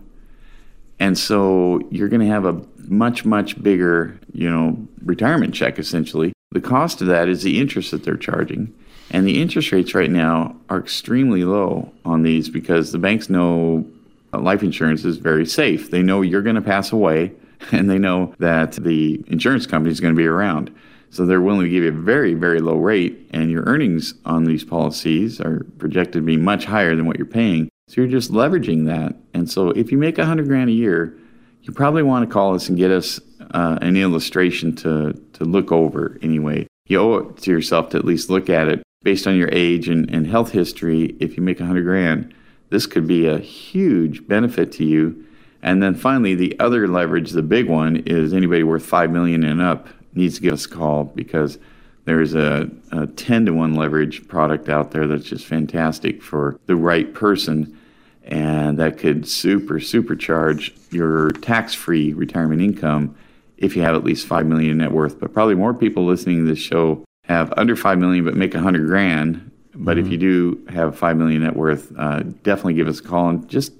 And 0.98 1.16
so 1.16 1.80
you're 1.90 2.08
going 2.08 2.20
to 2.20 2.26
have 2.26 2.44
a 2.44 2.60
much 2.76 3.24
much 3.24 3.62
bigger 3.62 4.18
you 4.32 4.50
know 4.50 4.76
retirement 5.04 5.54
check 5.54 5.78
essentially 5.78 6.32
the 6.52 6.60
cost 6.60 7.00
of 7.00 7.06
that 7.06 7.28
is 7.28 7.42
the 7.42 7.60
interest 7.60 7.92
that 7.92 8.02
they're 8.02 8.16
charging. 8.16 8.74
And 9.10 9.26
the 9.26 9.40
interest 9.40 9.70
rates 9.72 9.94
right 9.94 10.10
now 10.10 10.56
are 10.68 10.78
extremely 10.78 11.44
low 11.44 11.92
on 12.04 12.22
these 12.22 12.48
because 12.48 12.92
the 12.92 12.98
banks 12.98 13.30
know 13.30 13.86
uh, 14.32 14.40
life 14.40 14.62
insurance 14.62 15.04
is 15.04 15.16
very 15.16 15.46
safe. 15.46 15.90
They 15.90 16.02
know 16.02 16.22
you're 16.22 16.42
going 16.42 16.56
to 16.56 16.62
pass 16.62 16.92
away 16.92 17.32
and 17.72 17.88
they 17.88 17.98
know 17.98 18.34
that 18.38 18.72
the 18.72 19.22
insurance 19.28 19.66
company 19.66 19.92
is 19.92 20.00
going 20.00 20.14
to 20.14 20.18
be 20.18 20.26
around. 20.26 20.74
So 21.10 21.26
they're 21.26 21.40
willing 21.40 21.62
to 21.62 21.68
give 21.68 21.82
you 21.82 21.88
a 21.88 21.92
very, 21.92 22.34
very 22.34 22.60
low 22.60 22.76
rate, 22.76 23.28
and 23.32 23.50
your 23.50 23.64
earnings 23.64 24.14
on 24.24 24.44
these 24.44 24.62
policies 24.62 25.40
are 25.40 25.66
projected 25.78 26.14
to 26.14 26.20
be 26.22 26.36
much 26.36 26.66
higher 26.66 26.94
than 26.94 27.06
what 27.06 27.16
you're 27.16 27.26
paying. 27.26 27.68
So 27.88 28.00
you're 28.00 28.10
just 28.10 28.30
leveraging 28.30 28.86
that. 28.86 29.16
And 29.34 29.50
so 29.50 29.70
if 29.70 29.90
you 29.90 29.98
make 29.98 30.18
a 30.18 30.24
hundred 30.24 30.46
grand 30.46 30.70
a 30.70 30.72
year, 30.72 31.18
you 31.62 31.72
probably 31.72 32.04
want 32.04 32.28
to 32.28 32.32
call 32.32 32.54
us 32.54 32.68
and 32.68 32.78
get 32.78 32.92
us 32.92 33.18
uh, 33.52 33.78
an 33.80 33.96
illustration 33.96 34.74
to, 34.76 35.12
to 35.32 35.44
look 35.44 35.72
over 35.72 36.18
anyway. 36.22 36.66
You 36.86 37.00
owe 37.00 37.16
it 37.18 37.36
to 37.38 37.50
yourself 37.50 37.90
to 37.90 37.98
at 37.98 38.04
least 38.04 38.30
look 38.30 38.50
at 38.50 38.68
it 38.68 38.82
based 39.02 39.26
on 39.26 39.36
your 39.36 39.48
age 39.52 39.88
and, 39.88 40.10
and 40.10 40.26
health 40.26 40.52
history. 40.52 41.16
If 41.20 41.36
you 41.36 41.42
make 41.42 41.60
a 41.60 41.66
hundred 41.66 41.84
grand, 41.84 42.34
this 42.70 42.86
could 42.86 43.06
be 43.06 43.26
a 43.26 43.38
huge 43.38 44.26
benefit 44.26 44.72
to 44.72 44.84
you. 44.84 45.24
And 45.62 45.82
then 45.82 45.94
finally, 45.94 46.34
the 46.34 46.58
other 46.58 46.88
leverage, 46.88 47.32
the 47.32 47.42
big 47.42 47.68
one, 47.68 47.96
is 48.06 48.32
anybody 48.32 48.62
worth 48.62 48.84
five 48.84 49.10
million 49.10 49.44
and 49.44 49.60
up 49.60 49.88
needs 50.14 50.36
to 50.36 50.42
give 50.42 50.52
us 50.52 50.66
a 50.66 50.68
call 50.68 51.04
because 51.04 51.58
there's 52.04 52.34
a, 52.34 52.68
a 52.92 53.06
10 53.06 53.46
to 53.46 53.52
1 53.52 53.74
leverage 53.74 54.26
product 54.26 54.68
out 54.68 54.90
there 54.90 55.06
that's 55.06 55.24
just 55.24 55.46
fantastic 55.46 56.22
for 56.22 56.58
the 56.66 56.76
right 56.76 57.14
person 57.14 57.76
and 58.24 58.78
that 58.78 58.98
could 58.98 59.28
super 59.28 59.74
supercharge 59.74 60.72
your 60.92 61.30
tax-free 61.30 62.12
retirement 62.12 62.60
income 62.60 63.14
if 63.60 63.76
you 63.76 63.82
have 63.82 63.94
at 63.94 64.04
least 64.04 64.26
5 64.26 64.46
million 64.46 64.78
net 64.78 64.92
worth 64.92 65.20
but 65.20 65.32
probably 65.32 65.54
more 65.54 65.72
people 65.72 66.04
listening 66.04 66.44
to 66.44 66.50
this 66.50 66.58
show 66.58 67.04
have 67.24 67.52
under 67.56 67.76
5 67.76 67.98
million 67.98 68.24
but 68.24 68.34
make 68.34 68.54
100 68.54 68.86
grand 68.86 69.50
but 69.74 69.96
mm-hmm. 69.96 70.06
if 70.06 70.12
you 70.12 70.18
do 70.18 70.66
have 70.68 70.98
5 70.98 71.16
million 71.16 71.42
net 71.44 71.56
worth 71.56 71.92
uh, 71.96 72.20
definitely 72.42 72.74
give 72.74 72.88
us 72.88 73.00
a 73.00 73.02
call 73.02 73.28
and 73.28 73.48
just 73.48 73.72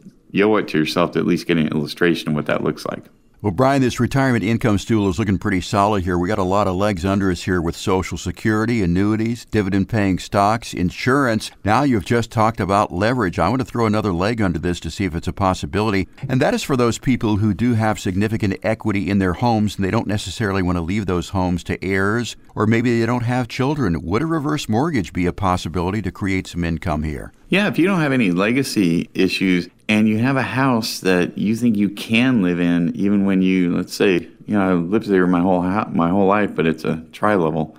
owe 0.42 0.56
it 0.56 0.68
to 0.68 0.78
yourself 0.78 1.12
to 1.12 1.18
at 1.18 1.26
least 1.26 1.46
get 1.46 1.56
an 1.56 1.68
illustration 1.68 2.28
of 2.28 2.34
what 2.34 2.46
that 2.46 2.62
looks 2.62 2.86
like 2.86 3.04
well, 3.42 3.52
Brian, 3.52 3.80
this 3.80 3.98
retirement 3.98 4.44
income 4.44 4.76
stool 4.76 5.08
is 5.08 5.18
looking 5.18 5.38
pretty 5.38 5.62
solid 5.62 6.04
here. 6.04 6.18
We 6.18 6.28
got 6.28 6.38
a 6.38 6.42
lot 6.42 6.66
of 6.66 6.76
legs 6.76 7.06
under 7.06 7.30
us 7.30 7.44
here 7.44 7.62
with 7.62 7.74
Social 7.74 8.18
Security, 8.18 8.82
annuities, 8.82 9.46
dividend 9.46 9.88
paying 9.88 10.18
stocks, 10.18 10.74
insurance. 10.74 11.50
Now 11.64 11.82
you've 11.82 12.04
just 12.04 12.30
talked 12.30 12.60
about 12.60 12.92
leverage. 12.92 13.38
I 13.38 13.48
want 13.48 13.60
to 13.60 13.64
throw 13.64 13.86
another 13.86 14.12
leg 14.12 14.42
under 14.42 14.58
this 14.58 14.78
to 14.80 14.90
see 14.90 15.06
if 15.06 15.14
it's 15.14 15.26
a 15.26 15.32
possibility. 15.32 16.06
And 16.28 16.38
that 16.42 16.52
is 16.52 16.62
for 16.62 16.76
those 16.76 16.98
people 16.98 17.38
who 17.38 17.54
do 17.54 17.72
have 17.72 17.98
significant 17.98 18.58
equity 18.62 19.08
in 19.08 19.20
their 19.20 19.32
homes 19.32 19.76
and 19.76 19.86
they 19.86 19.90
don't 19.90 20.06
necessarily 20.06 20.60
want 20.62 20.76
to 20.76 20.82
leave 20.82 21.06
those 21.06 21.30
homes 21.30 21.64
to 21.64 21.82
heirs, 21.82 22.36
or 22.54 22.66
maybe 22.66 23.00
they 23.00 23.06
don't 23.06 23.24
have 23.24 23.48
children. 23.48 24.02
Would 24.02 24.20
a 24.20 24.26
reverse 24.26 24.68
mortgage 24.68 25.14
be 25.14 25.24
a 25.24 25.32
possibility 25.32 26.02
to 26.02 26.12
create 26.12 26.46
some 26.46 26.62
income 26.62 27.04
here? 27.04 27.32
Yeah, 27.48 27.68
if 27.68 27.78
you 27.78 27.86
don't 27.86 28.00
have 28.00 28.12
any 28.12 28.32
legacy 28.32 29.08
issues 29.14 29.68
and 29.90 30.08
you 30.08 30.18
have 30.18 30.36
a 30.36 30.42
house 30.42 31.00
that 31.00 31.36
you 31.36 31.56
think 31.56 31.76
you 31.76 31.88
can 31.90 32.42
live 32.42 32.60
in, 32.60 32.94
even 32.94 33.24
when 33.24 33.42
you, 33.42 33.74
let's 33.74 33.92
say, 33.92 34.20
you 34.46 34.54
know, 34.54 34.60
I 34.60 34.72
lived 34.74 35.08
there 35.08 35.26
my 35.26 35.40
whole 35.40 35.62
my 35.62 36.10
whole 36.10 36.28
life, 36.28 36.54
but 36.54 36.64
it's 36.64 36.84
a 36.84 37.02
tri-level. 37.10 37.76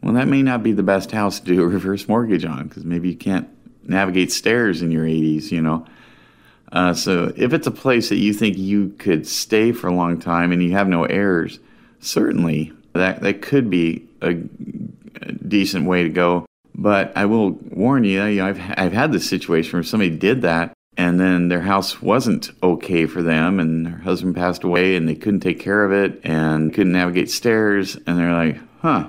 Well, 0.00 0.14
that 0.14 0.28
may 0.28 0.40
not 0.42 0.62
be 0.62 0.70
the 0.70 0.84
best 0.84 1.10
house 1.10 1.40
to 1.40 1.46
do 1.46 1.60
a 1.60 1.66
reverse 1.66 2.06
mortgage 2.06 2.44
on 2.44 2.68
because 2.68 2.84
maybe 2.84 3.08
you 3.08 3.16
can't 3.16 3.48
navigate 3.82 4.30
stairs 4.30 4.82
in 4.82 4.92
your 4.92 5.04
80s, 5.04 5.50
you 5.50 5.60
know. 5.60 5.84
Uh, 6.70 6.94
so 6.94 7.32
if 7.34 7.52
it's 7.52 7.66
a 7.66 7.72
place 7.72 8.08
that 8.10 8.18
you 8.18 8.32
think 8.32 8.56
you 8.56 8.90
could 8.90 9.26
stay 9.26 9.72
for 9.72 9.88
a 9.88 9.94
long 9.94 10.20
time 10.20 10.52
and 10.52 10.62
you 10.62 10.70
have 10.72 10.86
no 10.86 11.06
heirs, 11.06 11.58
certainly 11.98 12.72
that 12.92 13.20
that 13.22 13.42
could 13.42 13.68
be 13.68 14.06
a, 14.22 14.36
a 15.22 15.32
decent 15.32 15.86
way 15.86 16.04
to 16.04 16.08
go. 16.08 16.46
But 16.76 17.16
I 17.16 17.24
will 17.24 17.50
warn 17.50 18.04
you, 18.04 18.22
you 18.26 18.36
know, 18.36 18.46
I've, 18.46 18.60
I've 18.78 18.92
had 18.92 19.10
this 19.10 19.28
situation 19.28 19.72
where 19.72 19.82
somebody 19.82 20.16
did 20.16 20.42
that 20.42 20.72
and 20.98 21.20
then 21.20 21.46
their 21.46 21.60
house 21.60 22.02
wasn't 22.02 22.50
okay 22.60 23.06
for 23.06 23.22
them 23.22 23.60
and 23.60 23.86
her 23.86 23.98
husband 23.98 24.34
passed 24.34 24.64
away 24.64 24.96
and 24.96 25.08
they 25.08 25.14
couldn't 25.14 25.40
take 25.40 25.60
care 25.60 25.84
of 25.84 25.92
it 25.92 26.20
and 26.24 26.74
couldn't 26.74 26.92
navigate 26.92 27.30
stairs 27.30 27.94
and 27.94 28.18
they're 28.18 28.32
like, 28.32 28.58
huh. 28.82 29.08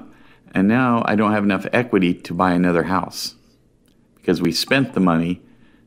And 0.54 0.68
now 0.68 1.02
I 1.06 1.16
don't 1.16 1.32
have 1.32 1.44
enough 1.44 1.66
equity 1.74 2.14
to 2.14 2.34
buy 2.34 2.54
another 2.54 2.84
house 2.84 3.36
because 4.16 4.40
we 4.40 4.52
spent 4.52 4.94
the 4.94 5.00
money 5.00 5.42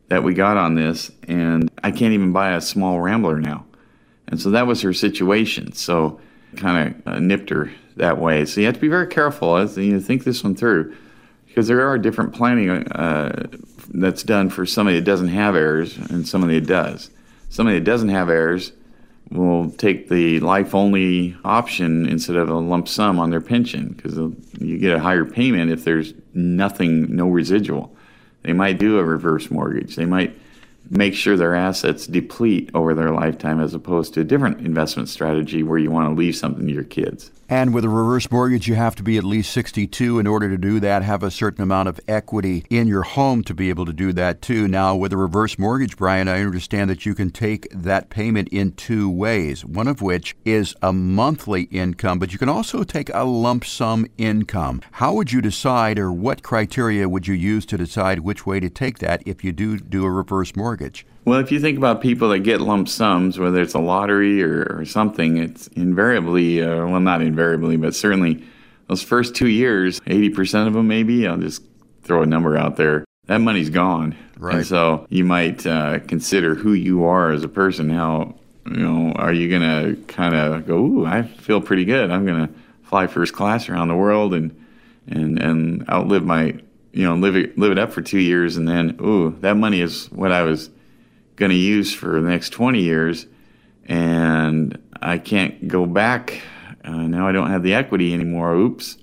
that 0.08 0.24
we 0.24 0.34
got 0.34 0.56
on 0.56 0.74
this 0.74 1.12
and 1.28 1.70
I 1.84 1.92
can't 1.92 2.14
even 2.14 2.32
buy 2.32 2.54
a 2.54 2.60
small 2.60 3.00
rambler 3.00 3.38
now. 3.38 3.64
And 4.26 4.40
so 4.40 4.50
that 4.50 4.66
was 4.66 4.82
her 4.82 4.92
situation. 4.92 5.72
So 5.72 6.20
kind 6.56 6.96
of 7.06 7.06
uh, 7.06 7.18
nipped 7.20 7.50
her 7.50 7.70
that 7.96 8.18
way. 8.18 8.44
So 8.44 8.60
you 8.60 8.66
have 8.66 8.74
to 8.74 8.80
be 8.80 8.88
very 8.88 9.06
careful 9.06 9.56
as 9.56 9.76
you 9.76 10.00
think 10.00 10.24
this 10.24 10.42
one 10.42 10.56
through 10.56 10.96
because 11.46 11.68
there 11.68 11.86
are 11.86 11.98
different 11.98 12.34
planning 12.34 12.70
uh, 12.70 13.46
that's 13.92 14.22
done 14.22 14.50
for 14.50 14.66
somebody 14.66 14.98
that 14.98 15.04
doesn't 15.04 15.28
have 15.28 15.54
heirs 15.54 15.96
and 15.96 16.26
somebody 16.26 16.58
that 16.58 16.66
does. 16.66 17.10
Somebody 17.50 17.78
that 17.78 17.84
doesn't 17.84 18.08
have 18.08 18.30
heirs 18.30 18.72
will 19.30 19.70
take 19.70 20.08
the 20.08 20.40
life 20.40 20.74
only 20.74 21.36
option 21.44 22.06
instead 22.06 22.36
of 22.36 22.48
a 22.48 22.54
lump 22.54 22.88
sum 22.88 23.18
on 23.18 23.30
their 23.30 23.40
pension 23.40 23.88
because 23.88 24.16
you 24.58 24.78
get 24.78 24.92
a 24.92 24.98
higher 24.98 25.24
payment 25.24 25.70
if 25.70 25.84
there's 25.84 26.14
nothing, 26.34 27.14
no 27.14 27.28
residual. 27.28 27.94
They 28.42 28.52
might 28.52 28.78
do 28.78 28.98
a 28.98 29.04
reverse 29.04 29.50
mortgage. 29.50 29.96
They 29.96 30.04
might 30.04 30.36
make 30.90 31.14
sure 31.14 31.36
their 31.36 31.54
assets 31.54 32.06
deplete 32.06 32.70
over 32.74 32.94
their 32.94 33.10
lifetime 33.10 33.60
as 33.60 33.72
opposed 33.72 34.14
to 34.14 34.20
a 34.20 34.24
different 34.24 34.66
investment 34.66 35.08
strategy 35.08 35.62
where 35.62 35.78
you 35.78 35.90
want 35.90 36.10
to 36.10 36.14
leave 36.18 36.36
something 36.36 36.66
to 36.66 36.72
your 36.72 36.84
kids. 36.84 37.30
And 37.52 37.74
with 37.74 37.84
a 37.84 37.88
reverse 37.90 38.30
mortgage, 38.30 38.66
you 38.66 38.76
have 38.76 38.94
to 38.94 39.02
be 39.02 39.18
at 39.18 39.24
least 39.24 39.52
62 39.52 40.18
in 40.18 40.26
order 40.26 40.48
to 40.48 40.56
do 40.56 40.80
that, 40.80 41.02
have 41.02 41.22
a 41.22 41.30
certain 41.30 41.62
amount 41.62 41.86
of 41.86 42.00
equity 42.08 42.64
in 42.70 42.88
your 42.88 43.02
home 43.02 43.44
to 43.44 43.52
be 43.52 43.68
able 43.68 43.84
to 43.84 43.92
do 43.92 44.10
that 44.14 44.40
too. 44.40 44.66
Now, 44.66 44.96
with 44.96 45.12
a 45.12 45.18
reverse 45.18 45.58
mortgage, 45.58 45.98
Brian, 45.98 46.28
I 46.28 46.40
understand 46.40 46.88
that 46.88 47.04
you 47.04 47.14
can 47.14 47.30
take 47.30 47.68
that 47.70 48.08
payment 48.08 48.48
in 48.48 48.72
two 48.72 49.10
ways, 49.10 49.66
one 49.66 49.86
of 49.86 50.00
which 50.00 50.34
is 50.46 50.74
a 50.80 50.94
monthly 50.94 51.64
income, 51.64 52.18
but 52.18 52.32
you 52.32 52.38
can 52.38 52.48
also 52.48 52.84
take 52.84 53.10
a 53.12 53.24
lump 53.24 53.66
sum 53.66 54.06
income. 54.16 54.80
How 54.92 55.12
would 55.12 55.30
you 55.30 55.42
decide, 55.42 55.98
or 55.98 56.10
what 56.10 56.42
criteria 56.42 57.06
would 57.06 57.28
you 57.28 57.34
use 57.34 57.66
to 57.66 57.76
decide 57.76 58.20
which 58.20 58.46
way 58.46 58.60
to 58.60 58.70
take 58.70 59.00
that 59.00 59.22
if 59.26 59.44
you 59.44 59.52
do 59.52 59.78
do 59.78 60.06
a 60.06 60.10
reverse 60.10 60.56
mortgage? 60.56 61.04
Well, 61.24 61.38
if 61.38 61.52
you 61.52 61.60
think 61.60 61.78
about 61.78 62.00
people 62.00 62.30
that 62.30 62.40
get 62.40 62.60
lump 62.60 62.88
sums, 62.88 63.38
whether 63.38 63.62
it's 63.62 63.74
a 63.74 63.78
lottery 63.78 64.42
or, 64.42 64.78
or 64.78 64.84
something, 64.84 65.36
it's 65.36 65.68
invariably, 65.68 66.60
uh, 66.60 66.86
well, 66.86 67.00
not 67.00 67.22
invariably, 67.22 67.76
but 67.76 67.94
certainly 67.94 68.42
those 68.88 69.02
first 69.02 69.36
two 69.36 69.46
years, 69.46 70.00
80% 70.00 70.66
of 70.66 70.74
them 70.74 70.88
maybe, 70.88 71.26
I'll 71.28 71.38
just 71.38 71.62
throw 72.02 72.22
a 72.22 72.26
number 72.26 72.56
out 72.56 72.76
there, 72.76 73.04
that 73.26 73.38
money's 73.38 73.70
gone. 73.70 74.16
Right. 74.36 74.56
And 74.56 74.66
so 74.66 75.06
you 75.10 75.24
might 75.24 75.64
uh, 75.64 76.00
consider 76.00 76.56
who 76.56 76.72
you 76.72 77.04
are 77.04 77.30
as 77.30 77.44
a 77.44 77.48
person. 77.48 77.88
How, 77.88 78.34
you 78.66 78.78
know, 78.78 79.12
are 79.12 79.32
you 79.32 79.48
going 79.48 79.62
to 79.62 80.02
kind 80.12 80.34
of 80.34 80.66
go, 80.66 80.76
ooh, 80.78 81.06
I 81.06 81.22
feel 81.22 81.60
pretty 81.60 81.84
good. 81.84 82.10
I'm 82.10 82.26
going 82.26 82.48
to 82.48 82.54
fly 82.82 83.06
first 83.06 83.32
class 83.32 83.68
around 83.68 83.86
the 83.86 83.94
world 83.94 84.34
and, 84.34 84.60
and, 85.06 85.38
and 85.40 85.88
outlive 85.88 86.24
my, 86.24 86.58
you 86.92 87.04
know, 87.04 87.14
live 87.14 87.36
it, 87.36 87.56
live 87.56 87.70
it 87.70 87.78
up 87.78 87.92
for 87.92 88.02
two 88.02 88.18
years. 88.18 88.56
And 88.56 88.66
then, 88.66 88.98
ooh, 89.00 89.36
that 89.40 89.54
money 89.56 89.80
is 89.80 90.06
what 90.10 90.32
I 90.32 90.42
was– 90.42 90.68
going 91.42 91.50
to 91.50 91.56
use 91.56 91.92
for 91.92 92.20
the 92.20 92.28
next 92.28 92.50
20 92.50 92.80
years, 92.80 93.26
and 93.86 94.80
I 95.00 95.18
can't 95.18 95.66
go 95.66 95.86
back. 95.86 96.40
Uh, 96.84 96.92
now 96.92 97.26
I 97.26 97.32
don't 97.32 97.50
have 97.50 97.64
the 97.64 97.74
equity 97.74 98.14
anymore. 98.14 98.54
Oops. 98.54 98.96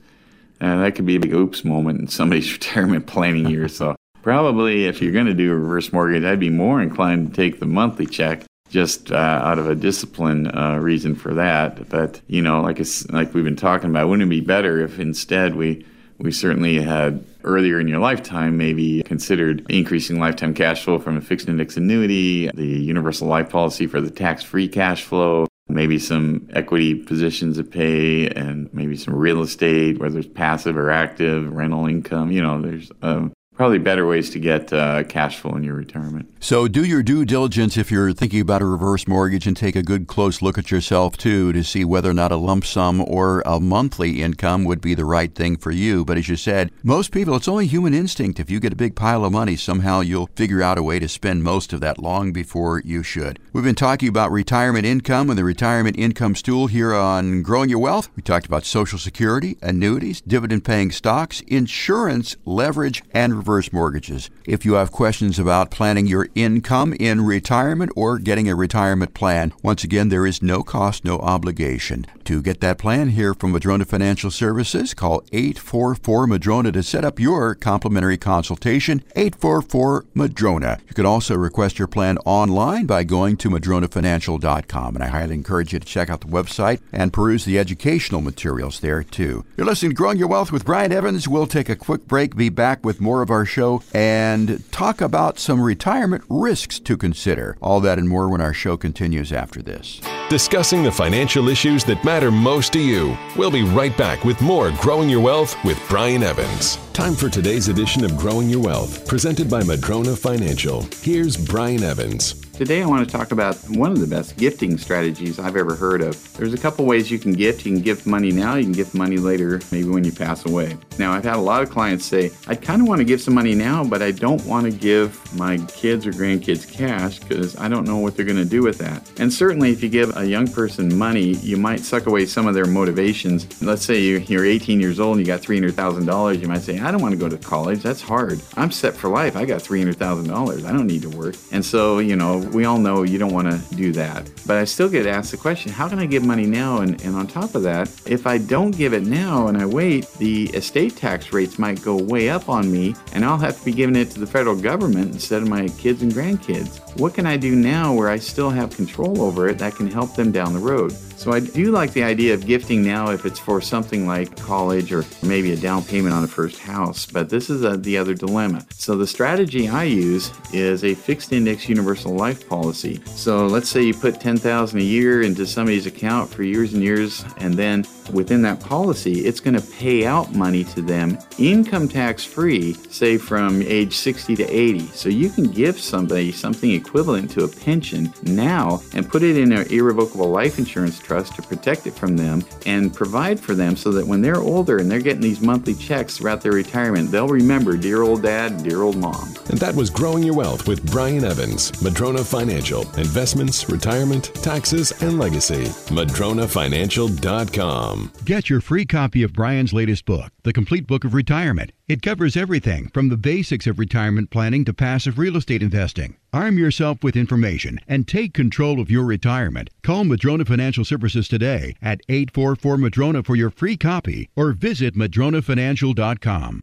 Uh, 0.61 0.77
that 0.77 0.95
could 0.95 1.05
be 1.05 1.17
a 1.17 1.19
big 1.19 1.33
oops 1.33 1.65
moment 1.65 1.99
in 1.99 2.07
somebody's 2.07 2.51
retirement 2.53 3.07
planning 3.07 3.49
year. 3.49 3.67
So, 3.67 3.97
probably 4.21 4.85
if 4.85 5.01
you're 5.01 5.11
going 5.11 5.25
to 5.25 5.33
do 5.33 5.51
a 5.51 5.55
reverse 5.55 5.91
mortgage, 5.91 6.23
I'd 6.23 6.39
be 6.39 6.49
more 6.49 6.81
inclined 6.81 7.29
to 7.29 7.35
take 7.35 7.59
the 7.59 7.65
monthly 7.65 8.05
check 8.05 8.45
just 8.69 9.11
uh, 9.11 9.15
out 9.15 9.59
of 9.59 9.69
a 9.69 9.75
discipline 9.75 10.47
uh, 10.47 10.77
reason 10.77 11.15
for 11.15 11.33
that. 11.33 11.89
But, 11.89 12.21
you 12.27 12.41
know, 12.41 12.61
like, 12.61 12.79
like 13.09 13.33
we've 13.33 13.43
been 13.43 13.57
talking 13.57 13.89
about, 13.89 14.07
wouldn't 14.07 14.27
it 14.27 14.29
be 14.29 14.41
better 14.41 14.79
if 14.81 14.97
instead 14.97 15.55
we 15.55 15.85
we 16.19 16.31
certainly 16.31 16.81
had 16.81 17.25
earlier 17.43 17.79
in 17.79 17.87
your 17.87 17.99
lifetime 17.99 18.57
maybe 18.57 19.03
considered 19.03 19.65
increasing 19.69 20.19
lifetime 20.19 20.53
cash 20.53 20.83
flow 20.83 20.99
from 20.99 21.17
a 21.17 21.21
fixed 21.21 21.47
index 21.47 21.77
annuity, 21.77 22.49
the 22.53 22.65
universal 22.65 23.27
life 23.27 23.49
policy 23.49 23.87
for 23.87 24.01
the 24.01 24.09
tax 24.09 24.43
free 24.43 24.67
cash 24.67 25.03
flow, 25.03 25.47
maybe 25.67 25.99
some 25.99 26.47
equity 26.53 26.95
positions 26.95 27.57
to 27.57 27.63
pay, 27.63 28.27
and 28.29 28.73
maybe 28.73 28.95
some 28.95 29.15
real 29.15 29.41
estate, 29.41 29.99
whether 29.99 30.19
it's 30.19 30.27
passive 30.27 30.77
or 30.77 30.91
active, 30.91 31.51
rental 31.51 31.85
income. 31.85 32.31
You 32.31 32.41
know, 32.41 32.61
there's 32.61 32.91
um, 33.01 33.31
probably 33.59 33.77
better 33.77 34.07
ways 34.07 34.29
to 34.29 34.39
get 34.39 34.71
uh, 34.71 35.03
cash 35.03 35.37
flow 35.37 35.53
in 35.53 35.65
your 35.65 35.73
retirement. 35.73 36.33
So 36.39 36.69
do 36.69 36.85
your 36.85 37.03
due 37.03 37.25
diligence 37.25 37.75
if 37.75 37.91
you're 37.91 38.13
thinking 38.13 38.39
about 38.39 38.61
a 38.61 38.65
reverse 38.65 39.05
mortgage 39.05 39.45
and 39.45 39.57
take 39.57 39.75
a 39.75 39.83
good 39.83 40.07
close 40.07 40.41
look 40.41 40.57
at 40.57 40.71
yourself 40.71 41.17
too 41.17 41.51
to 41.51 41.61
see 41.61 41.83
whether 41.83 42.09
or 42.09 42.13
not 42.13 42.31
a 42.31 42.37
lump 42.37 42.63
sum 42.63 43.01
or 43.01 43.43
a 43.45 43.59
monthly 43.59 44.21
income 44.21 44.63
would 44.63 44.79
be 44.79 44.95
the 44.95 45.03
right 45.03 45.35
thing 45.35 45.57
for 45.57 45.71
you. 45.71 46.05
But 46.05 46.17
as 46.17 46.29
you 46.29 46.37
said, 46.37 46.71
most 46.83 47.11
people, 47.11 47.35
it's 47.35 47.49
only 47.49 47.67
human 47.67 47.93
instinct. 47.93 48.39
If 48.39 48.49
you 48.49 48.61
get 48.61 48.71
a 48.71 48.77
big 48.77 48.95
pile 48.95 49.25
of 49.25 49.33
money, 49.33 49.57
somehow 49.57 49.99
you'll 49.99 50.29
figure 50.37 50.61
out 50.61 50.77
a 50.77 50.83
way 50.83 50.97
to 50.97 51.09
spend 51.09 51.43
most 51.43 51.73
of 51.73 51.81
that 51.81 51.99
long 51.99 52.31
before 52.31 52.81
you 52.85 53.03
should. 53.03 53.39
We've 53.51 53.65
been 53.65 53.75
talking 53.75 54.07
about 54.07 54.31
retirement 54.31 54.85
income 54.85 55.29
and 55.29 55.37
the 55.37 55.43
retirement 55.43 55.99
income 55.99 56.35
stool 56.35 56.67
here 56.67 56.95
on 56.95 57.41
Growing 57.41 57.69
Your 57.69 57.79
Wealth. 57.79 58.09
We 58.15 58.23
talked 58.23 58.45
about 58.45 58.63
Social 58.63 58.97
Security, 58.97 59.57
annuities, 59.61 60.21
dividend 60.21 60.63
paying 60.63 60.91
stocks, 60.91 61.41
insurance, 61.41 62.37
leverage, 62.45 63.03
and 63.11 63.48
mortgages. 63.73 64.29
If 64.45 64.65
you 64.65 64.73
have 64.73 64.91
questions 64.91 65.39
about 65.39 65.71
planning 65.71 66.05
your 66.05 66.29
income 66.35 66.93
in 66.99 67.21
retirement 67.21 67.91
or 67.95 68.19
getting 68.19 68.47
a 68.47 68.55
retirement 68.55 69.13
plan, 69.13 69.53
once 69.63 69.83
again, 69.83 70.09
there 70.09 70.25
is 70.25 70.41
no 70.41 70.61
cost, 70.63 71.03
no 71.03 71.17
obligation. 71.19 72.05
To 72.25 72.41
get 72.41 72.61
that 72.61 72.77
plan 72.77 73.09
here 73.09 73.33
from 73.33 73.51
Madrona 73.51 73.85
Financial 73.85 74.29
Services, 74.29 74.93
call 74.93 75.23
844 75.31 76.27
Madrona 76.27 76.71
to 76.71 76.83
set 76.83 77.03
up 77.03 77.19
your 77.19 77.55
complimentary 77.55 78.17
consultation. 78.17 79.03
844 79.15 80.05
Madrona. 80.13 80.77
You 80.87 80.93
can 80.93 81.05
also 81.05 81.35
request 81.35 81.79
your 81.79 81.87
plan 81.87 82.17
online 82.19 82.85
by 82.85 83.03
going 83.03 83.37
to 83.37 83.49
madronafinancial.com, 83.49 84.95
and 84.95 85.03
I 85.03 85.07
highly 85.07 85.35
encourage 85.35 85.73
you 85.73 85.79
to 85.79 85.85
check 85.85 86.09
out 86.09 86.21
the 86.21 86.27
website 86.27 86.81
and 86.91 87.11
peruse 87.11 87.45
the 87.45 87.57
educational 87.57 88.21
materials 88.21 88.79
there 88.79 89.03
too. 89.03 89.45
You're 89.57 89.65
listening 89.65 89.91
to 89.91 89.95
Growing 89.95 90.17
Your 90.17 90.27
Wealth 90.27 90.51
with 90.51 90.65
Brian 90.65 90.91
Evans. 90.91 91.27
We'll 91.27 91.47
take 91.47 91.69
a 91.69 91.75
quick 91.75 92.07
break, 92.07 92.35
be 92.35 92.49
back 92.49 92.85
with 92.85 93.01
more 93.01 93.21
of 93.21 93.31
our 93.31 93.38
show, 93.45 93.81
and 93.93 94.63
talk 94.71 95.01
about 95.01 95.39
some 95.39 95.61
retirement 95.61 96.23
risks 96.29 96.79
to 96.79 96.97
consider. 96.97 97.57
All 97.61 97.79
that 97.81 97.97
and 97.97 98.07
more 98.09 98.29
when 98.29 98.41
our 98.41 98.53
show 98.53 98.77
continues 98.77 99.31
after 99.33 99.61
this. 99.61 100.01
discussing 100.29 100.83
the 100.83 100.91
financial 100.91 101.49
issues 101.49 101.83
that 101.83 102.03
matter 102.05 102.29
most 102.31 102.71
to 102.73 102.79
you. 102.79 103.17
We'll 103.35 103.49
be 103.51 103.63
right 103.63 103.95
back 103.97 104.23
with 104.23 104.39
more 104.41 104.71
Growing 104.79 105.09
Your 105.09 105.21
Wealth 105.21 105.55
with 105.65 105.81
Brian 105.89 106.21
Evans. 106.21 106.77
Time 106.93 107.15
for 107.15 107.29
today's 107.29 107.67
edition 107.67 108.05
of 108.05 108.15
Growing 108.15 108.47
Your 108.47 108.61
Wealth, 108.61 109.07
presented 109.07 109.49
by 109.49 109.63
Madrona 109.63 110.15
Financial. 110.15 110.87
Here's 111.01 111.35
Brian 111.35 111.83
Evans. 111.83 112.33
Today, 112.59 112.83
I 112.83 112.87
want 112.87 113.09
to 113.09 113.17
talk 113.17 113.31
about 113.31 113.55
one 113.69 113.93
of 113.93 114.01
the 114.01 114.05
best 114.05 114.35
gifting 114.35 114.77
strategies 114.77 115.39
I've 115.39 115.55
ever 115.55 115.75
heard 115.75 116.01
of. 116.01 116.33
There's 116.33 116.53
a 116.53 116.57
couple 116.57 116.85
ways 116.85 117.09
you 117.09 117.17
can 117.17 117.31
gift. 117.31 117.65
You 117.65 117.71
can 117.71 117.81
gift 117.81 118.05
money 118.05 118.33
now, 118.33 118.55
you 118.55 118.65
can 118.65 118.73
gift 118.73 118.93
money 118.93 119.15
later, 119.15 119.61
maybe 119.71 119.87
when 119.87 120.03
you 120.03 120.11
pass 120.11 120.45
away. 120.45 120.75
Now, 120.97 121.13
I've 121.13 121.23
had 121.23 121.37
a 121.37 121.41
lot 121.41 121.63
of 121.63 121.69
clients 121.69 122.03
say, 122.03 122.31
I 122.47 122.55
kind 122.55 122.81
of 122.81 122.89
want 122.89 122.99
to 122.99 123.05
give 123.05 123.21
some 123.21 123.33
money 123.33 123.55
now, 123.55 123.85
but 123.85 124.01
I 124.01 124.11
don't 124.11 124.45
want 124.45 124.65
to 124.65 124.77
give 124.77 125.17
my 125.33 125.57
kids 125.67 126.05
or 126.05 126.11
grandkids 126.11 126.69
cash 126.69 127.19
because 127.19 127.55
I 127.55 127.69
don't 127.69 127.87
know 127.87 127.95
what 127.95 128.17
they're 128.17 128.25
going 128.25 128.35
to 128.35 128.43
do 128.43 128.61
with 128.61 128.77
that. 128.79 129.09
And 129.21 129.31
certainly, 129.31 129.71
if 129.71 129.81
you 129.81 129.87
give 129.87 130.17
a 130.17 130.25
young 130.25 130.45
person 130.45 130.93
money, 130.93 131.35
you 131.37 131.55
might 131.55 131.79
suck 131.79 132.07
away 132.07 132.25
some 132.25 132.45
of 132.45 132.55
their 132.55 132.65
motivations. 132.65 133.61
Let's 133.61 133.85
say 133.85 134.01
you're 134.01 134.45
18 134.45 134.81
years 134.81 134.99
old 134.99 135.15
and 135.15 135.25
you 135.25 135.33
got 135.33 135.41
$300,000. 135.41 136.41
You 136.41 136.49
might 136.49 136.61
say, 136.63 136.77
I 136.77 136.91
don't 136.91 137.01
want 137.01 137.13
to 137.13 137.17
go 137.17 137.29
to 137.29 137.37
college. 137.37 137.81
That's 137.81 138.01
hard. 138.01 138.41
I'm 138.57 138.69
set 138.69 138.97
for 138.97 139.07
life. 139.07 139.37
I 139.37 139.45
got 139.45 139.61
$300,000. 139.61 140.65
I 140.65 140.71
don't 140.73 140.87
need 140.87 141.03
to 141.03 141.09
work. 141.09 141.35
And 141.53 141.63
so, 141.63 141.99
you 141.99 142.17
know, 142.17 142.48
we 142.51 142.65
all 142.65 142.77
know 142.77 143.03
you 143.03 143.17
don't 143.17 143.33
want 143.33 143.49
to 143.49 143.75
do 143.75 143.91
that. 143.93 144.29
But 144.45 144.57
I 144.57 144.65
still 144.65 144.89
get 144.89 145.05
asked 145.05 145.31
the 145.31 145.37
question 145.37 145.71
how 145.71 145.87
can 145.87 145.99
I 145.99 146.05
give 146.05 146.23
money 146.23 146.45
now? 146.45 146.81
And, 146.81 147.01
and 147.03 147.15
on 147.15 147.27
top 147.27 147.55
of 147.55 147.63
that, 147.63 147.89
if 148.05 148.27
I 148.27 148.37
don't 148.37 148.71
give 148.71 148.93
it 148.93 149.03
now 149.03 149.47
and 149.47 149.57
I 149.57 149.65
wait, 149.65 150.11
the 150.13 150.45
estate 150.49 150.95
tax 150.95 151.33
rates 151.33 151.59
might 151.59 151.81
go 151.81 151.95
way 151.95 152.29
up 152.29 152.49
on 152.49 152.71
me 152.71 152.95
and 153.13 153.23
I'll 153.23 153.37
have 153.37 153.57
to 153.59 153.65
be 153.65 153.71
giving 153.71 153.95
it 153.95 154.11
to 154.11 154.19
the 154.19 154.27
federal 154.27 154.55
government 154.55 155.13
instead 155.13 155.41
of 155.41 155.47
my 155.47 155.67
kids 155.69 156.01
and 156.01 156.11
grandkids. 156.11 156.79
What 156.99 157.13
can 157.13 157.25
I 157.25 157.37
do 157.37 157.55
now 157.55 157.93
where 157.93 158.09
I 158.09 158.17
still 158.17 158.49
have 158.49 158.75
control 158.75 159.21
over 159.21 159.47
it 159.47 159.57
that 159.59 159.75
can 159.75 159.89
help 159.89 160.15
them 160.15 160.31
down 160.31 160.53
the 160.53 160.59
road? 160.59 160.95
So 161.19 161.33
I 161.33 161.41
do 161.41 161.71
like 161.71 161.91
the 161.91 162.01
idea 162.01 162.33
of 162.33 162.45
gifting 162.45 162.81
now 162.81 163.11
if 163.11 163.25
it's 163.25 163.39
for 163.39 163.59
something 163.59 164.07
like 164.07 164.37
college 164.37 164.93
or 164.93 165.03
maybe 165.21 165.51
a 165.51 165.57
down 165.57 165.83
payment 165.83 166.15
on 166.15 166.23
a 166.23 166.27
first 166.29 166.59
house, 166.59 167.05
but 167.05 167.29
this 167.29 167.49
is 167.49 167.61
a, 167.65 167.75
the 167.75 167.97
other 167.97 168.13
dilemma. 168.13 168.65
So 168.75 168.95
the 168.95 169.05
strategy 169.05 169.67
I 169.67 169.83
use 169.83 170.31
is 170.53 170.85
a 170.85 170.95
fixed 170.95 171.33
index 171.33 171.67
universal 171.67 172.15
life 172.15 172.47
policy. 172.47 173.01
So 173.03 173.47
let's 173.47 173.67
say 173.67 173.83
you 173.83 173.93
put 173.93 174.21
10,000 174.21 174.79
a 174.79 174.81
year 174.81 175.21
into 175.23 175.45
somebody's 175.45 175.87
account 175.87 176.29
for 176.29 176.43
years 176.43 176.73
and 176.73 176.81
years 176.81 177.25
and 177.39 177.53
then 177.53 177.83
within 178.13 178.41
that 178.43 178.59
policy, 178.59 179.25
it's 179.25 179.39
going 179.39 179.55
to 179.59 179.61
pay 179.61 180.05
out 180.05 180.33
money 180.33 180.63
to 180.63 180.81
them 180.81 181.17
income 181.37 181.87
tax 181.87 182.23
free, 182.23 182.73
say 182.89 183.17
from 183.17 183.61
age 183.63 183.95
60 183.95 184.35
to 184.37 184.43
80. 184.45 184.79
So 184.87 185.09
you 185.09 185.29
can 185.29 185.45
give 185.45 185.79
somebody 185.79 186.31
something 186.31 186.71
equivalent 186.71 187.31
to 187.31 187.43
a 187.43 187.47
pension 187.47 188.13
now 188.23 188.81
and 188.93 189.07
put 189.07 189.23
it 189.23 189.37
in 189.37 189.51
an 189.51 189.67
irrevocable 189.67 190.29
life 190.29 190.59
insurance 190.59 190.99
trust 191.09 191.35
to 191.35 191.41
protect 191.41 191.87
it 191.87 191.95
from 191.95 192.15
them 192.15 192.45
and 192.67 192.93
provide 192.93 193.39
for 193.39 193.55
them 193.55 193.75
so 193.75 193.91
that 193.91 194.05
when 194.05 194.21
they're 194.21 194.37
older 194.37 194.77
and 194.77 194.91
they're 194.91 195.01
getting 195.01 195.21
these 195.21 195.41
monthly 195.41 195.73
checks 195.73 196.17
throughout 196.17 196.41
their 196.41 196.51
retirement, 196.51 197.09
they'll 197.09 197.27
remember 197.27 197.75
dear 197.75 198.03
old 198.03 198.21
dad 198.21 198.61
dear 198.61 198.83
old 198.83 198.95
mom. 198.95 199.33
And 199.49 199.57
that 199.57 199.73
was 199.73 199.89
Growing 199.89 200.21
Your 200.21 200.35
Wealth 200.35 200.67
with 200.67 200.85
Brian 200.91 201.25
Evans, 201.25 201.81
Madrona 201.81 202.23
Financial, 202.23 202.81
investments, 202.97 203.67
retirement, 203.69 204.25
taxes, 204.35 204.93
and 205.01 205.17
legacy. 205.17 205.63
MadronaFinancial.com. 205.89 208.11
Get 208.23 208.51
your 208.51 208.61
free 208.61 208.85
copy 208.85 209.23
of 209.23 209.33
Brian's 209.33 209.73
latest 209.73 210.05
book, 210.05 210.31
The 210.43 210.53
Complete 210.53 210.85
Book 210.85 211.03
of 211.03 211.15
Retirement. 211.15 211.71
It 211.89 212.03
covers 212.03 212.37
everything 212.37 212.89
from 212.89 213.09
the 213.09 213.17
basics 213.17 213.65
of 213.65 213.79
retirement 213.79 214.29
planning 214.29 214.63
to 214.65 214.75
passive 214.75 215.17
real 215.17 215.35
estate 215.35 215.63
investing. 215.63 216.17
Arm 216.31 216.59
yourself 216.59 217.03
with 217.03 217.15
information 217.15 217.79
and 217.87 218.07
take 218.07 218.31
control 218.31 218.79
of 218.79 218.91
your 218.91 219.05
retirement. 219.05 219.71
Call 219.81 220.03
Madrona 220.03 220.45
Financial 220.45 220.85
Services 220.85 221.27
today 221.27 221.75
at 221.81 222.01
844 222.07 222.77
Madrona 222.77 223.23
for 223.23 223.35
your 223.35 223.49
free 223.49 223.75
copy 223.75 224.29
or 224.35 224.51
visit 224.51 224.93
madronafinancial.com. 224.93 226.61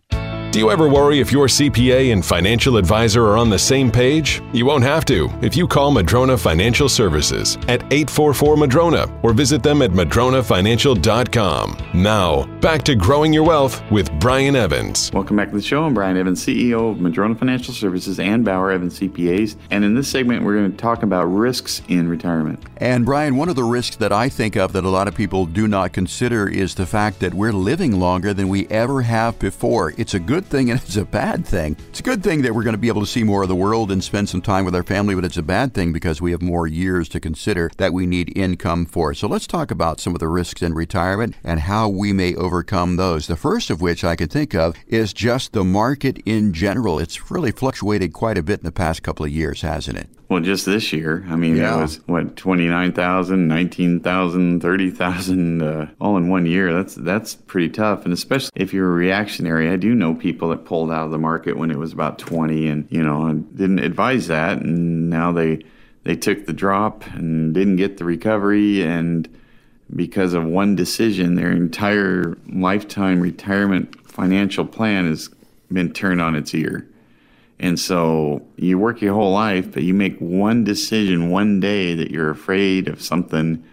Do 0.52 0.60
you 0.60 0.70
ever 0.70 0.88
worry 0.88 1.20
if 1.20 1.32
your 1.32 1.48
CPA 1.48 2.14
and 2.14 2.24
financial 2.24 2.78
advisor 2.78 3.22
are 3.26 3.36
on 3.36 3.50
the 3.50 3.58
same 3.58 3.90
page? 3.90 4.40
You 4.54 4.64
won't 4.64 4.84
have 4.84 5.04
to 5.04 5.28
if 5.42 5.54
you 5.54 5.68
call 5.68 5.90
Madrona 5.90 6.38
Financial 6.38 6.88
Services 6.88 7.56
at 7.68 7.82
844 7.92 8.56
Madrona 8.56 9.20
or 9.22 9.34
visit 9.34 9.62
them 9.62 9.82
at 9.82 9.90
madronafinancial.com. 9.90 11.76
Now, 11.92 12.46
back 12.60 12.84
to 12.84 12.94
growing 12.94 13.34
your 13.34 13.42
wealth 13.42 13.82
with 13.90 14.10
Brian 14.18 14.56
Evans. 14.56 15.12
Welcome 15.12 15.36
back 15.36 15.50
to 15.50 15.56
the 15.56 15.60
show. 15.60 15.84
I'm 15.84 15.92
Brian 15.92 16.16
Evans, 16.16 16.42
CEO 16.42 16.92
of 16.92 17.00
Madrona 17.00 17.34
Financial 17.34 17.74
Services 17.74 18.18
and 18.18 18.42
Bauer 18.42 18.70
Evans 18.70 18.98
CPAs. 18.98 19.56
And 19.70 19.84
in 19.84 19.94
this 19.94 20.08
segment, 20.08 20.42
we're 20.42 20.56
going 20.56 20.70
to 20.70 20.76
talk 20.78 21.02
about 21.02 21.24
risks 21.24 21.82
in 21.88 22.08
retirement. 22.08 22.62
And 22.78 23.04
Brian, 23.04 23.36
one 23.36 23.50
of 23.50 23.56
the 23.56 23.64
risks 23.64 23.96
that 23.96 24.12
I 24.12 24.30
think 24.30 24.56
of 24.56 24.72
that 24.72 24.84
a 24.84 24.88
lot 24.88 25.06
of 25.06 25.14
people 25.14 25.44
do 25.44 25.68
not 25.68 25.92
consider 25.92 26.48
is 26.48 26.76
the 26.76 26.86
fact 26.86 27.20
that 27.20 27.34
we're 27.34 27.52
living 27.52 28.00
longer 28.00 28.32
than 28.32 28.48
we 28.48 28.66
ever 28.68 29.02
have 29.02 29.38
before. 29.38 29.92
It's 29.98 30.14
a 30.14 30.20
good 30.20 30.35
thing 30.44 30.70
and 30.70 30.80
it's 30.80 30.96
a 30.96 31.04
bad 31.04 31.46
thing. 31.46 31.76
It's 31.88 32.00
a 32.00 32.02
good 32.02 32.22
thing 32.22 32.42
that 32.42 32.54
we're 32.54 32.62
going 32.62 32.74
to 32.74 32.78
be 32.78 32.88
able 32.88 33.00
to 33.00 33.06
see 33.06 33.24
more 33.24 33.42
of 33.42 33.48
the 33.48 33.54
world 33.54 33.90
and 33.90 34.04
spend 34.04 34.28
some 34.28 34.42
time 34.42 34.64
with 34.64 34.74
our 34.74 34.82
family, 34.82 35.14
but 35.14 35.24
it's 35.24 35.36
a 35.36 35.42
bad 35.42 35.72
thing 35.72 35.92
because 35.92 36.20
we 36.20 36.32
have 36.32 36.42
more 36.42 36.66
years 36.66 37.08
to 37.10 37.20
consider 37.20 37.70
that 37.78 37.92
we 37.92 38.06
need 38.06 38.36
income 38.36 38.86
for. 38.86 39.14
So 39.14 39.26
let's 39.26 39.46
talk 39.46 39.70
about 39.70 40.00
some 40.00 40.14
of 40.14 40.20
the 40.20 40.28
risks 40.28 40.62
in 40.62 40.74
retirement 40.74 41.34
and 41.42 41.60
how 41.60 41.88
we 41.88 42.12
may 42.12 42.34
overcome 42.34 42.96
those. 42.96 43.26
The 43.26 43.36
first 43.36 43.70
of 43.70 43.80
which 43.80 44.04
I 44.04 44.16
can 44.16 44.28
think 44.28 44.54
of 44.54 44.76
is 44.86 45.12
just 45.12 45.52
the 45.52 45.64
market 45.64 46.18
in 46.26 46.52
general. 46.52 46.98
It's 46.98 47.30
really 47.30 47.52
fluctuated 47.52 48.12
quite 48.12 48.38
a 48.38 48.42
bit 48.42 48.60
in 48.60 48.66
the 48.66 48.72
past 48.72 49.02
couple 49.02 49.24
of 49.24 49.32
years, 49.32 49.62
hasn't 49.62 49.98
it? 49.98 50.08
Well, 50.28 50.40
just 50.40 50.66
this 50.66 50.92
year, 50.92 51.24
I 51.28 51.36
mean, 51.36 51.54
Yeah. 51.56 51.78
it 51.78 51.82
was 51.82 52.00
what 52.06 52.34
29,000, 52.36 53.46
19,000, 53.46 54.60
30,000 54.60 55.62
uh, 55.62 55.86
all 56.00 56.16
in 56.16 56.28
one 56.28 56.46
year. 56.46 56.72
That's 56.72 56.96
that's 56.96 57.34
pretty 57.36 57.68
tough, 57.68 58.04
and 58.04 58.12
especially 58.12 58.50
if 58.56 58.72
you're 58.74 58.88
a 58.90 58.94
reactionary. 58.94 59.70
I 59.70 59.76
do 59.76 59.94
know 59.94 60.14
people 60.14 60.48
that 60.48 60.64
pulled 60.64 60.90
out 60.90 61.04
of 61.04 61.10
the 61.12 61.18
market 61.18 61.56
when 61.56 61.70
it 61.70 61.78
was 61.78 61.92
about 61.92 62.18
20, 62.18 62.66
and 62.66 62.88
you 62.90 63.02
know, 63.02 63.32
didn't 63.54 63.78
advise 63.78 64.26
that, 64.26 64.58
and 64.60 65.08
now 65.08 65.30
they 65.30 65.60
they 66.02 66.16
took 66.16 66.46
the 66.46 66.52
drop 66.52 67.04
and 67.14 67.54
didn't 67.54 67.76
get 67.76 67.96
the 67.98 68.04
recovery, 68.04 68.82
and 68.82 69.28
because 69.94 70.34
of 70.34 70.44
one 70.44 70.74
decision, 70.74 71.36
their 71.36 71.52
entire 71.52 72.36
lifetime 72.52 73.20
retirement 73.20 73.94
financial 74.10 74.64
plan 74.64 75.06
has 75.06 75.30
been 75.72 75.92
turned 75.92 76.20
on 76.20 76.34
its 76.34 76.52
ear. 76.52 76.88
And 77.58 77.80
so 77.80 78.46
you 78.56 78.78
work 78.78 79.00
your 79.00 79.14
whole 79.14 79.32
life, 79.32 79.72
but 79.72 79.82
you 79.82 79.94
make 79.94 80.18
one 80.18 80.64
decision 80.64 81.30
one 81.30 81.58
day 81.60 81.94
that 81.94 82.10
you're 82.10 82.30
afraid 82.30 82.88
of 82.88 83.00
something, 83.00 83.64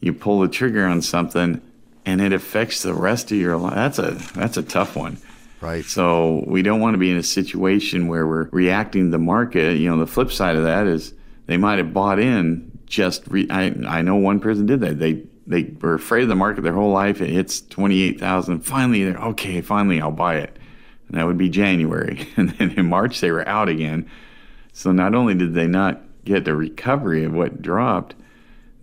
you 0.00 0.14
pull 0.14 0.40
the 0.40 0.48
trigger 0.48 0.86
on 0.86 1.02
something, 1.02 1.60
and 2.06 2.20
it 2.20 2.32
affects 2.32 2.82
the 2.82 2.94
rest 2.94 3.30
of 3.30 3.36
your 3.36 3.56
life. 3.56 3.74
That's 3.74 3.98
a 3.98 4.10
that's 4.34 4.56
a 4.56 4.62
tough 4.62 4.96
one. 4.96 5.18
Right. 5.60 5.84
So 5.84 6.42
we 6.46 6.62
don't 6.62 6.80
want 6.80 6.94
to 6.94 6.98
be 6.98 7.10
in 7.10 7.18
a 7.18 7.22
situation 7.22 8.08
where 8.08 8.26
we're 8.26 8.48
reacting 8.50 9.04
to 9.04 9.10
the 9.10 9.18
market. 9.18 9.76
You 9.76 9.90
know, 9.90 9.98
the 9.98 10.06
flip 10.06 10.32
side 10.32 10.56
of 10.56 10.62
that 10.62 10.86
is 10.86 11.12
they 11.46 11.58
might 11.58 11.78
have 11.78 11.92
bought 11.92 12.18
in 12.18 12.78
just. 12.86 13.26
Re- 13.28 13.48
I 13.50 13.74
I 13.86 14.00
know 14.00 14.16
one 14.16 14.40
person 14.40 14.64
did 14.64 14.80
that. 14.80 14.98
They 14.98 15.24
they 15.46 15.74
were 15.80 15.94
afraid 15.94 16.22
of 16.22 16.28
the 16.30 16.36
market 16.36 16.62
their 16.62 16.72
whole 16.72 16.92
life. 16.92 17.20
It 17.20 17.28
hits 17.28 17.60
twenty 17.60 18.02
eight 18.02 18.18
thousand. 18.18 18.60
Finally, 18.60 19.04
they're 19.04 19.22
okay. 19.22 19.60
Finally, 19.60 20.00
I'll 20.00 20.10
buy 20.10 20.36
it. 20.36 20.56
And 21.10 21.18
that 21.18 21.26
would 21.26 21.38
be 21.38 21.48
January, 21.48 22.28
and 22.36 22.50
then 22.50 22.70
in 22.70 22.86
March 22.86 23.20
they 23.20 23.32
were 23.32 23.46
out 23.48 23.68
again. 23.68 24.08
So 24.72 24.92
not 24.92 25.14
only 25.14 25.34
did 25.34 25.54
they 25.54 25.66
not 25.66 26.00
get 26.24 26.44
the 26.44 26.54
recovery 26.54 27.24
of 27.24 27.32
what 27.32 27.60
dropped, 27.60 28.14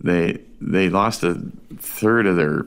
they 0.00 0.42
they 0.60 0.90
lost 0.90 1.24
a 1.24 1.40
third 1.78 2.26
of 2.26 2.36
their 2.36 2.66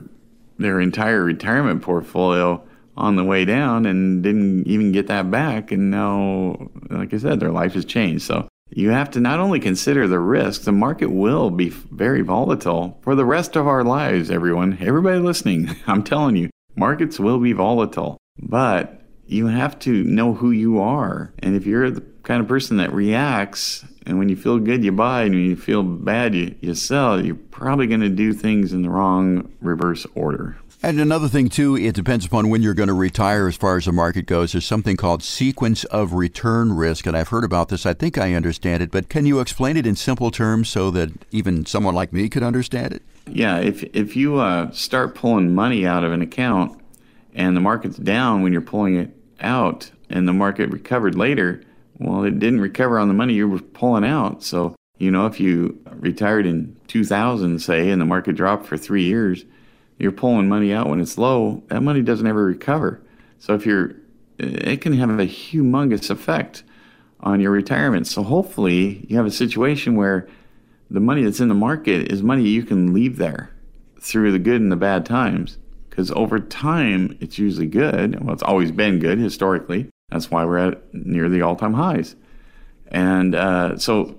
their 0.58 0.80
entire 0.80 1.22
retirement 1.22 1.82
portfolio 1.82 2.62
on 2.96 3.16
the 3.16 3.24
way 3.24 3.44
down 3.44 3.86
and 3.86 4.22
didn't 4.22 4.66
even 4.66 4.92
get 4.92 5.06
that 5.06 5.30
back. 5.30 5.72
And 5.72 5.90
now, 5.90 6.70
like 6.90 7.14
I 7.14 7.18
said, 7.18 7.40
their 7.40 7.50
life 7.50 7.74
has 7.74 7.84
changed. 7.84 8.24
So 8.24 8.48
you 8.70 8.90
have 8.90 9.10
to 9.12 9.20
not 9.20 9.40
only 9.40 9.60
consider 9.60 10.08
the 10.08 10.18
risks, 10.18 10.64
the 10.64 10.72
market 10.72 11.10
will 11.10 11.50
be 11.50 11.68
very 11.68 12.22
volatile 12.22 12.98
for 13.02 13.14
the 13.14 13.24
rest 13.24 13.56
of 13.56 13.66
our 13.66 13.84
lives, 13.84 14.30
everyone. 14.30 14.78
Everybody 14.80 15.20
listening, 15.20 15.74
I'm 15.86 16.02
telling 16.02 16.36
you, 16.36 16.50
markets 16.76 17.20
will 17.20 17.38
be 17.38 17.52
volatile. 17.52 18.18
But 18.38 19.01
you 19.32 19.46
have 19.46 19.78
to 19.80 20.04
know 20.04 20.34
who 20.34 20.50
you 20.50 20.80
are. 20.80 21.32
And 21.40 21.56
if 21.56 21.66
you're 21.66 21.90
the 21.90 22.02
kind 22.22 22.40
of 22.40 22.48
person 22.48 22.76
that 22.76 22.92
reacts, 22.92 23.84
and 24.06 24.18
when 24.18 24.28
you 24.28 24.36
feel 24.36 24.58
good, 24.58 24.84
you 24.84 24.92
buy, 24.92 25.22
and 25.22 25.34
when 25.34 25.44
you 25.44 25.56
feel 25.56 25.82
bad, 25.82 26.34
you, 26.34 26.54
you 26.60 26.74
sell, 26.74 27.24
you're 27.24 27.34
probably 27.34 27.86
going 27.86 28.00
to 28.00 28.08
do 28.08 28.32
things 28.32 28.72
in 28.72 28.82
the 28.82 28.90
wrong 28.90 29.50
reverse 29.60 30.06
order. 30.14 30.56
And 30.84 30.98
another 30.98 31.28
thing, 31.28 31.48
too, 31.48 31.76
it 31.76 31.94
depends 31.94 32.26
upon 32.26 32.50
when 32.50 32.60
you're 32.60 32.74
going 32.74 32.88
to 32.88 32.92
retire 32.92 33.46
as 33.46 33.56
far 33.56 33.76
as 33.76 33.84
the 33.84 33.92
market 33.92 34.26
goes. 34.26 34.50
There's 34.50 34.64
something 34.64 34.96
called 34.96 35.22
sequence 35.22 35.84
of 35.84 36.12
return 36.12 36.72
risk, 36.72 37.06
and 37.06 37.16
I've 37.16 37.28
heard 37.28 37.44
about 37.44 37.68
this. 37.68 37.86
I 37.86 37.94
think 37.94 38.18
I 38.18 38.34
understand 38.34 38.82
it, 38.82 38.90
but 38.90 39.08
can 39.08 39.24
you 39.24 39.38
explain 39.38 39.76
it 39.76 39.86
in 39.86 39.94
simple 39.94 40.32
terms 40.32 40.68
so 40.68 40.90
that 40.90 41.10
even 41.30 41.66
someone 41.66 41.94
like 41.94 42.12
me 42.12 42.28
could 42.28 42.42
understand 42.42 42.94
it? 42.94 43.02
Yeah, 43.28 43.58
if 43.58 43.84
if 43.94 44.16
you 44.16 44.40
uh, 44.40 44.72
start 44.72 45.14
pulling 45.14 45.54
money 45.54 45.86
out 45.86 46.02
of 46.02 46.12
an 46.12 46.20
account 46.20 46.80
and 47.32 47.56
the 47.56 47.60
market's 47.60 47.96
down 47.96 48.42
when 48.42 48.52
you're 48.52 48.60
pulling 48.60 48.96
it 48.96 49.14
out, 49.42 49.90
and 50.08 50.26
the 50.26 50.32
market 50.32 50.70
recovered 50.70 51.14
later, 51.14 51.62
well, 51.98 52.24
it 52.24 52.38
didn't 52.38 52.60
recover 52.60 52.98
on 52.98 53.08
the 53.08 53.14
money 53.14 53.34
you 53.34 53.48
were 53.48 53.60
pulling 53.60 54.04
out. 54.04 54.42
So 54.42 54.74
You 55.02 55.10
know, 55.10 55.26
if 55.26 55.40
you 55.40 55.80
retired 55.96 56.46
in 56.46 56.76
2000, 56.86 57.58
say, 57.58 57.90
and 57.90 58.00
the 58.00 58.06
market 58.06 58.36
dropped 58.36 58.66
for 58.66 58.76
three 58.76 59.02
years, 59.02 59.44
you're 59.98 60.12
pulling 60.12 60.48
money 60.48 60.72
out 60.72 60.88
when 60.88 61.00
it's 61.00 61.18
low, 61.18 61.60
that 61.66 61.80
money 61.80 62.02
doesn't 62.02 62.26
ever 62.26 62.44
recover. 62.44 63.02
So 63.40 63.54
if 63.54 63.66
you're, 63.66 63.96
it 64.38 64.80
can 64.80 64.92
have 64.92 65.10
a 65.10 65.26
humongous 65.26 66.08
effect 66.08 66.62
on 67.18 67.40
your 67.40 67.50
retirement. 67.50 68.06
So 68.06 68.22
hopefully 68.22 69.04
you 69.08 69.16
have 69.16 69.26
a 69.26 69.32
situation 69.32 69.96
where 69.96 70.28
the 70.88 71.00
money 71.00 71.24
that's 71.24 71.40
in 71.40 71.48
the 71.48 71.54
market 71.54 72.12
is 72.12 72.22
money 72.22 72.44
you 72.44 72.62
can 72.62 72.94
leave 72.94 73.16
there 73.16 73.50
through 74.00 74.30
the 74.30 74.38
good 74.38 74.60
and 74.60 74.70
the 74.70 74.76
bad 74.76 75.04
times. 75.04 75.58
Because 75.92 76.10
over 76.12 76.40
time, 76.40 77.18
it's 77.20 77.38
usually 77.38 77.66
good. 77.66 78.18
Well, 78.24 78.32
it's 78.32 78.42
always 78.42 78.72
been 78.72 78.98
good 78.98 79.18
historically. 79.18 79.90
That's 80.08 80.30
why 80.30 80.46
we're 80.46 80.56
at 80.56 80.94
near 80.94 81.28
the 81.28 81.42
all 81.42 81.54
time 81.54 81.74
highs. 81.74 82.16
And 82.86 83.34
uh, 83.34 83.76
so, 83.76 84.16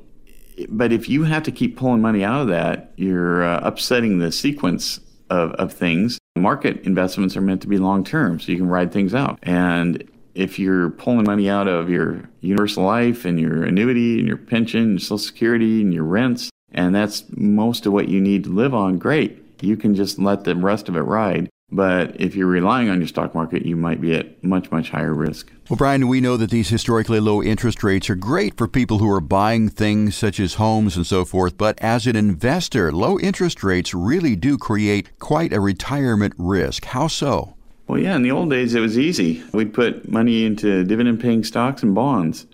but 0.69 0.93
if 0.93 1.09
you 1.09 1.23
have 1.23 1.41
to 1.43 1.51
keep 1.51 1.75
pulling 1.75 1.99
money 1.99 2.23
out 2.23 2.41
of 2.41 2.47
that, 2.49 2.93
you're 2.95 3.43
uh, 3.43 3.59
upsetting 3.63 4.19
the 4.19 4.31
sequence 4.31 4.99
of, 5.31 5.53
of 5.53 5.73
things. 5.73 6.19
Market 6.37 6.81
investments 6.83 7.35
are 7.35 7.41
meant 7.41 7.63
to 7.63 7.67
be 7.67 7.79
long 7.79 8.03
term, 8.03 8.39
so 8.39 8.51
you 8.51 8.57
can 8.59 8.69
ride 8.69 8.91
things 8.91 9.15
out. 9.15 9.39
And 9.41 10.07
if 10.35 10.59
you're 10.59 10.91
pulling 10.91 11.25
money 11.25 11.49
out 11.49 11.67
of 11.67 11.89
your 11.89 12.29
universal 12.41 12.83
life 12.83 13.25
and 13.25 13.39
your 13.39 13.63
annuity 13.63 14.19
and 14.19 14.27
your 14.27 14.37
pension 14.37 14.81
and 14.81 15.01
social 15.01 15.17
security 15.17 15.81
and 15.81 15.91
your 15.91 16.03
rents, 16.03 16.51
and 16.71 16.93
that's 16.93 17.23
most 17.31 17.87
of 17.87 17.93
what 17.93 18.09
you 18.09 18.21
need 18.21 18.43
to 18.43 18.51
live 18.51 18.75
on, 18.75 18.99
great. 18.99 19.39
You 19.61 19.75
can 19.75 19.95
just 19.95 20.19
let 20.19 20.43
the 20.43 20.55
rest 20.55 20.87
of 20.87 20.95
it 20.95 21.01
ride. 21.01 21.49
But 21.73 22.21
if 22.21 22.35
you're 22.35 22.45
relying 22.45 22.89
on 22.89 22.99
your 22.99 23.07
stock 23.07 23.33
market, 23.33 23.65
you 23.65 23.75
might 23.75 23.99
be 23.99 24.13
at 24.13 24.43
much, 24.43 24.69
much 24.69 24.91
higher 24.91 25.13
risk. 25.13 25.51
Well, 25.67 25.77
Brian, 25.77 26.07
we 26.07 26.21
know 26.21 26.37
that 26.37 26.51
these 26.51 26.69
historically 26.69 27.19
low 27.19 27.41
interest 27.41 27.83
rates 27.83 28.11
are 28.11 28.15
great 28.15 28.55
for 28.57 28.67
people 28.67 28.99
who 28.99 29.09
are 29.09 29.19
buying 29.19 29.69
things 29.69 30.15
such 30.15 30.39
as 30.39 30.55
homes 30.55 30.95
and 30.95 31.07
so 31.07 31.25
forth. 31.25 31.57
But 31.57 31.79
as 31.81 32.05
an 32.05 32.15
investor, 32.15 32.91
low 32.91 33.19
interest 33.19 33.63
rates 33.63 33.91
really 33.91 34.35
do 34.35 34.55
create 34.55 35.17
quite 35.17 35.51
a 35.51 35.59
retirement 35.59 36.35
risk. 36.37 36.85
How 36.85 37.07
so? 37.07 37.55
Well, 37.87 37.99
yeah, 37.99 38.15
in 38.15 38.21
the 38.21 38.31
old 38.31 38.51
days, 38.51 38.75
it 38.75 38.79
was 38.79 38.99
easy. 38.99 39.43
We'd 39.51 39.73
put 39.73 40.07
money 40.07 40.45
into 40.45 40.83
dividend 40.83 41.21
paying 41.21 41.43
stocks 41.43 41.81
and 41.81 41.95
bonds, 41.95 42.45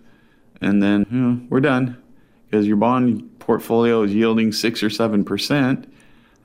and 0.62 0.82
then 0.82 1.06
you 1.12 1.18
know, 1.18 1.42
we're 1.50 1.60
done 1.60 2.02
because 2.46 2.66
your 2.66 2.78
bond 2.78 3.38
portfolio 3.40 4.02
is 4.04 4.16
yielding 4.16 4.54
six 4.54 4.82
or 4.82 4.90
seven 4.90 5.26
percent 5.26 5.89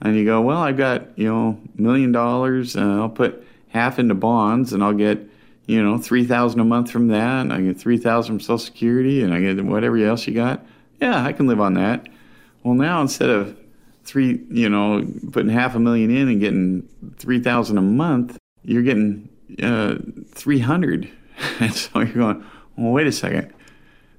and 0.05 0.15
you 0.17 0.25
go, 0.27 0.43
well, 0.43 0.59
I've 0.59 0.77
got 0.77 1.19
you 1.19 1.27
know 1.27 1.59
million 1.75 2.13
dollars, 2.13 2.77
and 2.77 2.93
I'll 2.93 3.09
put 3.09 3.45
half 3.69 3.99
into 3.99 4.15
bonds, 4.15 4.73
and 4.73 4.85
I'll 4.85 4.93
get 4.93 5.19
you 5.67 5.83
know 5.83 5.99
three 5.99 6.25
thousand 6.25 6.61
a 6.61 6.65
month 6.65 6.91
from 6.91 7.09
that, 7.09 7.41
and 7.41 7.53
I 7.53 7.61
get 7.63 7.79
three 7.79 7.97
thousand 7.97 8.37
from 8.37 8.41
Social 8.41 8.59
Security, 8.59 9.23
and 9.23 9.35
I 9.35 9.41
get 9.41 9.65
whatever 9.65 9.97
else 9.97 10.27
you 10.27 10.35
got. 10.35 10.65
Yeah, 11.01 11.25
I 11.25 11.33
can 11.33 11.47
live 11.47 11.61
on 11.61 11.75
that. 11.75 12.07
Well, 12.63 12.75
now 12.75 13.01
instead 13.01 13.31
of 13.31 13.57
three, 14.05 14.45
you 14.51 14.69
know, 14.69 15.07
putting 15.33 15.51
half 15.51 15.75
a 15.75 15.81
million 15.81 16.15
in 16.15 16.29
and 16.29 16.41
getting 16.41 16.89
three 17.17 17.41
thousand 17.41 17.79
a 17.79 17.83
month, 17.83 18.37
you're 18.63 18.83
getting 18.83 19.29
uh, 19.63 19.97
three 20.29 20.59
hundred, 20.59 21.11
and 21.61 21.75
so 21.75 22.01
you're 22.01 22.15
going, 22.15 22.45
well, 22.77 22.93
wait 22.93 23.07
a 23.07 23.13
second. 23.13 23.53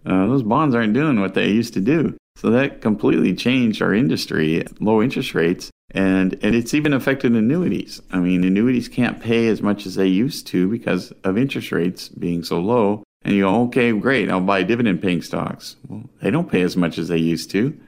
Uh, 0.04 0.28
those 0.28 0.44
bonds 0.44 0.74
aren't 0.76 0.94
doing 0.94 1.20
what 1.20 1.36
they 1.36 1.50
used 1.50 1.74
to 1.74 1.82
do. 1.82 2.16
So 2.38 2.52
that 2.52 2.82
completely 2.82 3.34
changed 3.34 3.82
our 3.82 3.94
industry, 3.94 4.64
low 4.80 5.02
interest 5.02 5.34
rates, 5.34 5.72
and, 5.96 6.34
and 6.44 6.54
it's 6.54 6.74
even 6.74 6.94
affected 6.94 7.32
annuities. 7.32 8.02
I 8.12 8.20
mean, 8.20 8.44
annuities 8.44 8.90
can't 8.90 9.22
pay 9.22 9.48
as 9.48 9.62
much 9.62 9.86
as 9.86 9.96
they 9.96 10.08
used 10.08 10.46
to 10.48 10.68
because 10.70 11.12
of 11.24 11.38
interest 11.38 11.72
rates 11.72 12.10
being 12.10 12.44
so 12.44 12.60
low. 12.60 13.04
And 13.24 13.34
you 13.34 13.44
go, 13.44 13.64
okay, 13.64 13.92
great, 13.94 14.30
I'll 14.30 14.42
buy 14.42 14.62
dividend 14.64 15.02
paying 15.02 15.22
stocks. 15.22 15.78
Well, 15.88 16.04
they 16.22 16.30
don't 16.30 16.52
pay 16.52 16.62
as 16.62 16.78
much 16.78 16.98
as 16.98 17.08
they 17.08 17.18
used 17.18 17.50
to. 17.52 17.80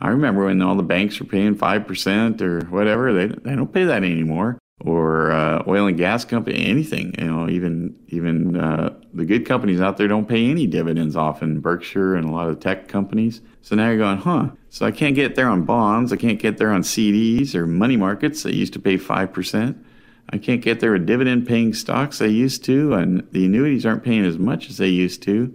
I 0.00 0.08
remember 0.08 0.46
when 0.46 0.62
all 0.62 0.76
the 0.76 0.84
banks 0.84 1.18
were 1.18 1.26
paying 1.26 1.56
5% 1.56 2.40
or 2.40 2.60
whatever, 2.66 3.12
they, 3.12 3.26
they 3.26 3.56
don't 3.56 3.72
pay 3.72 3.84
that 3.84 4.04
anymore 4.04 4.58
or 4.80 5.32
uh, 5.32 5.62
oil 5.66 5.86
and 5.86 5.96
gas 5.96 6.24
company, 6.24 6.66
anything. 6.66 7.14
You 7.18 7.26
know, 7.26 7.48
even 7.48 7.96
even 8.08 8.56
uh, 8.56 8.94
the 9.12 9.24
good 9.24 9.46
companies 9.46 9.80
out 9.80 9.96
there 9.96 10.08
don't 10.08 10.28
pay 10.28 10.48
any 10.48 10.66
dividends 10.66 11.16
often. 11.16 11.60
Berkshire 11.60 12.14
and 12.14 12.28
a 12.28 12.32
lot 12.32 12.48
of 12.48 12.60
tech 12.60 12.88
companies. 12.88 13.40
So 13.62 13.76
now 13.76 13.88
you're 13.88 13.98
going, 13.98 14.18
huh? 14.18 14.50
So 14.70 14.86
I 14.86 14.90
can't 14.90 15.14
get 15.14 15.34
there 15.34 15.48
on 15.48 15.64
bonds. 15.64 16.12
I 16.12 16.16
can't 16.16 16.38
get 16.38 16.58
there 16.58 16.70
on 16.70 16.82
CDs 16.82 17.54
or 17.54 17.66
money 17.66 17.96
markets 17.96 18.42
that 18.44 18.54
used 18.54 18.72
to 18.74 18.78
pay 18.78 18.96
five 18.96 19.32
percent. 19.32 19.84
I 20.30 20.38
can't 20.38 20.60
get 20.60 20.80
there 20.80 20.92
with 20.92 21.06
dividend-paying 21.06 21.72
stocks 21.72 22.18
they 22.18 22.28
used 22.28 22.62
to, 22.64 22.92
and 22.92 23.26
the 23.32 23.46
annuities 23.46 23.86
aren't 23.86 24.04
paying 24.04 24.26
as 24.26 24.38
much 24.38 24.68
as 24.68 24.76
they 24.76 24.88
used 24.88 25.22
to. 25.22 25.54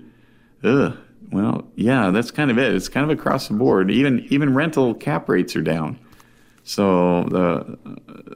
Ugh. 0.63 0.97
Well, 1.31 1.67
yeah, 1.75 2.09
that's 2.09 2.31
kind 2.31 2.51
of 2.51 2.57
it. 2.57 2.73
It's 2.73 2.89
kind 2.89 3.09
of 3.09 3.17
across 3.17 3.47
the 3.47 3.53
board. 3.55 3.89
Even 3.89 4.25
even 4.29 4.53
rental 4.53 4.93
cap 4.93 5.29
rates 5.29 5.55
are 5.55 5.61
down. 5.61 5.99
So 6.63 7.23
the 7.23 7.77
uh, 7.85 7.95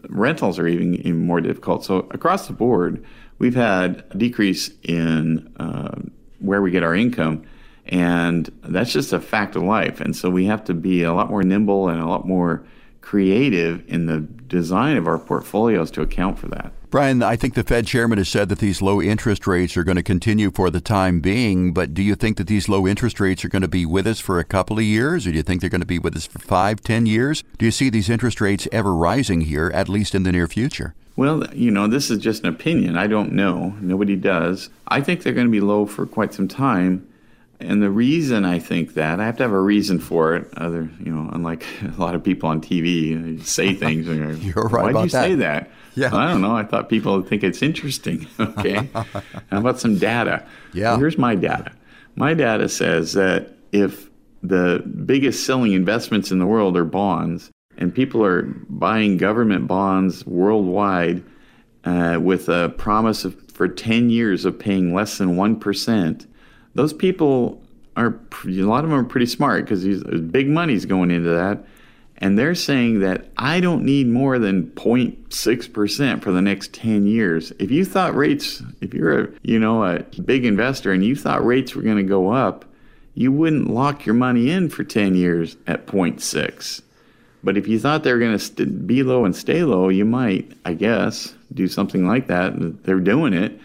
rentals 0.09 0.59
are 0.59 0.67
even, 0.67 0.95
even 0.95 1.25
more 1.25 1.41
difficult. 1.41 1.85
So 1.85 1.99
across 2.11 2.47
the 2.47 2.53
board, 2.53 3.03
we've 3.39 3.55
had 3.55 4.03
a 4.11 4.17
decrease 4.17 4.69
in 4.83 5.53
uh, 5.59 6.01
where 6.39 6.61
we 6.61 6.71
get 6.71 6.83
our 6.83 6.95
income, 6.95 7.43
and 7.85 8.51
that's 8.63 8.91
just 8.91 9.13
a 9.13 9.19
fact 9.19 9.55
of 9.55 9.63
life. 9.63 10.01
And 10.01 10.15
so 10.15 10.29
we 10.29 10.45
have 10.45 10.63
to 10.65 10.73
be 10.73 11.03
a 11.03 11.13
lot 11.13 11.29
more 11.29 11.41
nimble 11.41 11.87
and 11.87 12.01
a 12.01 12.05
lot 12.05 12.27
more 12.27 12.65
creative 13.07 13.81
in 13.87 14.05
the 14.05 14.19
design 14.49 14.97
of 14.97 15.07
our 15.07 15.17
portfolios 15.17 15.89
to 15.89 16.01
account 16.01 16.37
for 16.37 16.49
that. 16.49 16.73
Brian, 16.89 17.23
I 17.23 17.37
think 17.37 17.53
the 17.53 17.63
Fed 17.63 17.87
chairman 17.87 18.17
has 18.17 18.27
said 18.27 18.49
that 18.49 18.59
these 18.59 18.81
low 18.81 19.01
interest 19.01 19.47
rates 19.47 19.77
are 19.77 19.85
going 19.85 19.95
to 19.95 20.03
continue 20.03 20.51
for 20.51 20.69
the 20.69 20.81
time 20.81 21.21
being, 21.21 21.71
but 21.71 21.93
do 21.93 22.03
you 22.03 22.15
think 22.15 22.35
that 22.35 22.47
these 22.47 22.67
low 22.67 22.85
interest 22.85 23.21
rates 23.21 23.45
are 23.45 23.49
going 23.49 23.61
to 23.61 23.67
be 23.69 23.85
with 23.85 24.07
us 24.07 24.19
for 24.19 24.39
a 24.39 24.43
couple 24.43 24.77
of 24.77 24.83
years, 24.83 25.25
or 25.25 25.31
do 25.31 25.37
you 25.37 25.43
think 25.43 25.61
they're 25.61 25.69
going 25.69 25.79
to 25.79 25.87
be 25.87 25.99
with 25.99 26.17
us 26.17 26.25
for 26.25 26.39
five, 26.39 26.81
ten 26.81 27.05
years? 27.05 27.45
Do 27.57 27.63
you 27.63 27.71
see 27.71 27.89
these 27.89 28.09
interest 28.09 28.41
rates 28.41 28.67
ever 28.73 28.93
rising 28.93 29.39
here, 29.39 29.71
at 29.73 29.87
least 29.87 30.13
in 30.13 30.23
the 30.23 30.33
near 30.33 30.49
future? 30.49 30.93
Well, 31.15 31.47
you 31.53 31.71
know, 31.71 31.87
this 31.87 32.11
is 32.11 32.19
just 32.19 32.43
an 32.43 32.49
opinion. 32.49 32.97
I 32.97 33.07
don't 33.07 33.31
know. 33.31 33.73
Nobody 33.79 34.17
does. 34.17 34.69
I 34.89 34.99
think 34.99 35.23
they're 35.23 35.31
going 35.31 35.47
to 35.47 35.51
be 35.51 35.61
low 35.61 35.85
for 35.85 36.05
quite 36.05 36.33
some 36.33 36.49
time. 36.49 37.07
And 37.59 37.81
the 37.81 37.89
reason 37.89 38.45
I 38.45 38.59
think 38.59 38.93
that, 38.93 39.19
I 39.19 39.25
have 39.25 39.37
to 39.37 39.43
have 39.43 39.51
a 39.51 39.59
reason 39.59 39.99
for 39.99 40.35
it. 40.35 40.47
Other, 40.57 40.89
you 41.03 41.11
know, 41.11 41.29
unlike 41.33 41.65
a 41.97 41.99
lot 41.99 42.13
of 42.15 42.23
people 42.23 42.49
on 42.49 42.61
TV, 42.61 43.43
say 43.43 43.73
things. 43.83 44.07
And 44.07 44.41
You're 44.43 44.67
right 44.67 44.85
Why 44.85 44.91
about 44.91 45.03
you 45.05 45.09
that. 45.09 45.23
say 45.23 45.35
that? 45.35 45.71
Yeah. 45.95 46.15
I 46.15 46.31
don't 46.31 46.41
know. 46.41 46.55
I 46.55 46.63
thought 46.63 46.89
people 46.89 47.15
would 47.17 47.27
think 47.27 47.43
it's 47.43 47.61
interesting. 47.61 48.27
Okay. 48.39 48.87
How 48.93 49.59
about 49.59 49.79
some 49.79 49.97
data? 49.97 50.45
Yeah. 50.73 50.91
Well, 50.91 50.99
here's 50.99 51.17
my 51.17 51.35
data. 51.35 51.71
My 52.15 52.33
data 52.33 52.69
says 52.69 53.13
that 53.13 53.53
if 53.71 54.09
the 54.43 54.83
biggest 55.05 55.45
selling 55.45 55.73
investments 55.73 56.31
in 56.31 56.39
the 56.39 56.45
world 56.45 56.77
are 56.77 56.85
bonds, 56.85 57.51
and 57.77 57.93
people 57.93 58.23
are 58.23 58.43
buying 58.69 59.17
government 59.17 59.67
bonds 59.67 60.25
worldwide 60.25 61.23
uh, 61.83 62.19
with 62.21 62.49
a 62.49 62.69
promise 62.77 63.25
of, 63.25 63.35
for 63.51 63.67
10 63.67 64.09
years 64.09 64.45
of 64.45 64.57
paying 64.57 64.93
less 64.93 65.17
than 65.19 65.35
1%, 65.35 66.27
those 66.77 66.93
people 66.93 67.61
are, 67.95 68.19
a 68.45 68.49
lot 68.49 68.83
of 68.83 68.89
them 68.89 68.99
are 68.99 69.03
pretty 69.03 69.25
smart 69.25 69.65
because 69.65 69.83
big 70.31 70.47
money's 70.47 70.85
going 70.85 71.11
into 71.11 71.31
that 71.31 71.65
and 72.19 72.37
they're 72.37 72.55
saying 72.55 72.99
that 73.01 73.25
I 73.37 73.59
don't 73.59 73.83
need 73.83 74.07
more 74.07 74.39
than 74.39 74.71
0.6% 74.71 76.21
for 76.21 76.31
the 76.31 76.41
next 76.41 76.73
10 76.73 77.05
years. 77.05 77.51
If 77.59 77.69
you 77.69 77.85
thought 77.85 78.15
rates, 78.15 78.63
if 78.81 78.93
you're 78.93 79.25
a, 79.25 79.29
you 79.43 79.59
know, 79.59 79.83
a 79.83 79.99
big 80.25 80.45
investor 80.45 80.91
and 80.91 81.05
you 81.05 81.15
thought 81.15 81.45
rates 81.45 81.75
were 81.75 81.83
going 81.83 81.97
to 81.97 82.03
go 82.03 82.31
up, 82.31 82.65
you 83.13 83.31
wouldn't 83.31 83.69
lock 83.69 84.05
your 84.05 84.15
money 84.15 84.49
in 84.49 84.69
for 84.69 84.83
10 84.83 85.15
years 85.15 85.57
at 85.67 85.85
0.6. 85.85 86.81
But 87.43 87.57
if 87.57 87.67
you 87.67 87.79
thought 87.79 88.03
they 88.03 88.13
were 88.13 88.19
going 88.19 88.37
to 88.37 88.39
st- 88.39 88.87
be 88.87 89.03
low 89.03 89.23
and 89.23 89.35
stay 89.35 89.63
low, 89.63 89.89
you 89.89 90.05
might, 90.05 90.51
I 90.65 90.73
guess, 90.73 91.35
do 91.53 91.67
something 91.67 92.07
like 92.07 92.27
that. 92.27 92.83
They're 92.83 92.99
doing 92.99 93.33
it. 93.33 93.59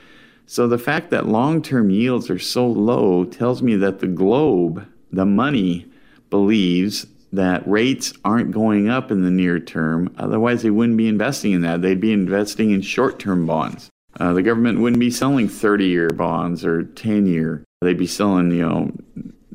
So 0.52 0.68
the 0.68 0.76
fact 0.76 1.08
that 1.12 1.26
long-term 1.26 1.88
yields 1.88 2.28
are 2.28 2.38
so 2.38 2.66
low 2.66 3.24
tells 3.24 3.62
me 3.62 3.74
that 3.76 4.00
the 4.00 4.06
globe, 4.06 4.86
the 5.10 5.24
money 5.24 5.86
believes 6.28 7.06
that 7.32 7.66
rates 7.66 8.12
aren't 8.22 8.50
going 8.50 8.90
up 8.90 9.10
in 9.10 9.22
the 9.22 9.30
near 9.30 9.58
term. 9.58 10.14
Otherwise, 10.18 10.60
they 10.60 10.68
wouldn't 10.68 10.98
be 10.98 11.08
investing 11.08 11.52
in 11.52 11.62
that. 11.62 11.80
They'd 11.80 12.02
be 12.02 12.12
investing 12.12 12.70
in 12.70 12.82
short 12.82 13.18
term 13.18 13.46
bonds. 13.46 13.88
Uh, 14.20 14.34
the 14.34 14.42
government 14.42 14.80
wouldn't 14.80 15.00
be 15.00 15.10
selling 15.10 15.48
30 15.48 15.86
year 15.86 16.10
bonds 16.10 16.66
or 16.66 16.82
10 16.82 17.24
year. 17.24 17.64
They'd 17.80 17.96
be 17.96 18.06
selling, 18.06 18.50
you 18.50 18.68
know, 18.68 18.92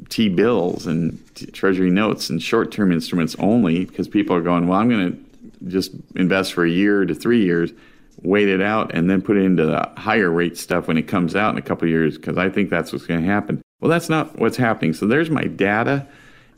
T 0.09 0.29
bills 0.29 0.87
and 0.87 1.23
t- 1.35 1.45
treasury 1.45 1.91
notes 1.91 2.31
and 2.31 2.41
short 2.41 2.71
term 2.71 2.91
instruments 2.91 3.35
only 3.37 3.85
because 3.85 4.07
people 4.07 4.35
are 4.35 4.41
going, 4.41 4.67
well, 4.67 4.79
I'm 4.79 4.89
going 4.89 5.11
to 5.11 5.69
just 5.69 5.91
invest 6.15 6.53
for 6.53 6.65
a 6.65 6.69
year 6.71 7.05
to 7.05 7.13
three 7.13 7.43
years, 7.43 7.71
wait 8.21 8.47
it 8.47 8.61
out, 8.61 8.93
and 8.93 9.09
then 9.09 9.21
put 9.21 9.37
it 9.37 9.43
into 9.43 9.65
the 9.65 9.89
higher 9.97 10.29
rate 10.29 10.57
stuff 10.57 10.87
when 10.87 10.97
it 10.97 11.07
comes 11.07 11.35
out 11.35 11.51
in 11.51 11.57
a 11.57 11.61
couple 11.61 11.87
years 11.87 12.17
because 12.17 12.37
I 12.37 12.49
think 12.49 12.69
that's 12.69 12.91
what's 12.91 13.05
going 13.05 13.21
to 13.21 13.27
happen. 13.27 13.61
Well, 13.79 13.89
that's 13.89 14.09
not 14.09 14.37
what's 14.39 14.57
happening. 14.57 14.93
So 14.93 15.05
there's 15.07 15.29
my 15.29 15.43
data 15.43 16.07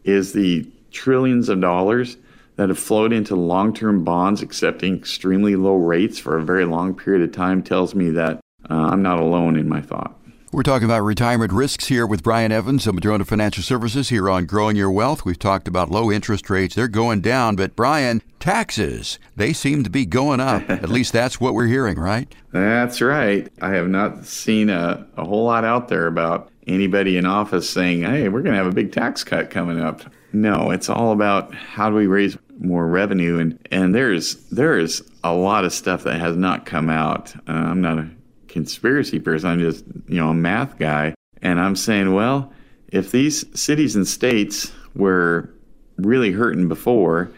is 0.04 0.34
the 0.34 0.66
trillions 0.92 1.50
of 1.50 1.62
dollars 1.62 2.18
that 2.56 2.70
have 2.70 2.80
flowed 2.80 3.14
into 3.14 3.36
long 3.36 3.74
term 3.74 4.04
bonds 4.04 4.42
accepting 4.42 4.96
extremely 4.96 5.56
low 5.56 5.76
rates 5.76 6.20
for 6.20 6.38
a 6.38 6.44
very 6.44 6.66
long 6.66 6.96
period 6.96 7.24
of 7.24 7.34
time 7.34 7.64
tells 7.64 7.96
me 7.96 8.10
that 8.12 8.40
uh, 8.70 8.74
I'm 8.74 9.02
not 9.02 9.20
alone 9.20 9.58
in 9.58 9.70
my 9.70 9.82
thought. 9.82 10.16
We're 10.52 10.64
talking 10.64 10.86
about 10.86 11.04
retirement 11.04 11.54
risks 11.54 11.86
here 11.86 12.08
with 12.08 12.24
Brian 12.24 12.52
Evans 12.52 12.88
of 12.88 12.96
Madrona 12.96 13.24
Financial 13.24 13.62
Services 13.62 14.10
here 14.10 14.30
on 14.30 14.46
Growing 14.46 14.76
Your 14.76 14.90
Wealth. 14.90 15.24
We've 15.24 15.38
talked 15.38 15.68
about 15.68 15.92
low 15.92 16.12
interest 16.12 16.50
rates. 16.50 16.74
They're 16.74 16.88
going 16.88 17.22
down, 17.22 17.56
but 17.56 17.76
Brian, 17.76 18.24
taxes, 18.40 19.20
they 19.36 19.54
seem 19.54 19.84
to 19.84 19.90
be 19.90 20.06
going 20.06 20.40
up. 20.40 20.70
At 20.70 20.90
least 20.90 21.14
that's 21.14 21.40
what 21.40 21.54
we're 21.54 21.68
hearing, 21.68 22.00
right? 22.00 22.34
That's 22.52 23.02
right. 23.02 23.52
I 23.62 23.70
have 23.72 23.88
not 23.88 24.26
seen 24.26 24.70
a, 24.70 25.06
a 25.18 25.26
whole 25.26 25.46
lot 25.46 25.66
out 25.66 25.88
there 25.88 26.08
about 26.08 26.52
anybody 26.68 27.18
in 27.18 27.26
office 27.26 27.70
saying, 27.70 28.04
hey, 28.04 28.30
we're 28.30 28.42
going 28.42 28.56
to 28.56 28.64
have 28.64 28.68
a 28.72 28.76
big 28.76 28.92
tax 28.92 29.24
cut 29.24 29.50
coming 29.50 29.80
up. 29.80 30.02
No, 30.32 30.72
it's 30.72 30.90
all 30.90 31.12
about 31.12 31.54
how 31.54 31.90
do 31.90 31.96
we 31.96 32.08
raise 32.08 32.38
more 32.60 32.88
revenue 32.88 33.40
and 33.40 33.58
and 33.72 33.96
there's 33.96 34.36
there 34.50 34.78
is 34.78 35.02
a 35.24 35.34
lot 35.34 35.64
of 35.64 35.72
stuff 35.72 36.04
that 36.04 36.20
has 36.20 36.36
not 36.36 36.66
come 36.66 36.90
out. 36.90 37.34
Uh, 37.48 37.54
I'm 37.54 37.82
not 37.82 38.00
a 38.00 38.10
conspiracy 38.50 39.20
person. 39.20 39.50
I'm 39.50 39.60
just, 39.60 39.86
you 40.08 40.18
know, 40.18 40.30
a 40.30 40.34
math 40.34 40.78
guy. 40.78 41.14
And 41.42 41.60
I'm 41.60 41.76
saying, 41.76 42.14
well, 42.14 42.52
if 42.90 43.12
these 43.12 43.46
cities 43.58 43.96
and 43.96 44.08
states 44.08 44.72
were 44.96 45.50
really 45.98 46.32
hurting 46.32 46.68
before, 46.68 47.32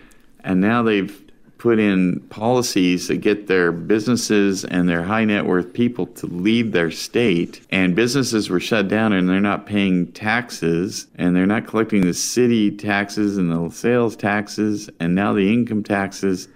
and 0.43 0.61
now 0.61 0.83
they've 0.83 1.23
put 1.57 1.77
in 1.77 2.19
policies 2.29 3.07
that 3.07 3.17
get 3.17 3.45
their 3.45 3.71
businesses 3.71 4.65
and 4.65 4.89
their 4.89 5.03
high 5.03 5.23
net 5.23 5.45
worth 5.45 5.73
people 5.73 6.07
to 6.07 6.25
leave 6.25 6.71
their 6.71 6.89
state, 6.89 7.61
and 7.69 7.95
businesses 7.95 8.49
were 8.49 8.59
shut 8.59 8.87
down 8.87 9.13
and 9.13 9.29
they're 9.29 9.39
not 9.39 9.65
paying 9.65 10.11
taxes, 10.11 11.07
and 11.15 11.35
they're 11.35 11.45
not 11.45 11.67
collecting 11.67 12.01
the 12.01 12.13
city 12.13 12.71
taxes 12.71 13.37
and 13.37 13.51
the 13.51 13.69
sales 13.69 14.15
taxes, 14.15 14.89
and 14.99 15.13
now 15.13 15.33
the 15.33 15.53
income 15.53 15.83
taxes, 15.83 16.47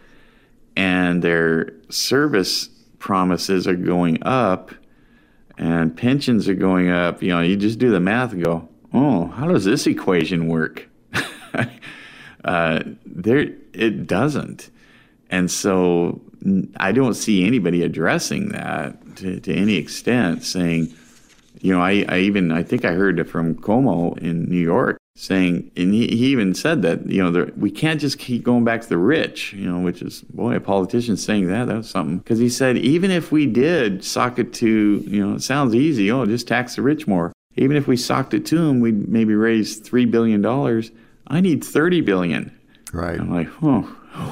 and 0.75 1.21
their 1.21 1.71
service 1.89 2.69
promises 2.97 3.67
are 3.67 3.75
going 3.75 4.17
up 4.23 4.71
and 5.57 5.95
pensions 5.95 6.47
are 6.47 6.55
going 6.55 6.89
up, 6.89 7.21
you 7.21 7.29
know, 7.29 7.41
you 7.41 7.55
just 7.55 7.79
do 7.79 7.89
the 7.89 7.99
math 7.99 8.33
and 8.33 8.43
go, 8.43 8.67
oh, 8.93 9.27
how 9.27 9.47
does 9.47 9.65
this 9.65 9.87
equation 9.87 10.47
work? 10.47 10.89
uh, 12.45 12.83
there, 13.05 13.49
it 13.79 14.07
doesn't. 14.07 14.69
And 15.29 15.49
so 15.49 16.21
I 16.77 16.91
don't 16.91 17.15
see 17.15 17.45
anybody 17.45 17.83
addressing 17.83 18.49
that 18.49 19.15
to, 19.17 19.39
to 19.39 19.53
any 19.53 19.75
extent, 19.75 20.43
saying, 20.43 20.93
you 21.61 21.73
know, 21.73 21.81
I, 21.81 22.05
I 22.07 22.19
even, 22.19 22.51
I 22.51 22.63
think 22.63 22.85
I 22.85 22.91
heard 22.91 23.27
from 23.29 23.55
Cuomo 23.55 24.17
in 24.19 24.45
New 24.45 24.59
York 24.59 24.97
saying, 25.17 25.71
and 25.77 25.93
he, 25.93 26.07
he 26.07 26.27
even 26.27 26.53
said 26.53 26.81
that, 26.81 27.09
you 27.09 27.23
know, 27.23 27.31
the, 27.31 27.51
we 27.55 27.71
can't 27.71 28.01
just 28.01 28.19
keep 28.19 28.43
going 28.43 28.65
back 28.65 28.81
to 28.81 28.89
the 28.89 28.97
rich, 28.97 29.53
you 29.53 29.69
know, 29.69 29.79
which 29.79 30.01
is, 30.01 30.21
boy, 30.23 30.55
a 30.55 30.59
politician 30.59 31.15
saying 31.15 31.47
that, 31.47 31.67
that 31.67 31.77
was 31.77 31.89
something. 31.89 32.17
Because 32.17 32.39
he 32.39 32.49
said, 32.49 32.77
even 32.77 33.11
if 33.11 33.31
we 33.31 33.45
did 33.45 34.03
sock 34.03 34.37
it 34.39 34.53
to, 34.55 35.03
you 35.07 35.25
know, 35.25 35.35
it 35.35 35.41
sounds 35.41 35.73
easy, 35.73 36.11
oh, 36.11 36.25
just 36.25 36.47
tax 36.47 36.75
the 36.75 36.81
rich 36.81 37.07
more. 37.07 37.31
Even 37.55 37.77
if 37.77 37.87
we 37.87 37.95
socked 37.95 38.33
it 38.33 38.45
to 38.47 38.57
them, 38.57 38.81
we'd 38.81 39.07
maybe 39.07 39.33
raise 39.33 39.79
$3 39.79 40.11
billion. 40.11 40.45
I 41.27 41.39
need 41.39 41.63
$30 41.63 42.03
billion. 42.03 42.59
Right. 42.93 43.19
I'm 43.19 43.31
like, 43.31 43.49
oh, 43.61 43.81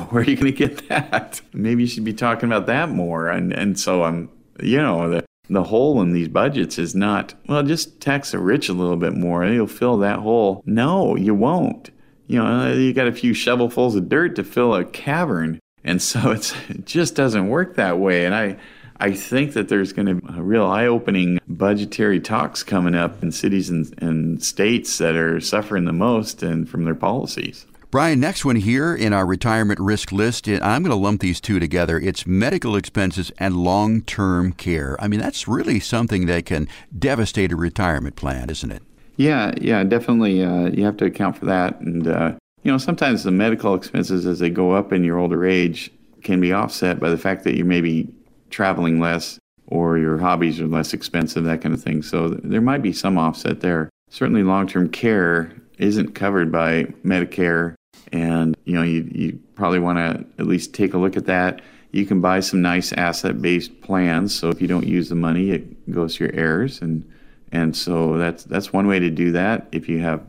where 0.10 0.24
are 0.24 0.26
you 0.26 0.36
going 0.36 0.52
to 0.54 0.58
get 0.58 0.88
that? 0.90 1.42
Maybe 1.54 1.84
you 1.84 1.88
should 1.88 2.06
be 2.06 2.14
talking 2.14 2.48
about 2.48 2.68
that 2.68 2.90
more. 2.90 3.28
And, 3.28 3.52
and 3.52 3.80
so 3.80 4.04
I'm, 4.04 4.30
you 4.62 4.78
know, 4.78 5.10
the, 5.10 5.26
the 5.50 5.64
hole 5.64 6.02
in 6.02 6.14
these 6.14 6.30
budgets 6.30 6.78
is 6.80 6.96
not, 6.96 7.34
well, 7.48 7.64
just 7.64 8.00
tax 8.00 8.32
the 8.32 8.40
rich 8.40 8.70
a 8.70 8.74
little 8.74 8.96
bit 8.96 9.14
more. 9.14 9.46
You'll 9.46 9.68
fill 9.68 9.98
that 9.98 10.20
hole. 10.20 10.64
No, 10.66 11.16
you 11.16 11.36
won't. 11.36 11.90
You 12.28 12.40
know, 12.40 12.46
uh, 12.46 12.74
you 12.74 12.94
got 12.94 13.08
a 13.08 13.12
few 13.12 13.34
shovelfuls 13.34 13.98
of 13.98 14.08
dirt 14.08 14.36
to 14.38 14.44
fill 14.44 14.74
a 14.76 14.86
cavern. 14.86 15.60
And 15.84 16.02
so 16.02 16.32
it's, 16.32 16.56
it 16.70 16.86
just 16.86 17.16
doesn't 17.16 17.50
work 17.50 17.76
that 17.76 18.00
way. 18.00 18.26
And 18.26 18.34
I, 18.34 18.58
I 18.98 19.12
think 19.12 19.54
that 19.54 19.68
there's 19.68 19.92
going 19.92 20.06
to 20.06 20.16
be 20.16 20.40
a 20.40 20.42
real 20.42 20.66
eye 20.66 20.86
opening 20.86 21.40
budgetary 21.48 22.22
talks 22.22 22.64
coming 22.64 22.96
up 22.96 23.22
in 23.22 23.34
cities 23.34 23.70
and, 23.70 23.94
and 24.02 24.42
states 24.42 24.98
that 25.00 25.16
are 25.16 25.42
suffering 25.42 25.84
the 25.84 25.92
most 25.92 26.42
and 26.42 26.70
from 26.70 26.86
their 26.86 26.96
policies. 26.96 27.66
Brian, 27.94 28.20
next 28.20 28.44
one 28.44 28.56
here 28.56 28.96
in 28.96 29.14
our 29.14 29.24
retirement 29.24 29.80
risk 29.80 30.12
list, 30.12 30.48
I'm 30.48 30.82
going 30.82 30.86
to 30.86 30.96
lump 30.96 31.22
these 31.22 31.40
two 31.40 31.60
together. 31.60 32.00
It's 32.00 32.26
medical 32.26 32.76
expenses 32.76 33.32
and 33.38 33.56
long 33.56 34.02
term 34.02 34.52
care. 34.52 34.98
I 35.00 35.08
mean, 35.08 35.20
that's 35.20 35.48
really 35.48 35.80
something 35.80 36.26
that 36.26 36.48
can 36.48 36.68
devastate 36.98 37.52
a 37.52 37.56
retirement 37.56 38.16
plan, 38.16 38.50
isn't 38.50 38.72
it? 38.72 38.82
Yeah, 39.18 39.54
yeah, 39.62 39.84
definitely. 39.84 40.44
Uh, 40.44 40.72
you 40.72 40.84
have 40.86 40.98
to 40.98 41.06
account 41.06 41.38
for 41.38 41.46
that. 41.46 41.80
And, 41.82 42.08
uh, 42.08 42.34
you 42.64 42.72
know, 42.72 42.80
sometimes 42.80 43.26
the 43.26 43.32
medical 43.32 43.76
expenses 43.76 44.26
as 44.26 44.40
they 44.40 44.50
go 44.50 44.72
up 44.72 44.92
in 44.92 45.04
your 45.04 45.20
older 45.20 45.46
age 45.46 45.92
can 46.24 46.42
be 46.42 46.52
offset 46.52 47.00
by 47.00 47.12
the 47.12 47.18
fact 47.20 47.44
that 47.44 47.56
you're 47.56 47.68
maybe 47.68 48.12
traveling 48.50 49.00
less 49.00 49.38
or 49.68 50.00
your 50.00 50.18
hobbies 50.18 50.60
are 50.60 50.66
less 50.66 50.96
expensive, 50.96 51.44
that 51.44 51.62
kind 51.62 51.76
of 51.76 51.84
thing. 51.84 52.02
So 52.02 52.30
there 52.30 52.60
might 52.60 52.82
be 52.82 52.92
some 52.92 53.20
offset 53.20 53.62
there. 53.62 53.92
Certainly, 54.10 54.42
long 54.42 54.66
term 54.66 54.90
care 54.90 55.54
isn't 55.78 56.16
covered 56.16 56.52
by 56.52 56.86
Medicare 57.06 57.76
and 58.14 58.56
you 58.64 58.74
know 58.74 58.84
you, 58.84 59.10
you 59.12 59.40
probably 59.56 59.80
want 59.80 59.98
to 59.98 60.26
at 60.40 60.48
least 60.48 60.74
take 60.74 60.94
a 60.94 60.98
look 60.98 61.18
at 61.18 61.26
that. 61.26 61.62
You 61.92 62.06
can 62.06 62.22
buy 62.22 62.40
some 62.40 62.62
nice 62.62 62.94
asset-based 62.94 63.82
plans 63.82 64.34
so 64.34 64.50
if 64.50 64.62
you 64.62 64.68
don't 64.68 64.88
use 64.88 65.10
the 65.10 65.16
money 65.16 65.52
it 65.52 65.92
goes 65.92 66.16
to 66.16 66.26
your 66.26 66.34
heirs 66.34 66.82
and 66.82 67.04
and 67.52 67.76
so 67.76 68.18
that's 68.18 68.44
that's 68.46 68.72
one 68.72 68.88
way 68.88 69.00
to 69.00 69.10
do 69.10 69.32
that. 69.34 69.68
If 69.72 69.90
you 69.90 70.00
have 70.00 70.26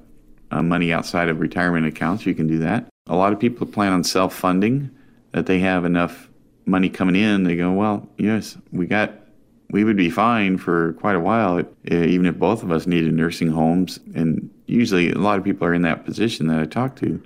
uh, 0.51 0.63
money 0.63 0.93
outside 0.93 1.29
of 1.29 1.39
retirement 1.39 1.87
accounts 1.87 2.27
you 2.27 2.35
can 2.35 2.47
do 2.47 2.59
that. 2.59 2.87
A 3.07 3.15
lot 3.15 3.33
of 3.33 3.39
people 3.39 3.67
plan 3.67 3.93
on 3.93 4.03
self-funding 4.03 4.91
that 5.33 5.47
they 5.47 5.61
have 5.61 5.85
enough 5.85 6.29
money 6.67 6.89
coming 6.89 7.15
in 7.15 7.45
they 7.45 7.57
go 7.57 7.71
well 7.71 8.09
yes 8.17 8.57
we 8.73 8.87
got 8.87 9.13
we 9.71 9.85
would 9.85 9.97
be 9.97 10.09
fine 10.09 10.57
for 10.57 10.93
quite 10.95 11.17
a 11.17 11.21
while, 11.21 11.61
even 11.87 12.27
if 12.27 12.39
both 12.39 12.63
of 12.63 12.71
us 12.71 12.87
needed 12.87 13.13
nursing 13.13 13.49
homes. 13.49 13.99
And 14.15 14.49
usually, 14.67 15.11
a 15.11 15.19
lot 15.19 15.37
of 15.37 15.45
people 15.45 15.67
are 15.67 15.75
in 15.75 15.83
that 15.83 16.05
position 16.05 16.47
that 16.47 16.61
I 16.61 16.67
talk 16.67 16.95
to 16.97 17.21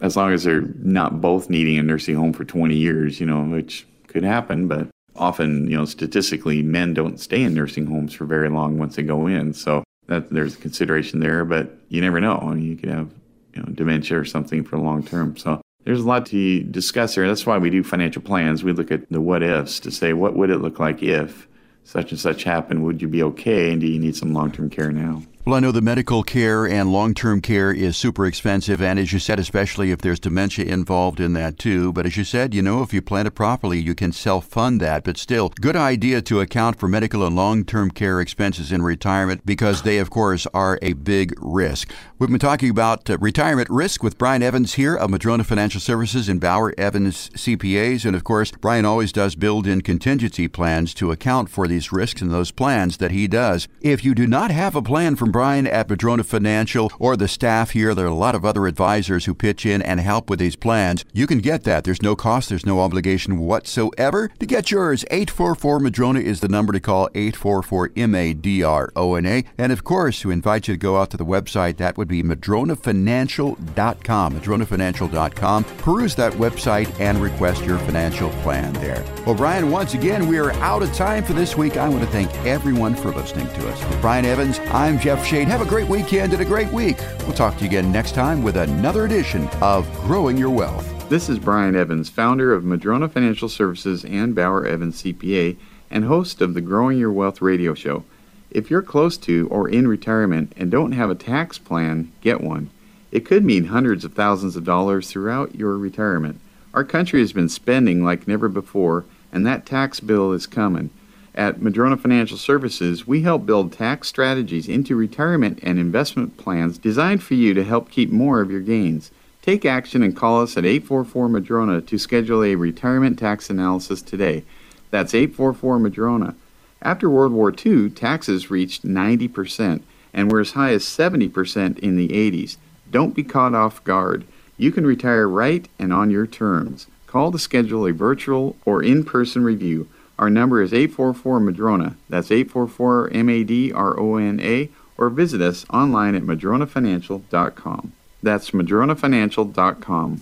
as 0.00 0.16
long 0.16 0.32
as 0.32 0.44
they're 0.44 0.68
not 0.78 1.20
both 1.20 1.48
needing 1.48 1.78
a 1.78 1.82
nursing 1.82 2.16
home 2.16 2.32
for 2.32 2.44
20 2.44 2.74
years, 2.74 3.20
you 3.20 3.26
know, 3.26 3.42
which 3.42 3.86
could 4.08 4.24
happen, 4.24 4.68
but 4.68 4.88
often, 5.14 5.68
you 5.70 5.76
know, 5.76 5.84
statistically, 5.84 6.62
men 6.62 6.94
don't 6.94 7.18
stay 7.18 7.42
in 7.42 7.54
nursing 7.54 7.86
homes 7.86 8.12
for 8.12 8.26
very 8.26 8.48
long 8.48 8.78
once 8.78 8.96
they 8.96 9.02
go 9.02 9.26
in. 9.26 9.54
So 9.54 9.84
that 10.06 10.30
there's 10.30 10.54
a 10.54 10.58
consideration 10.58 11.20
there, 11.20 11.44
but 11.44 11.78
you 11.88 12.00
never 12.00 12.20
know. 12.20 12.38
I 12.38 12.54
mean, 12.54 12.64
you 12.64 12.76
could 12.76 12.88
have, 12.88 13.10
you 13.54 13.62
know, 13.62 13.68
dementia 13.72 14.18
or 14.18 14.24
something 14.24 14.64
for 14.64 14.78
long 14.78 15.02
term. 15.02 15.36
So 15.36 15.60
there's 15.84 16.00
a 16.00 16.06
lot 16.06 16.26
to 16.26 16.62
discuss 16.62 17.14
here. 17.14 17.26
That's 17.26 17.46
why 17.46 17.58
we 17.58 17.70
do 17.70 17.82
financial 17.82 18.22
plans. 18.22 18.62
We 18.62 18.72
look 18.72 18.90
at 18.90 19.08
the 19.10 19.20
what 19.20 19.42
ifs 19.42 19.80
to 19.80 19.90
say, 19.90 20.12
what 20.12 20.36
would 20.36 20.50
it 20.50 20.58
look 20.58 20.78
like 20.78 21.02
if 21.02 21.48
such 21.84 22.10
and 22.10 22.20
such 22.20 22.44
happened? 22.44 22.84
Would 22.84 23.00
you 23.00 23.08
be 23.08 23.22
okay? 23.22 23.72
And 23.72 23.80
do 23.80 23.86
you 23.86 23.98
need 23.98 24.16
some 24.16 24.32
long 24.32 24.52
term 24.52 24.70
care 24.70 24.92
now? 24.92 25.22
Well, 25.46 25.54
I 25.54 25.60
know 25.60 25.70
the 25.70 25.80
medical 25.80 26.24
care 26.24 26.66
and 26.66 26.90
long 26.92 27.14
term 27.14 27.40
care 27.40 27.70
is 27.70 27.96
super 27.96 28.26
expensive, 28.26 28.82
and 28.82 28.98
as 28.98 29.12
you 29.12 29.20
said, 29.20 29.38
especially 29.38 29.92
if 29.92 30.00
there's 30.00 30.18
dementia 30.18 30.64
involved 30.64 31.20
in 31.20 31.34
that 31.34 31.56
too. 31.56 31.92
But 31.92 32.04
as 32.04 32.16
you 32.16 32.24
said, 32.24 32.52
you 32.52 32.62
know, 32.62 32.82
if 32.82 32.92
you 32.92 33.00
plan 33.00 33.28
it 33.28 33.36
properly, 33.36 33.78
you 33.78 33.94
can 33.94 34.10
self 34.10 34.46
fund 34.46 34.80
that. 34.80 35.04
But 35.04 35.16
still, 35.16 35.50
good 35.60 35.76
idea 35.76 36.20
to 36.20 36.40
account 36.40 36.80
for 36.80 36.88
medical 36.88 37.24
and 37.24 37.36
long 37.36 37.64
term 37.64 37.92
care 37.92 38.20
expenses 38.20 38.72
in 38.72 38.82
retirement 38.82 39.46
because 39.46 39.82
they, 39.82 39.98
of 39.98 40.10
course, 40.10 40.48
are 40.52 40.80
a 40.82 40.94
big 40.94 41.32
risk. 41.40 41.92
We've 42.18 42.28
been 42.28 42.40
talking 42.40 42.70
about 42.70 43.08
uh, 43.08 43.16
retirement 43.18 43.70
risk 43.70 44.02
with 44.02 44.18
Brian 44.18 44.42
Evans 44.42 44.74
here 44.74 44.96
of 44.96 45.10
Madrona 45.10 45.44
Financial 45.44 45.80
Services 45.80 46.28
and 46.28 46.40
Bauer 46.40 46.74
Evans 46.76 47.30
CPAs. 47.36 48.04
And 48.04 48.16
of 48.16 48.24
course, 48.24 48.50
Brian 48.50 48.84
always 48.84 49.12
does 49.12 49.36
build 49.36 49.68
in 49.68 49.82
contingency 49.82 50.48
plans 50.48 50.92
to 50.94 51.12
account 51.12 51.50
for 51.50 51.68
these 51.68 51.92
risks 51.92 52.20
in 52.20 52.30
those 52.30 52.50
plans 52.50 52.96
that 52.96 53.12
he 53.12 53.28
does. 53.28 53.68
If 53.80 54.04
you 54.04 54.12
do 54.12 54.26
not 54.26 54.50
have 54.50 54.74
a 54.74 54.82
plan 54.82 55.14
from 55.14 55.35
Brian 55.36 55.66
at 55.66 55.90
Madrona 55.90 56.24
Financial 56.24 56.90
or 56.98 57.14
the 57.14 57.28
staff 57.28 57.72
here. 57.72 57.94
There 57.94 58.06
are 58.06 58.08
a 58.08 58.14
lot 58.14 58.34
of 58.34 58.46
other 58.46 58.66
advisors 58.66 59.26
who 59.26 59.34
pitch 59.34 59.66
in 59.66 59.82
and 59.82 60.00
help 60.00 60.30
with 60.30 60.38
these 60.38 60.56
plans. 60.56 61.04
You 61.12 61.26
can 61.26 61.40
get 61.40 61.64
that. 61.64 61.84
There's 61.84 62.00
no 62.00 62.16
cost, 62.16 62.48
there's 62.48 62.64
no 62.64 62.80
obligation 62.80 63.40
whatsoever. 63.40 64.30
To 64.38 64.46
get 64.46 64.70
yours, 64.70 65.04
844 65.10 65.78
Madrona 65.78 66.20
is 66.20 66.40
the 66.40 66.48
number 66.48 66.72
to 66.72 66.80
call 66.80 67.10
844 67.14 67.90
M 67.98 68.14
A 68.14 68.32
D 68.32 68.62
R 68.62 68.90
O 68.96 69.14
N 69.14 69.26
A. 69.26 69.44
And 69.58 69.72
of 69.72 69.84
course, 69.84 70.24
we 70.24 70.32
invite 70.32 70.68
you 70.68 70.74
to 70.74 70.78
go 70.78 70.96
out 70.96 71.10
to 71.10 71.18
the 71.18 71.26
website, 71.26 71.76
that 71.76 71.98
would 71.98 72.08
be 72.08 72.22
madronafinancial.com. 72.22 74.40
Madronafinancial.com. 74.40 75.64
Peruse 75.64 76.14
that 76.14 76.32
website 76.32 76.98
and 76.98 77.20
request 77.20 77.62
your 77.62 77.76
financial 77.80 78.30
plan 78.40 78.72
there. 78.72 79.04
Well, 79.26 79.34
Brian, 79.34 79.70
once 79.70 79.92
again, 79.92 80.28
we 80.28 80.38
are 80.38 80.52
out 80.52 80.82
of 80.82 80.94
time 80.94 81.24
for 81.24 81.34
this 81.34 81.58
week. 81.58 81.76
I 81.76 81.90
want 81.90 82.04
to 82.04 82.10
thank 82.10 82.34
everyone 82.46 82.94
for 82.94 83.12
listening 83.12 83.48
to 83.48 83.68
us. 83.68 83.82
For 83.82 84.00
Brian 84.00 84.24
Evans, 84.24 84.60
I'm 84.70 84.98
Jeff 84.98 85.25
Shade. 85.26 85.48
Have 85.48 85.60
a 85.60 85.66
great 85.66 85.88
weekend 85.88 86.34
and 86.34 86.40
a 86.40 86.44
great 86.44 86.70
week. 86.72 86.98
We'll 87.22 87.32
talk 87.32 87.56
to 87.56 87.64
you 87.64 87.66
again 87.66 87.90
next 87.90 88.14
time 88.14 88.44
with 88.44 88.56
another 88.56 89.06
edition 89.06 89.48
of 89.60 89.92
Growing 90.02 90.38
Your 90.38 90.50
Wealth. 90.50 91.08
This 91.08 91.28
is 91.28 91.40
Brian 91.40 91.74
Evans, 91.74 92.08
founder 92.08 92.54
of 92.54 92.62
Madrona 92.62 93.08
Financial 93.08 93.48
Services 93.48 94.04
and 94.04 94.36
Bauer 94.36 94.64
Evans 94.64 95.02
CPA, 95.02 95.56
and 95.90 96.04
host 96.04 96.40
of 96.40 96.54
the 96.54 96.60
Growing 96.60 96.96
Your 96.98 97.10
Wealth 97.10 97.42
radio 97.42 97.74
show. 97.74 98.04
If 98.52 98.70
you're 98.70 98.82
close 98.82 99.16
to 99.18 99.48
or 99.50 99.68
in 99.68 99.88
retirement 99.88 100.52
and 100.56 100.70
don't 100.70 100.92
have 100.92 101.10
a 101.10 101.16
tax 101.16 101.58
plan, 101.58 102.12
get 102.20 102.40
one. 102.40 102.70
It 103.10 103.24
could 103.24 103.44
mean 103.44 103.64
hundreds 103.64 104.04
of 104.04 104.14
thousands 104.14 104.54
of 104.54 104.62
dollars 104.62 105.10
throughout 105.10 105.56
your 105.56 105.76
retirement. 105.76 106.40
Our 106.72 106.84
country 106.84 107.18
has 107.18 107.32
been 107.32 107.48
spending 107.48 108.04
like 108.04 108.28
never 108.28 108.48
before, 108.48 109.04
and 109.32 109.44
that 109.44 109.66
tax 109.66 109.98
bill 109.98 110.32
is 110.32 110.46
coming. 110.46 110.90
At 111.36 111.60
Madrona 111.60 111.98
Financial 111.98 112.38
Services, 112.38 113.06
we 113.06 113.20
help 113.20 113.44
build 113.44 113.70
tax 113.70 114.08
strategies 114.08 114.68
into 114.68 114.96
retirement 114.96 115.58
and 115.62 115.78
investment 115.78 116.38
plans 116.38 116.78
designed 116.78 117.22
for 117.22 117.34
you 117.34 117.52
to 117.52 117.62
help 117.62 117.90
keep 117.90 118.10
more 118.10 118.40
of 118.40 118.50
your 118.50 118.62
gains. 118.62 119.10
Take 119.42 119.66
action 119.66 120.02
and 120.02 120.16
call 120.16 120.40
us 120.40 120.56
at 120.56 120.64
844 120.64 121.28
Madrona 121.28 121.82
to 121.82 121.98
schedule 121.98 122.42
a 122.42 122.54
retirement 122.54 123.18
tax 123.18 123.50
analysis 123.50 124.00
today. 124.00 124.44
That's 124.90 125.14
844 125.14 125.78
Madrona. 125.78 126.34
After 126.80 127.10
World 127.10 127.32
War 127.32 127.52
II, 127.54 127.90
taxes 127.90 128.50
reached 128.50 128.86
90% 128.86 129.82
and 130.14 130.32
were 130.32 130.40
as 130.40 130.52
high 130.52 130.72
as 130.72 130.84
70% 130.84 131.78
in 131.80 131.96
the 131.96 132.08
80s. 132.08 132.56
Don't 132.90 133.14
be 133.14 133.22
caught 133.22 133.54
off 133.54 133.84
guard. 133.84 134.24
You 134.56 134.72
can 134.72 134.86
retire 134.86 135.28
right 135.28 135.68
and 135.78 135.92
on 135.92 136.10
your 136.10 136.26
terms. 136.26 136.86
Call 137.06 137.30
to 137.30 137.38
schedule 137.38 137.86
a 137.86 137.92
virtual 137.92 138.56
or 138.64 138.82
in 138.82 139.04
person 139.04 139.44
review. 139.44 139.88
Our 140.18 140.30
number 140.30 140.62
is 140.62 140.72
844 140.72 141.40
Madrona. 141.40 141.96
That's 142.08 142.30
844 142.30 143.10
M 143.12 143.28
A 143.28 143.44
D 143.44 143.72
R 143.72 143.98
O 143.98 144.16
N 144.16 144.40
A, 144.40 144.70
or 144.96 145.10
visit 145.10 145.40
us 145.40 145.66
online 145.70 146.14
at 146.14 146.22
madronafinancial.com. 146.22 147.92
That's 148.22 148.50
madronafinancial.com. 148.50 150.16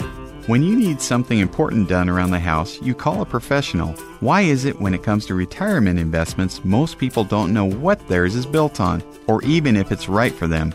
When 0.47 0.63
you 0.63 0.77
need 0.77 1.01
something 1.01 1.39
important 1.39 1.89
done 1.89 2.11
around 2.11 2.33
the 2.33 2.39
house, 2.39 2.83
you 2.83 2.95
call 2.95 3.23
a 3.23 3.27
professional. 3.27 3.93
Why 4.21 4.43
is 4.43 4.67
it 4.67 4.79
when 4.79 4.93
it 4.93 5.03
comes 5.03 5.25
to 5.27 5.35
retirement 5.35 5.99
investments, 5.99 6.63
most 6.65 6.99
people 6.99 7.25
don't 7.25 7.55
know 7.55 7.65
what 7.65 8.07
theirs 8.09 8.35
is 8.35 8.45
built 8.45 8.79
on, 8.79 9.03
or 9.27 9.43
even 9.45 9.75
if 9.75 9.91
it's 9.91 10.09
right 10.09 10.35
for 10.35 10.47
them? 10.47 10.75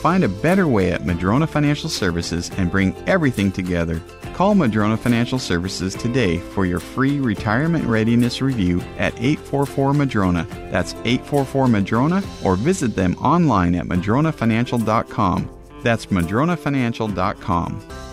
Find 0.00 0.24
a 0.24 0.30
better 0.30 0.66
way 0.66 0.92
at 0.92 1.04
Madrona 1.04 1.46
Financial 1.46 1.90
Services 1.90 2.50
and 2.56 2.70
bring 2.70 2.96
everything 3.06 3.52
together. 3.52 4.00
Call 4.32 4.54
Madrona 4.54 4.96
Financial 4.96 5.38
Services 5.38 5.94
today 5.94 6.38
for 6.38 6.64
your 6.64 6.80
free 6.80 7.20
retirement 7.20 7.84
readiness 7.84 8.40
review 8.40 8.80
at 8.96 9.12
844 9.18 9.92
Madrona. 9.92 10.46
That's 10.70 10.94
844 11.04 11.68
Madrona 11.68 12.22
or 12.42 12.56
visit 12.56 12.96
them 12.96 13.14
online 13.16 13.74
at 13.74 13.84
madronafinancial.com. 13.84 15.50
That's 15.82 16.06
madronafinancial.com. 16.06 18.09